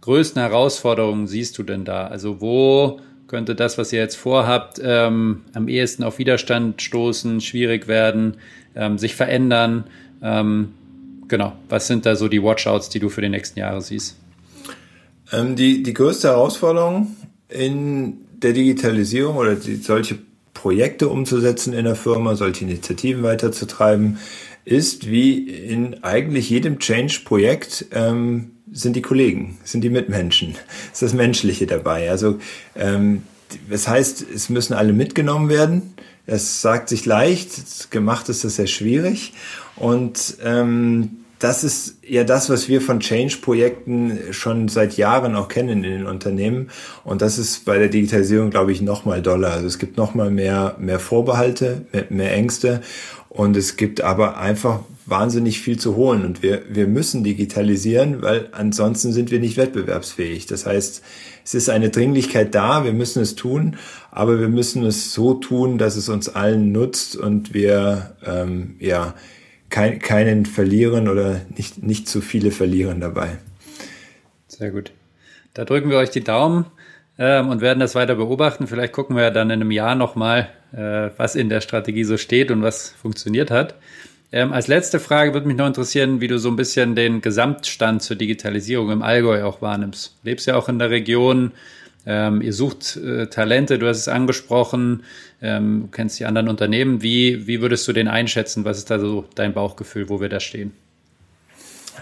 größten 0.00 0.40
Herausforderungen 0.40 1.26
siehst 1.26 1.58
du 1.58 1.62
denn 1.62 1.84
da? 1.84 2.06
Also 2.06 2.40
wo 2.40 2.98
könnte 3.28 3.54
das, 3.54 3.76
was 3.78 3.92
ihr 3.92 4.00
jetzt 4.00 4.16
vorhabt, 4.16 4.80
ähm, 4.82 5.42
am 5.54 5.68
ehesten 5.68 6.02
auf 6.02 6.18
Widerstand 6.18 6.80
stoßen, 6.80 7.40
schwierig 7.42 7.88
werden, 7.88 8.38
ähm, 8.74 8.96
sich 8.96 9.14
verändern? 9.14 9.84
Genau, 11.32 11.54
was 11.70 11.86
sind 11.86 12.04
da 12.04 12.14
so 12.14 12.28
die 12.28 12.42
Watchouts, 12.42 12.90
die 12.90 12.98
du 12.98 13.08
für 13.08 13.22
die 13.22 13.30
nächsten 13.30 13.58
Jahre 13.58 13.80
siehst? 13.80 14.18
Ähm, 15.32 15.56
die, 15.56 15.82
die 15.82 15.94
größte 15.94 16.28
Herausforderung 16.28 17.16
in 17.48 18.18
der 18.34 18.52
Digitalisierung 18.52 19.36
oder 19.36 19.54
die, 19.54 19.76
solche 19.76 20.18
Projekte 20.52 21.08
umzusetzen 21.08 21.72
in 21.72 21.86
der 21.86 21.94
Firma, 21.94 22.36
solche 22.36 22.66
Initiativen 22.66 23.22
weiterzutreiben, 23.22 24.18
ist 24.66 25.10
wie 25.10 25.38
in 25.48 26.04
eigentlich 26.04 26.50
jedem 26.50 26.78
Change-Projekt 26.78 27.86
ähm, 27.92 28.50
sind 28.70 28.94
die 28.94 29.00
Kollegen, 29.00 29.56
sind 29.64 29.80
die 29.80 29.88
Mitmenschen, 29.88 30.56
ist 30.92 31.00
das 31.00 31.14
Menschliche 31.14 31.66
dabei. 31.66 32.10
Also 32.10 32.40
ähm, 32.76 33.22
das 33.70 33.88
heißt, 33.88 34.26
es 34.34 34.50
müssen 34.50 34.74
alle 34.74 34.92
mitgenommen 34.92 35.48
werden. 35.48 35.94
Es 36.26 36.60
sagt 36.60 36.90
sich 36.90 37.06
leicht, 37.06 37.90
gemacht 37.90 38.28
ist 38.28 38.44
das 38.44 38.56
sehr 38.56 38.66
schwierig. 38.66 39.32
Und 39.76 40.36
ähm, 40.44 41.21
das 41.42 41.64
ist 41.64 41.96
ja 42.06 42.22
das, 42.22 42.50
was 42.50 42.68
wir 42.68 42.80
von 42.80 43.00
Change-Projekten 43.00 44.16
schon 44.30 44.68
seit 44.68 44.96
Jahren 44.96 45.34
auch 45.34 45.48
kennen 45.48 45.82
in 45.82 45.90
den 45.90 46.06
Unternehmen. 46.06 46.70
Und 47.02 47.20
das 47.20 47.36
ist 47.36 47.64
bei 47.64 47.78
der 47.78 47.88
Digitalisierung, 47.88 48.50
glaube 48.50 48.70
ich, 48.70 48.80
noch 48.80 49.04
mal 49.04 49.20
doller. 49.20 49.50
Also 49.50 49.66
es 49.66 49.80
gibt 49.80 49.96
noch 49.96 50.14
mal 50.14 50.30
mehr, 50.30 50.76
mehr 50.78 51.00
Vorbehalte, 51.00 51.84
mehr, 51.92 52.06
mehr 52.10 52.32
Ängste. 52.32 52.80
Und 53.28 53.56
es 53.56 53.76
gibt 53.76 54.02
aber 54.02 54.36
einfach 54.36 54.80
wahnsinnig 55.06 55.60
viel 55.60 55.80
zu 55.80 55.96
holen. 55.96 56.24
Und 56.24 56.44
wir, 56.44 56.62
wir 56.68 56.86
müssen 56.86 57.24
digitalisieren, 57.24 58.22
weil 58.22 58.48
ansonsten 58.52 59.12
sind 59.12 59.32
wir 59.32 59.40
nicht 59.40 59.56
wettbewerbsfähig. 59.56 60.46
Das 60.46 60.64
heißt, 60.64 61.02
es 61.44 61.54
ist 61.54 61.68
eine 61.68 61.90
Dringlichkeit 61.90 62.54
da, 62.54 62.84
wir 62.84 62.92
müssen 62.92 63.20
es 63.20 63.34
tun, 63.34 63.78
aber 64.12 64.38
wir 64.38 64.48
müssen 64.48 64.84
es 64.84 65.12
so 65.12 65.34
tun, 65.34 65.76
dass 65.76 65.96
es 65.96 66.08
uns 66.08 66.28
allen 66.28 66.70
nutzt 66.70 67.16
und 67.16 67.52
wir 67.52 68.14
ähm, 68.24 68.76
ja 68.78 69.14
kein, 69.72 69.98
keinen 69.98 70.46
verlieren 70.46 71.08
oder 71.08 71.40
nicht, 71.56 71.82
nicht 71.82 72.08
zu 72.08 72.20
viele 72.20 72.52
verlieren 72.52 73.00
dabei. 73.00 73.38
Sehr 74.46 74.70
gut. 74.70 74.92
Da 75.54 75.64
drücken 75.64 75.90
wir 75.90 75.96
euch 75.96 76.10
die 76.10 76.22
Daumen 76.22 76.66
ähm, 77.18 77.48
und 77.48 77.60
werden 77.60 77.80
das 77.80 77.94
weiter 77.94 78.14
beobachten. 78.14 78.66
Vielleicht 78.66 78.92
gucken 78.92 79.16
wir 79.16 79.30
dann 79.30 79.50
in 79.50 79.60
einem 79.60 79.70
Jahr 79.70 79.94
nochmal, 79.94 80.50
äh, 80.72 81.10
was 81.16 81.34
in 81.34 81.48
der 81.48 81.62
Strategie 81.62 82.04
so 82.04 82.16
steht 82.16 82.50
und 82.50 82.62
was 82.62 82.90
funktioniert 82.90 83.50
hat. 83.50 83.74
Ähm, 84.30 84.52
als 84.52 84.68
letzte 84.68 85.00
Frage 85.00 85.34
würde 85.34 85.46
mich 85.46 85.56
noch 85.56 85.66
interessieren, 85.66 86.20
wie 86.20 86.28
du 86.28 86.38
so 86.38 86.48
ein 86.50 86.56
bisschen 86.56 86.94
den 86.94 87.20
Gesamtstand 87.20 88.02
zur 88.02 88.16
Digitalisierung 88.16 88.90
im 88.90 89.02
Allgäu 89.02 89.42
auch 89.44 89.62
wahrnimmst. 89.62 90.16
Du 90.22 90.28
lebst 90.28 90.46
ja 90.46 90.56
auch 90.56 90.68
in 90.68 90.78
der 90.78 90.90
Region, 90.90 91.52
ähm, 92.06 92.42
ihr 92.42 92.52
sucht 92.52 92.96
äh, 92.96 93.26
Talente, 93.28 93.78
du 93.78 93.88
hast 93.88 93.98
es 93.98 94.08
angesprochen, 94.08 95.02
ähm, 95.42 95.88
kennst 95.90 96.18
die 96.20 96.24
anderen 96.24 96.48
Unternehmen. 96.48 97.02
Wie, 97.02 97.46
wie 97.46 97.60
würdest 97.60 97.86
du 97.88 97.92
den 97.92 98.08
einschätzen? 98.08 98.64
Was 98.64 98.78
ist 98.78 98.90
da 98.90 98.98
so 98.98 99.24
dein 99.34 99.52
Bauchgefühl, 99.52 100.08
wo 100.08 100.20
wir 100.20 100.28
da 100.28 100.40
stehen? 100.40 100.72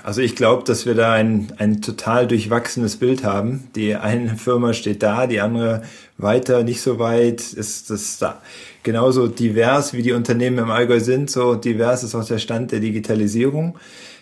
Also 0.05 0.21
ich 0.21 0.37
glaube, 0.37 0.63
dass 0.65 0.87
wir 0.87 0.95
da 0.95 1.13
ein, 1.13 1.53
ein 1.59 1.83
total 1.83 2.27
durchwachsenes 2.27 2.97
Bild 2.97 3.25
haben. 3.25 3.69
Die 3.75 3.97
eine 3.97 4.37
Firma 4.37 4.73
steht 4.73 5.03
da, 5.03 5.27
die 5.27 5.41
andere 5.41 5.83
weiter, 6.17 6.63
nicht 6.63 6.81
so 6.81 6.99
weit. 6.99 7.53
Ist 7.53 7.91
das 7.91 8.19
da 8.19 8.41
genauso 8.83 9.27
divers, 9.27 9.93
wie 9.93 10.03
die 10.03 10.13
Unternehmen 10.13 10.59
im 10.59 10.71
Allgäu 10.71 11.01
sind, 11.01 11.31
so 11.31 11.55
divers 11.55 12.03
ist 12.05 12.15
auch 12.15 12.25
der 12.25 12.39
Stand 12.39 12.73
der 12.73 12.81
Digitalisierung. 12.81 13.77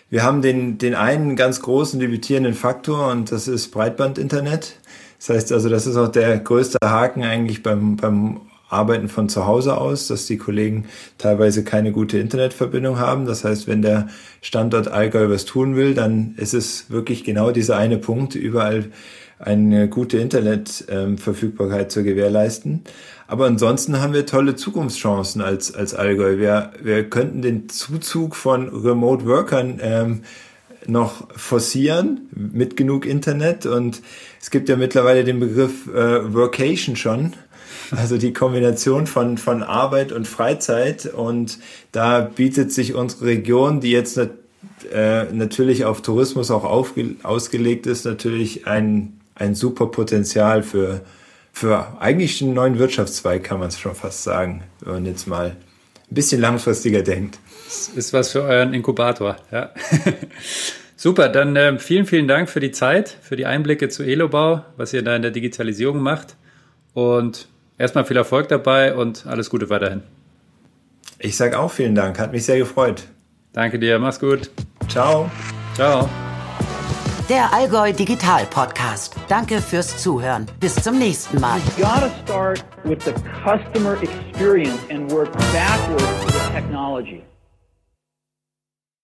Wir 0.09 0.23
haben 0.23 0.41
den, 0.41 0.79
den 0.79 0.95
einen 0.95 1.35
ganz 1.35 1.61
großen 1.61 1.99
debütierenden 1.99 2.55
Faktor 2.55 3.11
und 3.11 3.31
das 3.31 3.47
ist 3.47 3.69
Breitbandinternet. 3.69 4.75
Das 5.19 5.29
heißt 5.29 5.51
also, 5.51 5.69
das 5.69 5.85
ist 5.85 5.97
auch 5.97 6.07
der 6.07 6.39
größte 6.39 6.79
Haken 6.83 7.23
eigentlich 7.23 7.61
beim, 7.61 7.95
beim 7.95 8.41
Arbeiten 8.69 9.09
von 9.09 9.29
zu 9.29 9.45
Hause 9.45 9.77
aus, 9.77 10.07
dass 10.07 10.25
die 10.25 10.37
Kollegen 10.37 10.85
teilweise 11.17 11.63
keine 11.63 11.91
gute 11.91 12.19
Internetverbindung 12.19 12.99
haben. 12.99 13.25
Das 13.25 13.43
heißt, 13.43 13.67
wenn 13.67 13.81
der 13.81 14.07
Standort 14.41 14.87
Allgäu 14.87 15.29
was 15.29 15.45
tun 15.45 15.75
will, 15.75 15.93
dann 15.93 16.35
ist 16.37 16.53
es 16.53 16.89
wirklich 16.89 17.23
genau 17.23 17.51
dieser 17.51 17.77
eine 17.77 17.97
Punkt, 17.97 18.35
überall 18.35 18.85
eine 19.39 19.87
gute 19.87 20.17
Internetverfügbarkeit 20.17 21.91
zu 21.91 22.03
gewährleisten. 22.03 22.83
Aber 23.27 23.45
ansonsten 23.45 24.01
haben 24.01 24.13
wir 24.13 24.25
tolle 24.25 24.55
Zukunftschancen 24.55 25.41
als, 25.41 25.73
als 25.73 25.93
Allgäu. 25.93 26.37
Wir, 26.37 26.71
wir 26.81 27.09
könnten 27.09 27.41
den 27.41 27.69
Zuzug 27.69 28.35
von 28.35 28.67
Remote 28.69 29.25
Workern 29.25 29.79
ähm, 29.81 30.21
noch 30.87 31.27
forcieren 31.35 32.29
mit 32.31 32.75
genug 32.75 33.05
Internet 33.05 33.65
und 33.65 34.01
es 34.41 34.49
gibt 34.49 34.69
ja 34.69 34.75
mittlerweile 34.75 35.23
den 35.23 35.39
Begriff 35.39 35.87
äh, 35.87 36.33
Workation 36.33 36.95
schon. 36.95 37.33
Also 37.95 38.17
die 38.17 38.33
Kombination 38.33 39.07
von, 39.07 39.37
von 39.37 39.63
Arbeit 39.63 40.11
und 40.11 40.27
Freizeit. 40.27 41.05
Und 41.05 41.59
da 41.91 42.21
bietet 42.21 42.71
sich 42.71 42.93
unsere 42.93 43.25
Region, 43.25 43.79
die 43.81 43.91
jetzt 43.91 44.17
äh, 44.17 44.27
natürlich 45.31 45.85
auf 45.85 46.01
Tourismus 46.01 46.51
auch 46.51 46.65
ausgelegt 46.65 47.87
ist, 47.87 48.05
natürlich 48.05 48.67
ein, 48.67 49.19
ein 49.35 49.55
super 49.55 49.87
Potenzial 49.87 50.63
für, 50.63 51.01
für 51.51 51.97
eigentlich 51.99 52.41
einen 52.41 52.53
neuen 52.53 52.79
Wirtschaftszweig, 52.79 53.43
kann 53.43 53.59
man 53.59 53.69
es 53.69 53.79
schon 53.79 53.95
fast 53.95 54.23
sagen, 54.23 54.63
wenn 54.81 54.93
man 54.93 55.05
jetzt 55.05 55.27
mal 55.27 55.55
ein 56.09 56.15
bisschen 56.15 56.41
langfristiger 56.41 57.01
denkt. 57.01 57.39
Das 57.65 57.89
ist 57.89 58.13
was 58.13 58.31
für 58.31 58.41
euren 58.41 58.73
Inkubator, 58.73 59.35
ja. 59.51 59.71
Super, 60.95 61.29
dann 61.29 61.55
äh, 61.55 61.79
vielen, 61.79 62.05
vielen 62.05 62.27
Dank 62.27 62.49
für 62.49 62.59
die 62.59 62.71
Zeit, 62.71 63.15
für 63.21 63.37
die 63.37 63.45
Einblicke 63.45 63.87
zu 63.87 64.03
Elobau, 64.03 64.65
was 64.75 64.91
ihr 64.91 65.01
da 65.01 65.15
in 65.15 65.21
der 65.21 65.31
Digitalisierung 65.31 66.01
macht. 66.01 66.35
Und 66.93 67.47
erstmal 67.79 68.05
viel 68.05 68.17
Erfolg 68.17 68.49
dabei 68.49 68.93
und 68.93 69.25
alles 69.25 69.49
Gute 69.49 69.71
weiterhin. 69.71 70.03
Ich 71.17 71.35
sage 71.35 71.57
auch 71.57 71.71
vielen 71.71 71.95
Dank, 71.95 72.19
hat 72.19 72.31
mich 72.31 72.45
sehr 72.45 72.59
gefreut. 72.59 73.05
Danke 73.53 73.79
dir, 73.79 73.97
mach's 73.97 74.19
gut. 74.19 74.51
Ciao. 74.87 75.31
Ciao. 75.73 76.07
Der 77.29 77.53
Allgäu 77.53 77.91
Digital 77.91 78.45
Podcast. 78.45 79.15
Danke 79.27 79.61
fürs 79.61 80.01
Zuhören. 80.01 80.47
Bis 80.59 80.75
zum 80.75 80.97
nächsten 80.97 81.39
Mal. 81.39 81.59
You 81.77 81.83
gotta 81.83 82.09
start 82.25 82.65
with 82.83 83.03
the 83.05 83.13
customer 83.43 83.97
experience 84.01 84.79
and 84.89 85.11
work 85.11 85.31
backwards 85.53 86.25
to 86.25 86.31
the 86.31 86.53
technology. 86.53 87.28